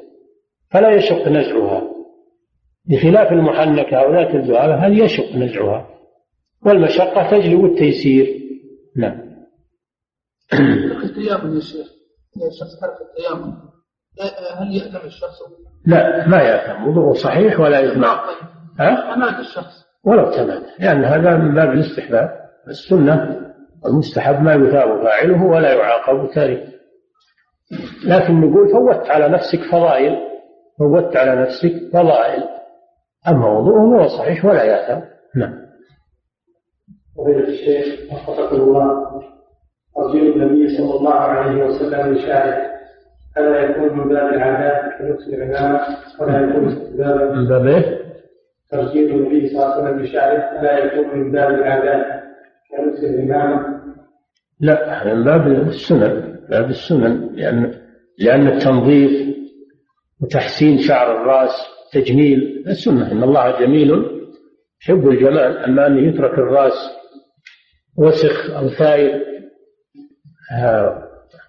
فلا 0.70 0.90
يشق 0.90 1.28
نزعها. 1.28 1.82
بخلاف 2.88 3.32
المحنكة 3.32 3.96
أو 3.96 4.12
ذات 4.12 4.34
الذؤابة 4.34 4.74
هذه 4.74 5.04
يشق 5.04 5.36
نزعها؟ 5.36 5.88
والمشقة 6.66 7.30
تجلب 7.30 7.64
التيسير. 7.64 8.40
نعم. 8.96 9.20
التيامن 11.04 11.54
يا 11.54 11.60
شيخ. 11.60 11.95
الشخص 12.42 12.80
ترك 12.80 12.96
التيامن 13.00 13.52
هل 14.56 14.76
يأثم 14.76 15.06
الشخص؟ 15.06 15.38
لا 15.86 16.26
ما 16.28 16.42
يأثم 16.42 16.88
وضوءه 16.88 17.12
صحيح 17.12 17.60
ولا 17.60 17.80
يجمع 17.80 18.24
ها؟ 18.80 19.14
أمات 19.14 19.40
الشخص. 19.40 19.86
ولو 20.04 20.30
تمام 20.30 20.62
لأن 20.78 21.04
هذا 21.04 21.36
من 21.36 21.54
باب 21.54 21.70
الاستحباب. 21.70 22.28
السنة 22.68 23.40
المستحب 23.86 24.42
ما 24.42 24.54
يثاب 24.54 25.02
فاعله 25.02 25.44
ولا 25.44 25.72
يعاقب 25.72 26.30
تاركه. 26.34 26.72
لكن 28.06 28.40
نقول 28.40 28.68
فوت 28.72 29.10
على 29.10 29.28
نفسك 29.28 29.60
فضائل. 29.72 30.16
فوت 30.78 31.16
على 31.16 31.42
نفسك 31.42 31.92
فضائل. 31.92 32.44
أما 33.28 33.48
وضوءه 33.48 33.80
هو 33.80 34.08
صحيح 34.08 34.44
ولا 34.44 34.64
يأثم 34.64 35.06
نعم. 35.36 35.66
فضيلة 37.16 37.48
الشيخ 37.48 38.12
وفقكم 38.12 38.56
الله. 38.56 39.06
ترجيل 39.96 40.42
النبي 40.42 40.76
صلى 40.76 40.94
الله 40.98 41.14
عليه 41.14 41.64
وسلم 41.64 42.14
لشارع 42.14 42.76
ألا 43.38 43.60
يكون 43.60 43.98
من 43.98 44.08
باب 44.08 44.34
العادات 44.34 44.98
كنفس 44.98 45.28
العمامة 45.28 45.80
ولا 46.20 46.40
يكون 46.40 46.64
من 47.36 47.46
باب 47.48 47.66
إيه؟ 47.66 47.98
ترجيل 48.70 49.10
النبي 49.10 49.48
صلى 49.48 49.56
الله 49.64 49.74
عليه 49.74 49.82
وسلم 49.84 50.02
لشعره 50.02 50.60
ألا 50.60 50.84
يكون 50.84 51.18
من 51.18 51.32
باب 51.32 51.50
العادات 51.50 52.22
كنفس 52.70 53.04
العمامة 53.04 53.76
لا 54.60 55.14
من 55.14 55.24
باب 55.24 55.46
السنن 55.46 56.36
باب 56.50 56.70
السنن 56.70 57.30
لأن 57.32 57.74
لأن 58.18 58.46
التنظيف 58.46 59.36
وتحسين 60.22 60.78
شعر 60.78 61.22
الرأس 61.22 61.50
تجميل 61.92 62.64
السنة 62.68 63.12
إن 63.12 63.22
الله 63.22 63.60
جميل 63.60 64.04
يحب 64.82 65.08
الجمال 65.08 65.58
أما 65.58 65.86
أن 65.86 66.08
يترك 66.08 66.38
الرأس 66.38 66.90
وسخ 67.98 68.50
أو 68.50 68.68
ثائر 68.68 69.35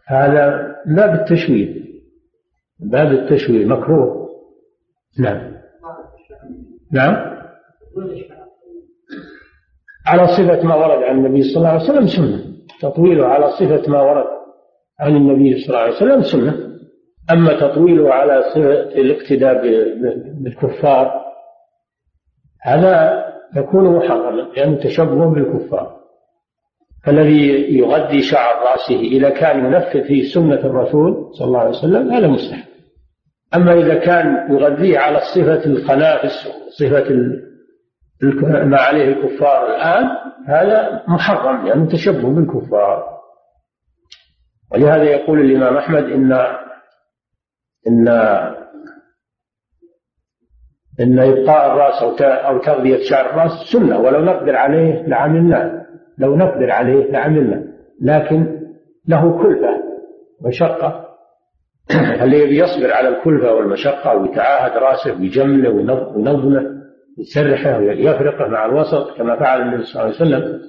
هذا 0.08 0.76
باب 0.86 1.14
التشويه. 1.14 1.88
باب 2.80 3.12
التشويه 3.12 3.66
مكروه. 3.66 4.30
نعم. 5.20 5.54
نعم. 6.92 7.38
على 10.08 10.28
صفة 10.28 10.64
ما 10.68 10.76
ورد 10.76 11.04
عن 11.04 11.18
النبي 11.18 11.44
صلى 11.44 11.58
الله 11.58 11.70
عليه 11.70 11.84
وسلم 11.84 12.08
سنة. 12.08 12.44
تطويله 12.82 13.26
على 13.26 13.52
صفة 13.52 13.92
ما 13.92 14.02
ورد 14.02 14.28
عن 15.00 15.16
النبي 15.16 15.62
صلى 15.62 15.70
الله 15.70 15.80
عليه 15.80 15.96
وسلم 15.96 16.22
سنة. 16.22 16.68
أما 17.32 17.60
تطويله 17.60 18.14
على 18.14 18.44
صفة 18.56 19.02
الاقتداء 19.02 19.62
بالكفار 20.44 21.28
هذا 22.62 23.24
يكون 23.56 23.98
محرما 23.98 24.42
لأنه 24.42 24.78
تشبه 24.84 25.34
بالكفار. 25.34 25.97
فالذي 27.04 27.78
يغذي 27.78 28.22
شعر 28.22 28.62
رأسه 28.62 29.00
إذا 29.00 29.30
كان 29.30 29.66
ينفذ 29.66 30.04
في 30.04 30.24
سنة 30.24 30.60
الرسول 30.60 31.30
صلى 31.34 31.48
الله 31.48 31.60
عليه 31.60 31.70
وسلم 31.70 32.12
هذا 32.12 32.28
مستحب. 32.28 32.68
أما 33.56 33.74
إذا 33.74 33.96
كان 33.96 34.48
يغذيه 34.52 35.00
على 35.00 35.20
صفة 35.36 35.66
الخنافس 35.66 36.48
صفة 36.80 37.10
ما 38.66 38.78
عليه 38.78 39.04
الكفار 39.04 39.76
الآن 39.76 40.06
هذا 40.48 41.04
محرم 41.08 41.56
لأنه 41.56 41.68
يعني 41.68 41.88
تشبه 41.88 42.30
بالكفار. 42.30 43.18
ولهذا 44.72 45.04
يقول 45.04 45.40
الإمام 45.40 45.78
أحمد 45.78 46.04
إن 46.04 46.34
إن 47.88 48.08
إن 51.00 51.20
إبقاء 51.20 51.72
الرأس 51.72 52.22
أو 52.22 52.58
تغذية 52.58 53.10
شعر 53.10 53.30
الرأس 53.30 53.52
سنة 53.52 54.00
ولو 54.00 54.26
نقدر 54.26 54.56
عليه 54.56 55.02
لعملنا 55.08 55.87
لو 56.18 56.36
نقدر 56.36 56.72
عليه 56.72 57.12
لعملنا. 57.12 57.64
لكن 58.02 58.60
له 59.08 59.44
كلفة 59.44 59.78
مشقة. 60.42 61.08
اللي 62.24 62.40
يبي 62.40 62.60
يصبر 62.60 62.94
على 62.94 63.10
الكلفة 63.10 63.54
والمشقة 63.54 64.16
ويتعاهد 64.16 64.78
رأسه 64.78 65.20
ويجمله 65.20 65.70
وينظمه 65.70 66.78
يسرحه 67.18 67.78
ويفرقه 67.78 68.48
مع 68.48 68.66
الوسط 68.66 69.18
كما 69.18 69.40
فعل 69.40 69.62
النبي 69.62 69.84
صلى 69.84 70.04
الله 70.04 70.16
عليه 70.16 70.26
وسلم 70.26 70.62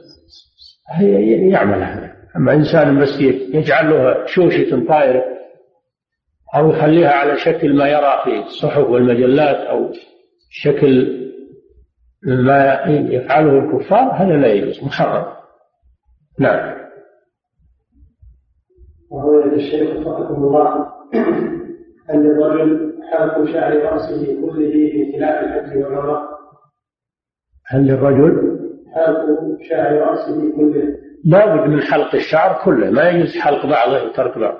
يعمل 1.50 1.82
هذا. 1.82 2.12
أما 2.36 2.52
إنسان 2.52 3.00
بس 3.00 3.20
يجعل 3.54 3.90
له 3.90 4.26
شوشة 4.26 4.86
طائرة 4.88 5.24
أو 6.56 6.70
يخليها 6.70 7.10
على 7.10 7.38
شكل 7.38 7.76
ما 7.76 7.88
يرى 7.88 8.20
في 8.24 8.46
الصحف 8.46 8.88
والمجلات 8.88 9.56
أو 9.56 9.92
شكل 10.50 11.18
ما 12.22 12.84
يفعله 12.88 13.58
الكفار 13.58 14.12
هذا 14.14 14.36
لا 14.36 14.52
يجوز 14.52 14.84
محرم. 14.84 15.37
نعم. 16.40 16.78
وهو 19.10 19.42
الشيخ 19.42 19.96
وفقكم 19.96 20.34
الله 20.34 20.86
أن 22.10 22.26
الرجل 22.26 22.94
حلق 23.12 23.44
شعر 23.52 23.82
رأسه 23.82 24.40
كله 24.40 24.70
في 24.70 25.12
خلاف 25.12 25.44
الحج 25.44 25.76
والعمرة. 25.76 26.28
هل 27.66 27.86
للرجل؟ 27.86 28.58
حلق 28.94 29.26
شعر 29.70 29.92
رأسه 29.92 30.56
كله. 30.56 30.98
لا 31.24 31.56
بد 31.56 31.68
من 31.68 31.82
حلق 31.82 32.14
الشعر 32.14 32.64
كله 32.64 32.90
ما 32.90 33.08
يجوز 33.08 33.36
حلق 33.36 33.66
بعضه 33.66 34.04
وترك 34.04 34.38
بعضه 34.38 34.58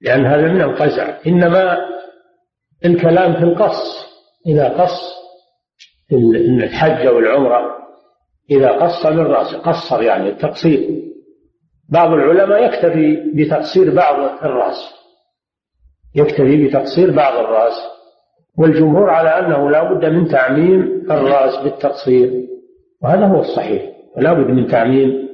لأن 0.00 0.26
هذا 0.26 0.52
من 0.52 0.60
القزع. 0.60 1.18
إنما 1.26 1.78
الكلام 2.84 3.32
في 3.32 3.42
القص 3.42 4.06
إذا 4.46 4.68
قص 4.68 5.16
الحج 6.62 7.06
أو 7.06 7.18
العمرة 7.18 7.85
إذا 8.50 8.70
قص 8.70 9.06
من 9.06 9.26
رأسه 9.26 9.58
قصر 9.58 10.02
يعني 10.02 10.28
التقصير. 10.28 11.02
بعض 11.88 12.12
العلماء 12.12 12.64
يكتفي 12.64 13.32
بتقصير 13.34 13.94
بعض 13.94 14.44
الرأس. 14.44 14.94
يكتفي 16.14 16.66
بتقصير 16.66 17.16
بعض 17.16 17.38
الرأس. 17.38 17.74
والجمهور 18.58 19.10
على 19.10 19.28
أنه 19.28 19.70
لا 19.70 19.92
بد 19.92 20.04
من 20.04 20.28
تعميم 20.28 21.06
الرأس 21.10 21.62
بالتقصير. 21.62 22.46
وهذا 23.02 23.26
هو 23.26 23.40
الصحيح. 23.40 23.82
ولا 24.16 24.32
بد 24.32 24.50
من 24.50 24.66
تعميم 24.66 25.28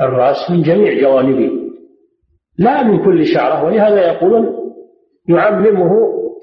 الرأس 0.00 0.50
من 0.50 0.62
جميع 0.62 1.00
جوانبه. 1.00 1.50
لا 2.58 2.82
من 2.82 3.04
كل 3.04 3.26
شعرة. 3.26 3.64
ولهذا 3.64 4.12
يقولون 4.12 4.56
يعممه 5.28 5.90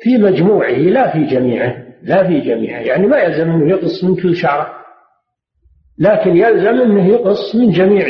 في 0.02 0.18
مجموعه 0.18 0.72
لا 0.72 1.12
في 1.12 1.24
جميعه. 1.24 1.86
لا 2.04 2.28
في 2.28 2.40
جميعه. 2.40 2.80
يعني 2.80 3.08
ما 3.08 3.18
يلزم 3.18 3.52
أنه 3.52 3.70
يقص 3.70 4.04
من 4.04 4.16
كل 4.16 4.36
شعرة. 4.36 4.85
لكن 6.00 6.38
يلزم 6.38 6.82
أنه 6.82 7.08
يقص 7.08 7.56
من 7.56 7.70
جميع 7.70 8.08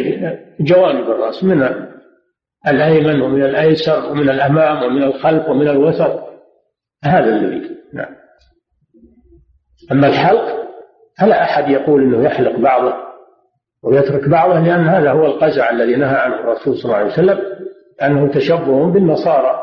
جوانب 0.60 1.10
الرأس 1.10 1.44
من 1.44 1.70
الأيمن 2.68 3.22
ومن 3.22 3.44
الأيسر 3.44 4.12
ومن 4.12 4.30
الأمام 4.30 4.84
ومن 4.84 5.03
الخلف 5.03 5.49
ومن 5.49 5.68
الوسط. 5.68 6.20
هذا 7.03 7.36
الذي 7.36 7.70
نعم. 7.94 8.16
أما 9.91 10.07
الحلق 10.07 10.66
فلا 11.20 11.44
أحد 11.44 11.70
يقول 11.70 12.02
أنه 12.02 12.26
يحلق 12.26 12.60
بعضه 12.60 12.94
ويترك 13.84 14.30
بعضه 14.30 14.60
لأن 14.60 14.88
هذا 14.88 15.12
هو 15.12 15.26
القزع 15.26 15.70
الذي 15.70 15.95
نهى 15.95 16.16
عنه 16.16 16.36
الرسول 16.36 16.78
صلى 16.78 16.86
الله 16.86 16.95
عليه 16.95 17.12
وسلم 17.14 17.40
أنه 18.02 18.34
تشبه 18.34 18.91
بالنصارى. 18.91 19.62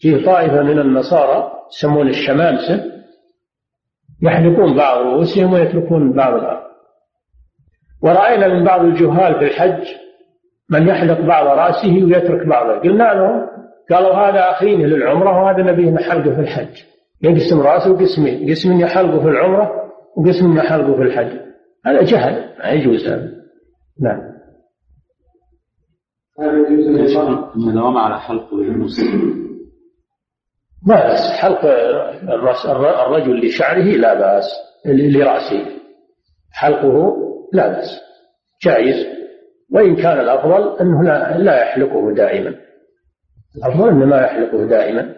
فيه 0.00 0.26
طائفة 0.26 0.62
من 0.62 0.78
النصارى 0.78 1.52
يسمون 1.78 2.08
الشمامسة 2.08 2.92
يحلقون 4.22 4.76
بعض 4.76 4.98
رؤوسهم 4.98 5.52
ويتركون 5.52 6.12
بعض 6.12 6.34
الآخر. 6.34 6.71
ورأينا 8.02 8.48
من 8.48 8.64
بعض 8.64 8.84
الجهال 8.84 9.34
في 9.34 9.44
الحج 9.44 9.84
من 10.70 10.88
يحلق 10.88 11.20
بعض 11.20 11.46
رأسه 11.46 12.04
ويترك 12.04 12.46
بعضه. 12.46 12.80
قلنا 12.80 13.14
لهم 13.14 13.48
قالوا 13.90 14.14
هذا 14.14 14.50
أخيني 14.50 14.86
للعمرة 14.86 15.42
وهذا 15.42 15.62
نبيه 15.62 15.90
نحلقه 15.90 16.34
في 16.34 16.40
الحج. 16.40 16.82
يقسم 17.22 17.60
رأسه 17.60 17.98
قسمين 17.98 18.50
قسم 18.50 18.80
يحلقه 18.80 19.20
في 19.22 19.28
العمرة 19.28 19.70
وقسم 20.16 20.56
يحلقه 20.56 20.96
في 20.96 21.02
الحج. 21.02 21.38
هذا 21.86 22.02
جهل 22.02 22.44
ما 22.58 22.70
يجوز 22.70 23.06
هذا. 23.08 23.30
نعم. 24.00 24.20
هذا 26.40 26.68
يجوز 26.68 27.16
الدوام 27.68 27.96
على 27.96 28.20
حلق 28.20 28.54
المسلم؟ 28.54 29.42
ما 30.86 30.94
بأس 30.94 31.40
حلق 31.40 31.64
الرجل 33.06 33.46
لشعره 33.46 33.82
لا 33.82 34.14
بأس 34.14 34.44
لرأسه. 34.86 35.66
حلقه 36.52 37.16
لا 37.52 37.68
بأس. 37.68 38.00
جائز. 38.62 39.06
وإن 39.72 39.96
كان 39.96 40.20
الأفضل 40.20 40.78
أنه 40.80 41.02
لا, 41.02 41.38
لا 41.38 41.62
يحلقه 41.62 42.14
دائما. 42.14 42.54
الأفضل 43.56 43.88
أنه 43.88 44.04
ما 44.04 44.20
يحلقه 44.20 44.66
دائما. 44.66 45.14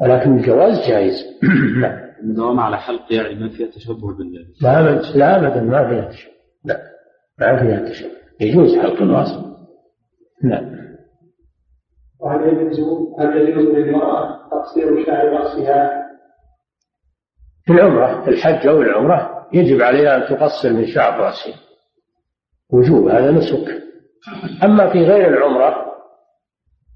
ولكن 0.00 0.36
الجواز 0.36 0.88
جائز. 0.88 1.14
نعم. 1.82 1.98
الدوام 2.22 2.60
على 2.60 2.78
حلق 2.78 3.12
يعني 3.12 3.34
ما 3.34 3.48
فيها 3.48 3.66
تشبه 3.66 4.16
بالله 4.18 4.40
لا 4.62 4.80
أبدا. 4.80 5.18
لا 5.18 5.36
أبدا. 5.36 5.60
ما 5.60 5.88
فيها 5.88 6.10
تشبه. 6.10 6.32
لا. 6.64 6.82
ما 7.40 7.56
فيها 7.56 7.88
تشبه. 7.88 8.10
يجوز 8.40 8.78
حلق 8.78 9.02
الرأس 9.02 9.28
نعم. 10.44 10.82
وهل 12.20 12.48
يجوز 12.48 12.76
هل 13.20 13.48
يجوز 13.48 13.64
للمرأة 13.64 14.48
تقصير 14.50 15.06
شعر 15.06 15.28
رأسها؟ 15.28 16.02
في 17.64 17.72
العمرة 17.72 18.24
في 18.24 18.30
الحج 18.30 18.66
أو 18.66 18.82
العمرة 18.82 19.31
يجب 19.54 19.82
عليها 19.82 20.16
أن 20.16 20.36
تقصر 20.36 20.72
من 20.72 20.86
شعر 20.86 21.20
رأسها 21.20 21.54
وجوب 22.70 23.08
هذا 23.08 23.30
نسك. 23.30 23.82
أما 24.64 24.92
في 24.92 25.04
غير 25.04 25.28
العمرة 25.28 25.92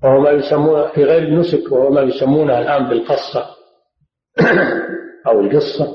وهو 0.04 0.20
ما 0.20 0.30
يسمونه 0.30 0.88
في 0.88 1.04
غير 1.04 1.22
النسك 1.22 1.72
وهو 1.72 1.90
ما 1.90 2.00
يسمونه 2.00 2.58
الآن 2.58 2.88
بالقصة 2.88 3.46
أو 5.26 5.40
القصة 5.40 5.86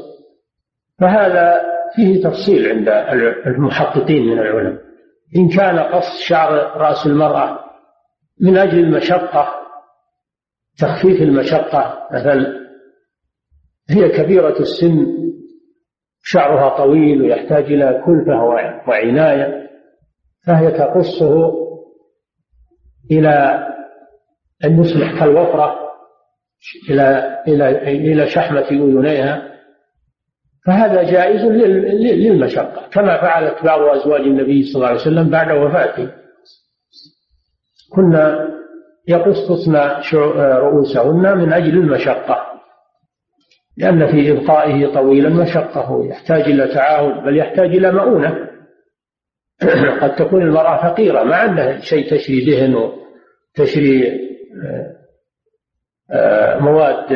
فهذا 1.00 1.62
فيه 1.96 2.24
تفصيل 2.24 2.70
عند 2.70 2.90
المحققين 3.48 4.26
من 4.26 4.40
العلماء 4.40 4.82
إن 5.36 5.50
كان 5.50 5.80
قص 5.80 6.22
شعر 6.28 6.52
رأس 6.78 7.08
المرأة 7.08 7.60
من 8.42 8.58
أجل 8.58 8.80
المشقة 8.80 9.56
تخفيف 10.80 11.22
المشقة 11.22 12.08
مثلا 12.12 12.62
هي 13.90 14.10
كبيرة 14.10 14.60
السن 14.60 15.21
شعرها 16.24 16.78
طويل 16.78 17.22
ويحتاج 17.22 17.64
إلى 17.64 18.04
كلفة 18.06 18.44
وعناية 18.88 19.70
فهي 20.48 20.72
تقصه 20.72 21.54
إلى 23.12 23.68
أن 24.66 24.80
يصبح 24.80 25.20
كالوفرة 25.20 25.76
إلى 26.90 27.38
إلى 27.48 27.78
إلى 27.92 28.30
شحمة 28.30 28.68
أذنيها. 28.72 29.52
فهذا 30.66 31.04
جائز 31.04 31.42
للمشقة 31.46 32.90
كما 32.92 33.22
فعلت 33.22 33.64
بعض 33.64 33.82
أزواج 33.82 34.22
النبي 34.22 34.64
صلى 34.64 34.76
الله 34.76 34.88
عليه 34.88 35.02
وسلم 35.02 35.30
بعد 35.30 35.52
وفاته. 35.52 36.12
كنا 37.96 38.50
يقصصن 39.08 39.76
رؤوسهن 40.36 41.38
من 41.38 41.54
أجل 41.54 41.78
المشقة. 41.78 42.51
لأن 43.82 44.08
في 44.08 44.32
إبقائه 44.32 44.94
طويلا 44.94 45.30
مشقة 45.30 46.06
يحتاج 46.06 46.42
إلى 46.42 46.68
تعاون 46.68 47.26
بل 47.26 47.38
يحتاج 47.38 47.76
إلى 47.76 47.92
مؤونة. 47.92 48.50
قد 50.02 50.16
تكون 50.16 50.42
المرأة 50.42 50.94
فقيرة 50.94 51.24
ما 51.24 51.36
عندها 51.36 51.80
شيء 51.80 52.12
تشري 52.12 52.46
دهن 52.46 52.76
وتشري 52.76 54.08
آه، 54.64 54.96
آه، 56.12 56.60
مواد 56.60 57.12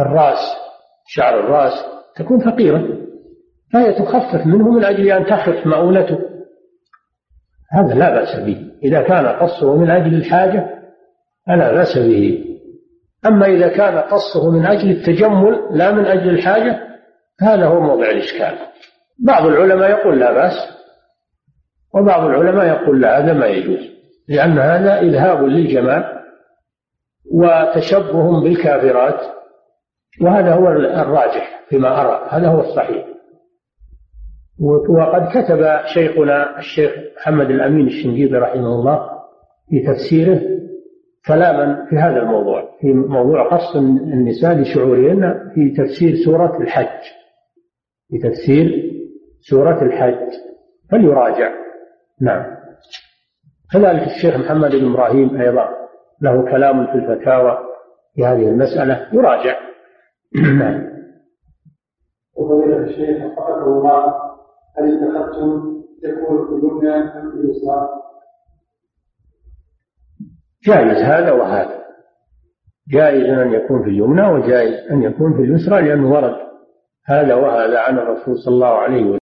الرأس 0.00 0.56
شعر 1.06 1.40
الرأس 1.40 1.84
تكون 2.16 2.38
فقيرة. 2.38 2.98
فهي 3.72 3.92
تخفف 3.92 4.46
منه 4.46 4.70
من 4.70 4.84
أجل 4.84 5.12
أن 5.12 5.26
تخف 5.26 5.66
مؤونته. 5.66 6.18
هذا 7.72 7.94
لا 7.94 8.10
بأس 8.10 8.40
به. 8.40 8.70
إذا 8.82 9.02
كان 9.02 9.26
قصه 9.26 9.76
من 9.76 9.90
أجل 9.90 10.14
الحاجة 10.14 10.82
فلا 11.46 11.72
بأس 11.72 11.98
به. 11.98 12.51
أما 13.26 13.46
إذا 13.46 13.68
كان 13.68 13.98
قصه 13.98 14.50
من 14.50 14.66
أجل 14.66 14.90
التجمل 14.90 15.68
لا 15.70 15.92
من 15.92 16.06
أجل 16.06 16.30
الحاجة 16.30 16.80
هذا 17.40 17.66
هو 17.66 17.80
موضع 17.80 18.10
الإشكال. 18.10 18.58
بعض 19.18 19.46
العلماء 19.46 19.90
يقول 19.90 20.20
لا 20.20 20.32
بأس 20.32 20.54
وبعض 21.94 22.24
العلماء 22.24 22.66
يقول 22.66 23.00
لا 23.00 23.18
هذا 23.18 23.32
ما 23.32 23.46
يجوز. 23.46 23.92
لأن 24.28 24.58
هذا 24.58 25.00
إذهاب 25.00 25.44
للجمال 25.44 26.04
وتشبه 27.32 28.40
بالكافرات 28.42 29.20
وهذا 30.20 30.54
هو 30.54 30.68
الراجح 30.68 31.60
فيما 31.68 32.00
أرى 32.00 32.28
هذا 32.30 32.48
هو 32.48 32.60
الصحيح. 32.60 33.04
وقد 34.88 35.28
كتب 35.28 35.80
شيخنا 35.94 36.58
الشيخ 36.58 36.92
محمد 37.16 37.50
الأمين 37.50 37.86
الشنقيطي 37.86 38.34
رحمه 38.34 38.74
الله 38.74 39.08
في 39.70 39.86
تفسيره 39.86 40.40
كلاما 41.26 41.86
في 41.90 41.96
هذا 41.96 42.22
الموضوع 42.22 42.78
في 42.80 42.92
موضوع 42.92 43.48
قص 43.48 43.76
النساء 43.76 44.54
لشعورهن 44.54 45.50
في 45.54 45.70
تفسير 45.70 46.14
سورة 46.24 46.60
الحج. 46.60 47.02
في 48.08 48.18
تفسير 48.18 48.92
سورة 49.50 49.82
الحج. 49.82 50.30
فليراجع. 50.90 51.52
نعم. 52.20 52.56
كذلك 53.72 54.02
الشيخ 54.02 54.36
محمد 54.36 54.70
بن 54.70 54.90
إبراهيم 54.90 55.40
أيضا 55.40 55.68
له 56.22 56.50
كلام 56.50 56.86
في 56.86 56.92
الفتاوى 56.92 57.58
في 58.14 58.24
هذه 58.24 58.48
المسألة 58.48 59.08
يراجع. 59.12 59.58
نعم. 60.58 60.92
وفضيلة 62.36 62.76
الشيخ 62.76 63.24
وفقكم 63.24 63.70
الله 63.70 64.06
هل 64.78 64.98
اتخذتم 64.98 65.82
تكون 66.02 66.46
في 66.46 66.54
اليمنى 66.54 66.94
أم 66.94 67.30
في 67.30 67.36
اليسرى؟ 67.36 68.01
جائز 70.66 71.02
هذا 71.02 71.32
وهذا. 71.32 71.82
جائز 72.90 73.24
أن 73.38 73.52
يكون 73.52 73.82
في 73.82 73.90
اليمنى 73.90 74.28
وجائز 74.28 74.90
أن 74.90 75.02
يكون 75.02 75.36
في 75.36 75.42
اليسرى 75.42 75.82
لأنه 75.82 76.12
ورد 76.12 76.36
هذا 77.06 77.34
وهذا 77.34 77.78
عن 77.78 77.98
الرسول 77.98 78.38
صلى 78.38 78.54
الله 78.54 78.78
عليه 78.78 79.02
وسلم. 79.02 79.18